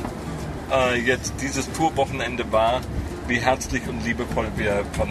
äh, 0.72 0.98
jetzt 0.98 1.34
dieses 1.40 1.70
Tourwochenende 1.72 2.50
war, 2.50 2.80
wie 3.28 3.38
herzlich 3.38 3.86
und 3.88 4.04
liebevoll 4.04 4.48
wir 4.56 4.84
von 4.92 5.08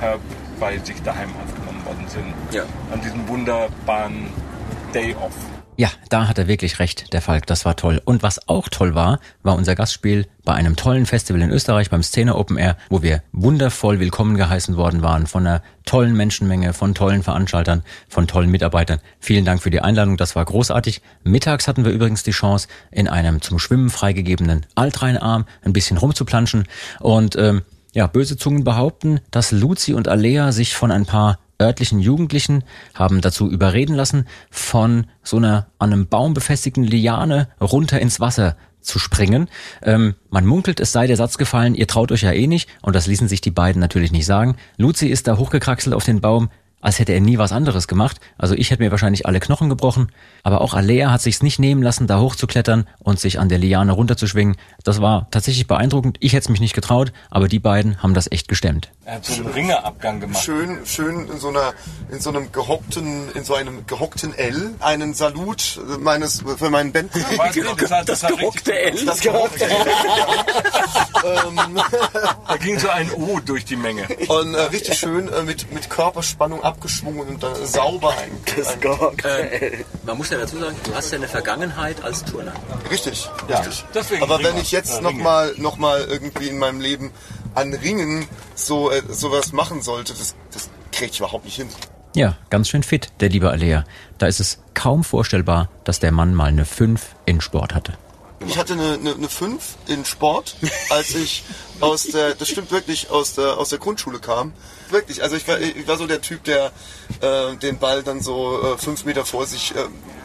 Herb 0.00 0.20
bei 0.58 0.78
sich 0.78 1.02
daheim 1.02 1.30
aufgenommen 1.44 1.84
worden 1.84 2.06
sind. 2.08 2.34
Ja. 2.52 2.64
An 2.92 3.00
diesem 3.00 3.26
wunderbaren 3.28 4.28
Day 4.94 5.14
Off. 5.14 5.34
Ja, 5.82 5.90
da 6.10 6.28
hat 6.28 6.38
er 6.38 6.46
wirklich 6.46 6.78
recht, 6.78 7.12
der 7.12 7.20
Falk. 7.20 7.46
Das 7.46 7.64
war 7.64 7.74
toll. 7.74 8.00
Und 8.04 8.22
was 8.22 8.48
auch 8.48 8.68
toll 8.68 8.94
war, 8.94 9.18
war 9.42 9.56
unser 9.56 9.74
Gastspiel 9.74 10.28
bei 10.44 10.54
einem 10.54 10.76
tollen 10.76 11.06
Festival 11.06 11.42
in 11.42 11.50
Österreich 11.50 11.90
beim 11.90 12.04
Szene 12.04 12.36
Open 12.36 12.56
Air, 12.56 12.76
wo 12.88 13.02
wir 13.02 13.24
wundervoll 13.32 13.98
willkommen 13.98 14.36
geheißen 14.36 14.76
worden 14.76 15.02
waren 15.02 15.26
von 15.26 15.44
einer 15.44 15.60
tollen 15.84 16.16
Menschenmenge, 16.16 16.72
von 16.72 16.94
tollen 16.94 17.24
Veranstaltern, 17.24 17.82
von 18.08 18.28
tollen 18.28 18.48
Mitarbeitern. 18.48 19.00
Vielen 19.18 19.44
Dank 19.44 19.60
für 19.60 19.72
die 19.72 19.80
Einladung, 19.80 20.16
das 20.16 20.36
war 20.36 20.44
großartig. 20.44 21.02
Mittags 21.24 21.66
hatten 21.66 21.84
wir 21.84 21.90
übrigens 21.90 22.22
die 22.22 22.30
Chance, 22.30 22.68
in 22.92 23.08
einem 23.08 23.42
zum 23.42 23.58
Schwimmen 23.58 23.90
freigegebenen 23.90 24.66
Altrheinarm 24.76 25.46
ein 25.62 25.72
bisschen 25.72 25.96
rumzuplanschen. 25.98 26.68
Und 27.00 27.34
ähm, 27.34 27.62
ja, 27.92 28.06
böse 28.06 28.36
Zungen 28.36 28.62
behaupten, 28.62 29.18
dass 29.32 29.50
Luzi 29.50 29.94
und 29.94 30.06
Alea 30.06 30.52
sich 30.52 30.76
von 30.76 30.92
ein 30.92 31.06
paar 31.06 31.40
örtlichen 31.60 32.00
Jugendlichen 32.00 32.64
haben 32.94 33.20
dazu 33.20 33.50
überreden 33.50 33.94
lassen, 33.94 34.26
von 34.50 35.06
so 35.22 35.36
einer 35.36 35.66
an 35.78 35.92
einem 35.92 36.06
Baum 36.06 36.34
befestigten 36.34 36.84
Liane 36.84 37.48
runter 37.60 38.00
ins 38.00 38.20
Wasser 38.20 38.56
zu 38.80 38.98
springen. 38.98 39.48
Ähm, 39.82 40.14
man 40.30 40.44
munkelt, 40.44 40.80
es 40.80 40.92
sei 40.92 41.06
der 41.06 41.16
Satz 41.16 41.38
gefallen, 41.38 41.74
ihr 41.74 41.86
traut 41.86 42.12
euch 42.12 42.22
ja 42.22 42.32
eh 42.32 42.46
nicht, 42.46 42.68
und 42.82 42.96
das 42.96 43.06
ließen 43.06 43.28
sich 43.28 43.40
die 43.40 43.50
beiden 43.50 43.80
natürlich 43.80 44.12
nicht 44.12 44.26
sagen. 44.26 44.56
Luzi 44.76 45.06
ist 45.06 45.28
da 45.28 45.36
hochgekraxelt 45.36 45.94
auf 45.94 46.04
den 46.04 46.20
Baum, 46.20 46.50
als 46.82 46.98
hätte 46.98 47.12
er 47.12 47.20
nie 47.20 47.38
was 47.38 47.52
anderes 47.52 47.88
gemacht. 47.88 48.20
Also 48.36 48.54
ich 48.54 48.70
hätte 48.70 48.82
mir 48.82 48.90
wahrscheinlich 48.90 49.24
alle 49.24 49.40
Knochen 49.40 49.70
gebrochen. 49.70 50.12
Aber 50.42 50.60
auch 50.60 50.74
Alea 50.74 51.10
hat 51.10 51.22
sich's 51.22 51.42
nicht 51.42 51.58
nehmen 51.58 51.82
lassen, 51.82 52.06
da 52.06 52.20
hochzuklettern 52.20 52.86
und 52.98 53.18
sich 53.18 53.38
an 53.38 53.48
der 53.48 53.58
Liane 53.58 53.92
runterzuschwingen. 53.92 54.56
Das 54.84 55.00
war 55.00 55.28
tatsächlich 55.30 55.66
beeindruckend. 55.66 56.18
Ich 56.20 56.32
hätte 56.34 56.42
es 56.42 56.48
mich 56.50 56.60
nicht 56.60 56.74
getraut, 56.74 57.12
aber 57.30 57.48
die 57.48 57.60
beiden 57.60 58.02
haben 58.02 58.12
das 58.12 58.30
echt 58.30 58.48
gestemmt. 58.48 58.90
Er 59.04 59.14
hat 59.14 59.24
so 59.24 59.42
einen 59.42 59.52
Ringerabgang 59.52 60.20
gemacht. 60.20 60.44
Schön, 60.44 60.78
schön 60.84 61.28
in 61.28 61.38
so 61.38 61.48
einer, 61.48 61.72
in 62.10 62.20
so 62.20 62.30
einem 62.30 62.52
gehockten, 62.52 63.30
in 63.34 63.44
so 63.44 63.54
einem 63.54 63.86
gehockten 63.86 64.34
L, 64.34 64.74
einen 64.80 65.14
Salut 65.14 65.80
meines, 66.00 66.42
für 66.56 66.70
meinen 66.70 66.92
Band. 66.92 67.10
Das, 67.14 67.90
hat, 67.90 68.08
das, 68.08 68.22
hat 68.22 68.36
gehockte 68.36 68.78
L. 68.78 69.04
Das 69.06 69.20
gehockte 69.20 69.64
L. 69.64 69.76
Da 72.48 72.56
ging 72.56 72.78
so 72.78 72.88
ein 72.88 73.10
O 73.12 73.40
durch 73.44 73.64
die 73.64 73.76
Menge. 73.76 74.06
Und 74.28 74.54
äh, 74.54 74.60
richtig 74.62 74.98
schön 74.98 75.28
äh, 75.28 75.42
mit, 75.42 75.72
mit 75.72 75.88
Körperspannung 75.88 76.62
abgeschwungen 76.72 77.28
und 77.28 77.42
dann 77.42 77.54
sauber 77.66 78.14
ein. 78.18 78.30
ein 79.24 79.50
Äh, 79.50 79.84
man 80.04 80.16
muss 80.16 80.30
ja 80.30 80.38
dazu 80.38 80.58
sagen, 80.58 80.76
du 80.84 80.94
hast 80.94 81.12
ja 81.12 81.18
eine 81.18 81.28
Vergangenheit 81.28 82.02
als 82.02 82.24
Turner. 82.24 82.52
Richtig, 82.90 83.28
richtig. 83.48 83.84
Deswegen 83.94 84.22
Aber 84.22 84.42
wenn 84.42 84.56
ich 84.56 84.72
jetzt 84.72 84.98
Äh, 84.98 85.02
nochmal 85.02 85.54
noch 85.58 85.76
mal 85.76 86.00
irgendwie 86.02 86.48
in 86.48 86.58
meinem 86.58 86.80
Leben 86.80 87.10
an 87.54 87.74
Ringen 87.74 88.26
so 88.54 88.90
äh, 88.90 89.02
sowas 89.08 89.52
machen 89.52 89.82
sollte, 89.82 90.12
das, 90.14 90.34
das 90.50 90.70
krieg 90.90 91.10
ich 91.10 91.18
überhaupt 91.18 91.44
nicht 91.44 91.56
hin. 91.56 91.68
Ja, 92.14 92.36
ganz 92.50 92.68
schön 92.68 92.82
fit, 92.82 93.08
der 93.20 93.30
liebe 93.30 93.50
Alea. 93.50 93.84
Da 94.18 94.26
ist 94.26 94.40
es 94.40 94.58
kaum 94.74 95.02
vorstellbar, 95.02 95.68
dass 95.84 95.98
der 95.98 96.12
Mann 96.12 96.34
mal 96.34 96.46
eine 96.48 96.64
5 96.64 97.14
in 97.24 97.40
Sport 97.40 97.74
hatte. 97.74 97.94
Ich 98.46 98.58
hatte 98.58 98.74
eine, 98.74 98.94
eine, 98.94 99.14
eine 99.14 99.28
5 99.28 99.76
in 99.86 100.04
Sport, 100.04 100.56
als 100.90 101.14
ich 101.14 101.44
aus 101.80 102.04
der, 102.04 102.34
das 102.34 102.48
stimmt 102.48 102.70
wirklich, 102.70 103.10
aus 103.10 103.34
der, 103.34 103.56
aus 103.56 103.70
der 103.70 103.78
Grundschule 103.78 104.18
kam. 104.18 104.52
Wirklich, 104.92 105.22
also 105.22 105.36
ich 105.36 105.48
war, 105.48 105.58
ich 105.58 105.88
war 105.88 105.96
so 105.96 106.06
der 106.06 106.20
Typ, 106.20 106.44
der 106.44 106.70
äh, 107.20 107.56
den 107.56 107.78
Ball 107.78 108.02
dann 108.02 108.20
so 108.20 108.62
äh, 108.62 108.78
fünf 108.78 109.04
Meter 109.04 109.24
vor 109.24 109.46
sich 109.46 109.74
äh, 109.74 109.78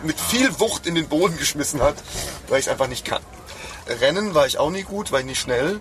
mit 0.03 0.20
viel 0.20 0.59
Wucht 0.59 0.86
in 0.86 0.95
den 0.95 1.07
Boden 1.07 1.38
geschmissen 1.38 1.82
hat, 1.82 1.95
weil 2.49 2.59
ich 2.59 2.65
es 2.65 2.72
einfach 2.72 2.88
nicht 2.88 3.05
kann. 3.05 3.22
Rennen 3.88 4.36
war 4.36 4.45
ich 4.45 4.57
auch 4.57 4.70
nie 4.70 4.84
gut, 4.84 5.11
war 5.11 5.20
ich 5.22 5.26
nicht 5.26 5.39
schnell. 5.39 5.80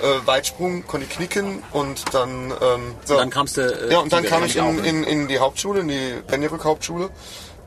Äh, 0.00 0.26
Weitsprung 0.26 0.86
konnte 0.86 1.06
ich 1.08 1.14
knicken 1.14 1.62
und 1.72 2.14
dann... 2.14 2.52
Ähm, 2.60 2.94
so. 3.04 3.14
Und 3.14 3.20
dann 3.20 3.30
kamst 3.30 3.56
du, 3.56 3.60
äh, 3.62 3.92
ja, 3.92 3.98
und 3.98 4.12
dann 4.12 4.24
kam 4.24 4.44
ich 4.44 4.56
in, 4.56 4.84
in, 4.84 5.04
in 5.04 5.28
die 5.28 5.38
Hauptschule, 5.38 5.80
in 5.80 5.88
die 5.88 6.14
Benjerück 6.26 6.64
Hauptschule. 6.64 7.10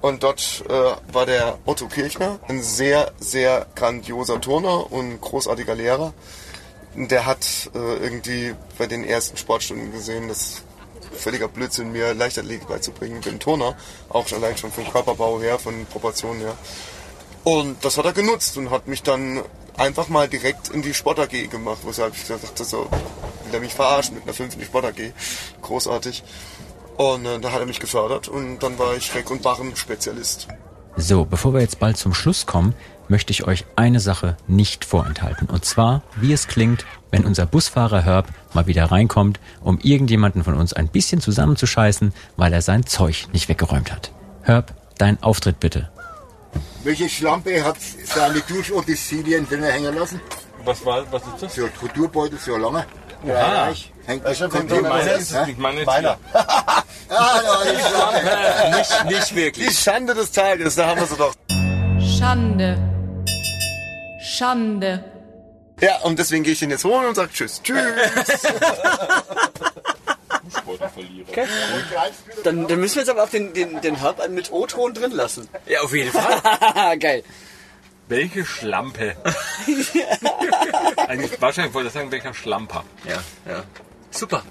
Und 0.01 0.23
dort 0.23 0.63
äh, 0.69 1.13
war 1.13 1.25
der 1.25 1.57
Otto 1.65 1.87
Kirchner, 1.87 2.39
ein 2.47 2.61
sehr, 2.61 3.11
sehr 3.19 3.65
grandioser 3.75 4.39
Turner 4.39 4.91
und 4.91 5.19
großartiger 5.19 5.75
Lehrer. 5.75 6.13
Der 6.95 7.25
hat 7.25 7.69
äh, 7.73 7.77
irgendwie 7.77 8.55
bei 8.77 8.87
den 8.87 9.03
ersten 9.03 9.37
Sportstunden 9.37 9.91
gesehen, 9.91 10.27
dass 10.29 10.63
völliger 11.15 11.47
Blödsinn 11.47 11.91
mir 11.91 12.13
Leichtathletik 12.13 12.67
beizubringen. 12.67 13.19
Ich 13.19 13.25
bin 13.25 13.39
Turner, 13.39 13.75
auch 14.09 14.31
allein 14.31 14.57
schon 14.57 14.71
vom 14.71 14.89
Körperbau 14.89 15.39
her, 15.41 15.59
von 15.59 15.85
Proportionen 15.85 16.41
her. 16.41 16.57
Und 17.43 17.83
das 17.83 17.97
hat 17.97 18.05
er 18.05 18.13
genutzt 18.13 18.57
und 18.57 18.71
hat 18.71 18.87
mich 18.87 19.03
dann 19.03 19.43
einfach 19.77 20.07
mal 20.07 20.27
direkt 20.27 20.69
in 20.69 20.81
die 20.81 20.93
Sport 20.93 21.19
AG 21.19 21.49
gemacht, 21.49 21.79
wo 21.83 21.91
ich 21.91 21.97
dachte, 21.97 22.63
so, 22.63 22.89
will 23.45 23.53
er 23.53 23.59
mich 23.59 23.73
verarschen 23.73 24.15
mit 24.15 24.23
einer 24.23 24.33
5 24.33 24.53
in 24.53 24.59
die 24.61 24.65
Sport 24.65 24.85
AG. 24.85 25.13
Großartig. 25.61 26.23
Und 26.97 27.25
äh, 27.25 27.39
da 27.39 27.51
hat 27.51 27.59
er 27.59 27.65
mich 27.65 27.79
gefördert 27.79 28.27
und 28.27 28.59
dann 28.59 28.79
war 28.79 28.95
ich 28.95 29.13
Reck- 29.13 29.31
und 29.31 29.41
Barren-Spezialist. 29.41 30.47
So, 30.97 31.25
bevor 31.25 31.53
wir 31.53 31.61
jetzt 31.61 31.79
bald 31.79 31.97
zum 31.97 32.13
Schluss 32.13 32.45
kommen, 32.45 32.73
möchte 33.07 33.31
ich 33.31 33.45
euch 33.45 33.65
eine 33.75 33.99
Sache 33.99 34.37
nicht 34.47 34.85
vorenthalten. 34.85 35.47
Und 35.49 35.65
zwar, 35.65 36.01
wie 36.15 36.33
es 36.33 36.47
klingt, 36.47 36.85
wenn 37.11 37.25
unser 37.25 37.45
Busfahrer 37.45 38.01
Herb 38.03 38.27
mal 38.53 38.65
wieder 38.67 38.85
reinkommt, 38.85 39.39
um 39.61 39.77
irgendjemanden 39.79 40.43
von 40.43 40.55
uns 40.55 40.73
ein 40.73 40.87
bisschen 40.87 41.21
zusammenzuscheißen, 41.21 42.13
weil 42.37 42.53
er 42.53 42.61
sein 42.61 42.85
Zeug 42.85 43.27
nicht 43.33 43.49
weggeräumt 43.49 43.91
hat. 43.91 44.11
Herb, 44.41 44.73
dein 44.97 45.21
Auftritt 45.21 45.59
bitte. 45.59 45.89
Welche 46.83 47.09
Schlampe 47.09 47.63
hat 47.63 47.77
seine 48.05 48.39
Duschutensilien 48.41 49.47
drinnen 49.47 49.69
hängen 49.69 49.95
lassen? 49.95 50.21
Was 50.63 50.83
war, 50.85 51.03
was 51.11 51.21
ist 51.23 51.41
das? 51.43 51.55
So 51.55 51.65
ein 51.65 51.75
Kulturbeutel, 51.75 52.39
so 52.39 52.55
lange. 52.57 52.85
Aha. 53.27 53.73
Hängt 54.05 54.23
Das 54.25 54.39
das 54.39 54.49
kommt 54.51 54.71
drin? 54.71 54.83
meiner 55.57 55.85
Meiner. 55.85 56.17
Ah, 57.09 57.41
ja, 57.43 57.71
die 57.71 57.79
Schlampe. 57.79 58.77
Nicht, 58.77 59.05
nicht 59.05 59.35
wirklich. 59.35 59.67
Die 59.67 59.73
Schande 59.73 60.13
des 60.13 60.31
Tages, 60.31 60.75
da 60.75 60.87
haben 60.87 60.99
wir 60.99 61.07
sie 61.07 61.17
doch. 61.17 61.35
Schande. 62.17 62.77
Schande. 64.21 65.03
Ja, 65.81 65.99
und 66.01 66.17
deswegen 66.19 66.43
gehe 66.43 66.53
ich 66.53 66.61
ihn 66.61 66.69
jetzt 66.69 66.85
holen 66.85 67.05
und 67.07 67.15
sage 67.15 67.31
Tschüss. 67.33 67.61
Tschüss. 67.63 67.77
Dann, 72.43 72.67
dann 72.67 72.79
müssen 72.79 72.95
wir 72.95 73.01
jetzt 73.01 73.09
aber 73.09 73.23
auch 73.23 73.29
den, 73.29 73.53
den, 73.53 73.81
den 73.81 73.95
Herb 73.97 74.27
mit 74.29 74.51
O-Ton 74.51 74.93
drin 74.93 75.11
lassen. 75.11 75.49
Ja, 75.65 75.81
auf 75.81 75.93
jeden 75.93 76.11
Fall. 76.11 76.97
Geil. 76.99 77.23
Welche 78.07 78.45
Schlampe? 78.45 79.15
Eigentlich, 81.07 81.41
wahrscheinlich 81.41 81.73
wollte 81.73 81.87
ich 81.87 81.93
sagen, 81.93 82.11
welcher 82.11 82.33
Schlamper. 82.33 82.83
Ja, 83.03 83.23
ja. 83.51 83.63
Super. 84.11 84.43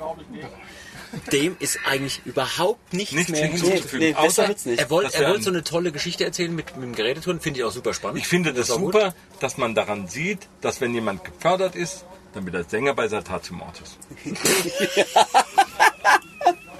Dem 1.32 1.56
ist 1.60 1.78
eigentlich 1.88 2.20
überhaupt 2.24 2.92
nichts, 2.92 3.12
Nichts 3.14 3.30
mehr 3.32 3.46
hinzuzufügen. 3.46 3.98
nee, 4.08 4.12
besser 4.12 4.44
Außer, 4.44 4.54
nicht. 4.70 4.80
Er 4.80 4.90
wollte 4.90 5.12
Das 5.12 5.20
er 5.20 5.34
ein- 5.34 5.42
so 5.42 5.50
eine 5.50 5.62
tolle 5.64 5.92
Geschichte 5.92 6.24
erzählen 6.24 6.54
mit, 6.54 6.74
mit 6.76 6.84
dem 6.84 6.94
Gerätetouren, 6.94 7.40
finde 7.40 7.60
ich 7.60 7.64
auch 7.64 7.72
super 7.72 7.94
spannend. 7.94 8.18
ich 8.18 8.26
finde 8.28 8.52
das 8.52 8.68
gut. 8.68 8.92
super, 8.94 9.14
dass 9.40 9.56
man 9.56 9.74
daran 9.74 10.08
sieht, 10.08 10.40
dass 10.60 10.80
wenn 10.80 10.94
jemand 10.94 11.24
gefördert 11.24 11.76
ist, 11.76 12.04
dann 12.34 12.44
wird 12.46 12.54
er 12.56 12.64
Sänger 12.64 12.94
bei 12.94 13.06
Saltatio 13.08 13.54
Mortis. 13.56 13.96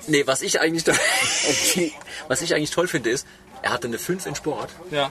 Nee, 0.06 0.26
was 0.26 0.42
ich 0.42 0.60
eigentlich 0.60 0.84
was 2.28 2.42
ich 2.42 2.54
eigentlich 2.54 2.70
toll 2.70 2.88
finde 2.88 3.08
ist, 3.10 3.26
er 3.62 3.72
hatte 3.72 3.86
eine 3.88 3.98
5 3.98 4.26
in 4.26 4.34
Sport. 4.34 4.68
Ja. 4.90 5.10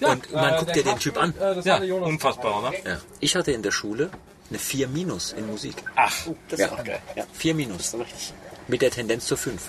Und 0.00 0.30
man 0.32 0.58
guckt 0.58 0.76
dir 0.76 0.84
den 0.84 0.98
Typ 0.98 1.16
an. 1.16 1.32
Ja, 1.64 1.78
unfassbar, 1.82 2.58
oder? 2.58 2.72
Ja. 2.86 3.00
Ich 3.20 3.36
hatte 3.36 3.52
in 3.52 3.62
der 3.62 3.70
Schule 3.70 4.10
eine 4.50 4.58
4 4.58 4.88
minus 4.88 5.32
in 5.32 5.46
Musik. 5.46 5.76
Ach, 5.96 6.12
Das 6.50 6.60
Ja. 6.60 6.66
ist 6.66 6.72
auch 6.74 6.84
geil. 6.84 7.00
Ja. 7.16 7.24
4 7.32 7.54
minus. 7.54 7.96
Mit 8.68 8.82
der 8.82 8.90
Tendenz 8.90 9.26
zur 9.26 9.36
5. 9.38 9.62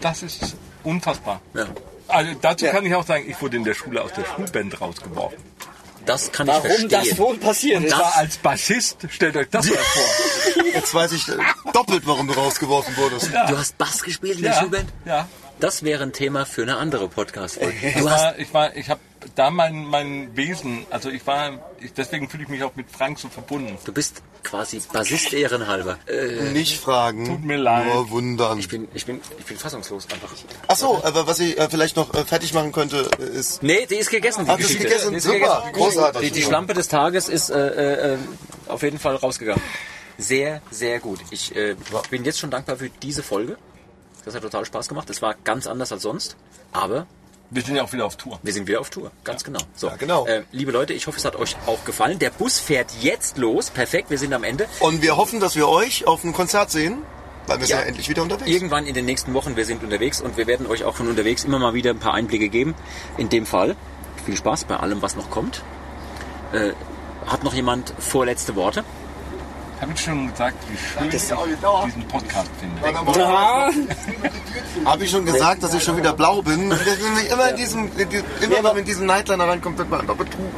das 0.00 0.22
ist 0.22 0.56
unfassbar. 0.82 1.40
Ja. 1.54 1.66
Also 2.08 2.32
dazu 2.40 2.66
kann 2.66 2.84
ich 2.86 2.94
auch 2.94 3.06
sagen, 3.06 3.24
ich 3.28 3.40
wurde 3.40 3.56
in 3.56 3.64
der 3.64 3.74
Schule 3.74 4.02
aus 4.02 4.12
der 4.12 4.24
Schulband 4.24 4.80
rausgeworfen. 4.80 5.38
Das 6.06 6.30
kann 6.32 6.46
ich 6.48 6.52
Warum 6.52 6.66
verstehen. 6.68 6.88
das 6.90 7.18
wohl 7.18 7.36
passiert 7.38 7.78
Und 7.78 7.84
ist? 7.84 7.94
zwar 7.94 8.14
als 8.16 8.36
Bassist, 8.36 8.98
stellt 9.08 9.36
euch 9.38 9.48
das 9.50 9.66
mal 9.70 9.76
vor. 9.78 10.64
Jetzt 10.74 10.92
weiß 10.92 11.12
ich 11.12 11.24
doppelt, 11.72 12.02
warum 12.06 12.26
du 12.26 12.34
rausgeworfen 12.34 12.94
wurdest. 12.98 13.30
Du 13.32 13.56
hast 13.58 13.78
Bass 13.78 14.02
gespielt 14.02 14.36
in 14.36 14.42
der 14.42 14.52
Ja, 14.52 14.60
Schulband? 14.60 14.92
ja. 15.06 15.26
Das 15.60 15.82
wäre 15.82 16.02
ein 16.02 16.12
Thema 16.12 16.44
für 16.46 16.62
eine 16.62 16.76
andere 16.76 17.08
Podcast-Folge. 17.08 17.74
Ich 17.88 18.04
war, 18.04 18.38
ich 18.38 18.52
war, 18.52 18.76
ich 18.76 18.90
habe 18.90 19.00
da 19.34 19.50
mein, 19.50 19.84
mein 19.86 20.36
Wesen, 20.36 20.84
also 20.90 21.08
ich 21.10 21.26
war, 21.26 21.52
ich, 21.80 21.92
deswegen 21.92 22.28
fühle 22.28 22.42
ich 22.42 22.48
mich 22.48 22.62
auch 22.62 22.74
mit 22.76 22.90
Frank 22.90 23.18
so 23.18 23.28
verbunden. 23.28 23.78
Du 23.84 23.92
bist 23.92 24.22
quasi 24.42 24.80
Bassist 24.92 25.32
ehrenhalber. 25.32 25.98
Äh, 26.06 26.50
Nicht 26.52 26.78
fragen, 26.78 27.24
Tut 27.24 27.44
mir 27.44 27.56
leid. 27.56 27.86
nur 27.86 28.10
wundern. 28.10 28.58
ich 28.58 28.68
bin, 28.68 28.88
ich 28.92 29.06
bin, 29.06 29.20
ich 29.38 29.44
bin 29.46 29.56
fassungslos 29.56 30.06
einfach. 30.12 30.30
Ach 30.66 30.76
so, 30.76 31.02
aber 31.02 31.26
was 31.26 31.40
ich 31.40 31.56
äh, 31.58 31.68
vielleicht 31.70 31.96
noch 31.96 32.12
äh, 32.12 32.24
fertig 32.24 32.52
machen 32.52 32.72
könnte, 32.72 33.08
äh, 33.18 33.24
ist... 33.24 33.62
Nee, 33.62 33.86
die 33.86 33.94
ist 33.96 34.10
gegessen. 34.10 34.44
Die 34.44 34.50
Ach, 34.50 34.56
Geschichte. 34.58 34.84
gegessen? 34.84 35.12
Die 35.12 35.16
ist 35.16 35.24
Super, 35.24 35.38
gegessen. 35.38 35.72
großartig. 35.72 36.20
Die, 36.20 36.30
die 36.40 36.42
Schlampe 36.42 36.74
des 36.74 36.88
Tages 36.88 37.28
ist 37.28 37.48
äh, 37.50 38.14
äh, 38.14 38.18
auf 38.68 38.82
jeden 38.82 38.98
Fall 38.98 39.16
rausgegangen. 39.16 39.62
Sehr, 40.18 40.60
sehr 40.70 41.00
gut. 41.00 41.20
Ich 41.30 41.56
äh, 41.56 41.74
bin 42.10 42.24
jetzt 42.24 42.38
schon 42.38 42.50
dankbar 42.50 42.76
für 42.76 42.90
diese 42.90 43.22
Folge. 43.22 43.56
Das 44.24 44.34
hat 44.34 44.42
total 44.42 44.64
Spaß 44.64 44.88
gemacht. 44.88 45.08
Es 45.10 45.20
war 45.22 45.34
ganz 45.44 45.66
anders 45.66 45.92
als 45.92 46.02
sonst. 46.02 46.36
Aber 46.72 47.06
Wir 47.50 47.62
sind 47.62 47.76
ja 47.76 47.82
auch 47.84 47.92
wieder 47.92 48.06
auf 48.06 48.16
Tour. 48.16 48.38
wir 48.42 48.52
sind 48.52 48.66
wieder 48.66 48.80
auf 48.80 48.90
Tour. 48.90 49.10
Ganz 49.22 49.44
genau. 49.44 49.60
So, 49.76 49.88
Ja, 49.88 49.96
genau. 49.96 50.26
Äh, 50.26 50.42
liebe 50.50 50.72
Leute, 50.72 50.92
ich 50.94 51.06
hoffe, 51.06 51.18
es 51.18 51.24
hat 51.24 51.36
euch 51.36 51.56
auch 51.66 51.84
gefallen. 51.84 52.18
Der 52.18 52.30
Bus 52.30 52.58
fährt 52.58 52.90
jetzt 53.00 53.36
los. 53.36 53.70
Perfekt, 53.70 54.10
wir 54.10 54.18
sind 54.18 54.32
am 54.32 54.44
Ende. 54.44 54.66
Und 54.80 55.02
wir 55.02 55.16
hoffen, 55.16 55.40
dass 55.40 55.54
wir 55.54 55.68
euch 55.68 56.06
auf 56.06 56.24
einem 56.24 56.32
Konzert 56.32 56.70
sehen, 56.70 57.02
weil 57.46 57.58
wir 57.60 57.66
sind 57.66 57.76
Ja. 57.76 57.82
ja 57.82 57.86
endlich 57.88 58.08
wieder 58.08 58.22
unterwegs. 58.22 58.48
Irgendwann 58.50 58.86
in 58.86 58.94
den 58.94 59.04
nächsten 59.04 59.34
Wochen, 59.34 59.56
wir 59.56 59.66
sind 59.66 59.82
unterwegs 59.84 60.20
und 60.22 60.36
wir 60.38 60.46
werden 60.46 60.66
euch 60.66 60.84
auch 60.84 60.94
von 60.96 61.06
unterwegs 61.08 61.44
immer 61.44 61.58
mal 61.58 61.74
wieder 61.74 61.90
ein 61.90 61.98
paar 61.98 62.14
Einblicke 62.14 62.48
geben. 62.48 62.74
In 63.18 63.28
dem 63.28 63.44
Fall 63.46 63.76
viel 64.24 64.36
Spaß 64.36 64.64
bei 64.64 64.78
allem, 64.78 65.02
was 65.02 65.14
noch 65.16 65.28
kommt. 65.30 65.62
Äh, 66.52 66.72
hat 67.26 67.44
noch 67.44 67.52
jemand 67.54 67.92
vorletzte 67.98 68.56
Worte? 68.56 68.84
Habe 69.80 69.92
ich 69.94 70.00
schon 70.00 70.30
gesagt, 70.30 70.56
wie 70.70 70.76
schön 70.76 71.08
ich 71.08 71.22
diesen 71.86 72.08
Podcast 72.08 72.50
finde. 72.60 72.82
Habe 74.84 75.04
ich 75.04 75.10
schon 75.10 75.24
gesagt, 75.24 75.62
dass 75.62 75.74
ich 75.74 75.82
schon 75.82 75.96
wieder 75.96 76.12
blau 76.12 76.42
bin? 76.42 76.70
Wenn 76.70 77.24
ich 77.24 77.30
immer 77.30 77.50
in 77.50 77.56
diesem, 77.56 77.90
immer 77.96 78.56
wenn 78.56 78.62
man 78.62 78.76
in 78.78 78.84
diesem 78.84 79.06
Nightliner 79.06 79.48
reinkommt, 79.48 79.78
wird 79.78 79.90
man 79.90 80.00
einfach 80.00 80.16
betrunken. 80.16 80.52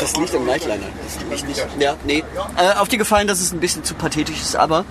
Das 0.00 0.16
liegt 0.16 0.34
am 0.34 0.46
Nightliner. 0.46 0.86
Das 1.30 1.42
liegt 1.44 1.48
nicht. 1.48 1.66
Ja, 1.78 1.96
nee. 2.04 2.24
Äh, 2.56 2.74
auf 2.78 2.88
die 2.88 2.98
gefallen, 2.98 3.28
dass 3.28 3.40
es 3.40 3.52
ein 3.52 3.60
bisschen 3.60 3.84
zu 3.84 3.94
pathetisch 3.94 4.40
ist, 4.40 4.56
aber 4.56 4.84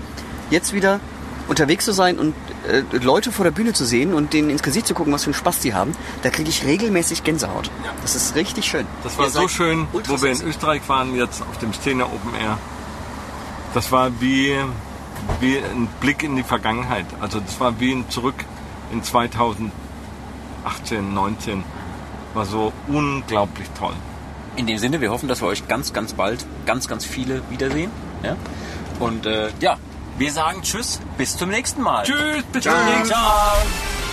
jetzt 0.49 0.73
wieder 0.73 0.99
unterwegs 1.47 1.85
zu 1.85 1.91
sein 1.91 2.19
und 2.19 2.35
äh, 2.67 2.83
Leute 2.97 3.31
vor 3.31 3.43
der 3.43 3.51
Bühne 3.51 3.73
zu 3.73 3.85
sehen 3.85 4.13
und 4.13 4.33
denen 4.33 4.49
ins 4.49 4.63
Gesicht 4.63 4.87
zu 4.87 4.93
gucken, 4.93 5.11
was 5.11 5.23
für 5.23 5.27
einen 5.27 5.33
Spaß 5.33 5.59
die 5.59 5.73
haben, 5.73 5.95
da 6.21 6.29
kriege 6.29 6.49
ich 6.49 6.65
regelmäßig 6.65 7.23
Gänsehaut. 7.23 7.69
Das 8.01 8.15
ist 8.15 8.35
richtig 8.35 8.65
schön. 8.65 8.87
Das 9.03 9.17
war 9.17 9.25
Ihr 9.25 9.31
so 9.31 9.47
schön, 9.47 9.87
wo 9.91 10.21
wir 10.21 10.31
in. 10.31 10.41
Österreich 10.41 10.87
waren, 10.87 11.15
jetzt 11.15 11.41
auf 11.41 11.57
dem 11.59 11.73
Szene 11.73 12.05
Open 12.05 12.33
Air. 12.39 12.57
Das 13.73 13.91
war 13.91 14.21
wie, 14.21 14.55
wie 15.39 15.57
ein 15.57 15.87
Blick 15.99 16.23
in 16.23 16.35
die 16.35 16.43
Vergangenheit. 16.43 17.05
Also 17.19 17.39
das 17.39 17.59
war 17.59 17.79
wie 17.79 17.93
ein 17.93 18.09
Zurück 18.09 18.35
in 18.91 19.03
2018, 19.03 19.71
19. 21.13 21.63
War 22.33 22.45
so 22.45 22.71
unglaublich 22.87 23.67
toll. 23.77 23.93
In 24.55 24.67
dem 24.67 24.77
Sinne, 24.77 25.01
wir 25.01 25.11
hoffen, 25.11 25.27
dass 25.27 25.41
wir 25.41 25.47
euch 25.47 25.67
ganz, 25.67 25.93
ganz 25.93 26.13
bald, 26.13 26.45
ganz, 26.65 26.87
ganz 26.87 27.05
viele 27.05 27.41
wiedersehen. 27.49 27.89
Ja? 28.23 28.35
Und 28.99 29.25
äh, 29.25 29.49
ja, 29.59 29.77
wir 30.17 30.31
sagen 30.31 30.61
Tschüss, 30.61 30.99
bis 31.17 31.35
zum 31.37 31.49
nächsten 31.49 31.81
Mal. 31.81 32.05
Tschüss, 32.05 32.43
bis 32.51 32.63
zum 32.63 32.73
nächsten 32.85 33.07
Ciao. 33.07 34.12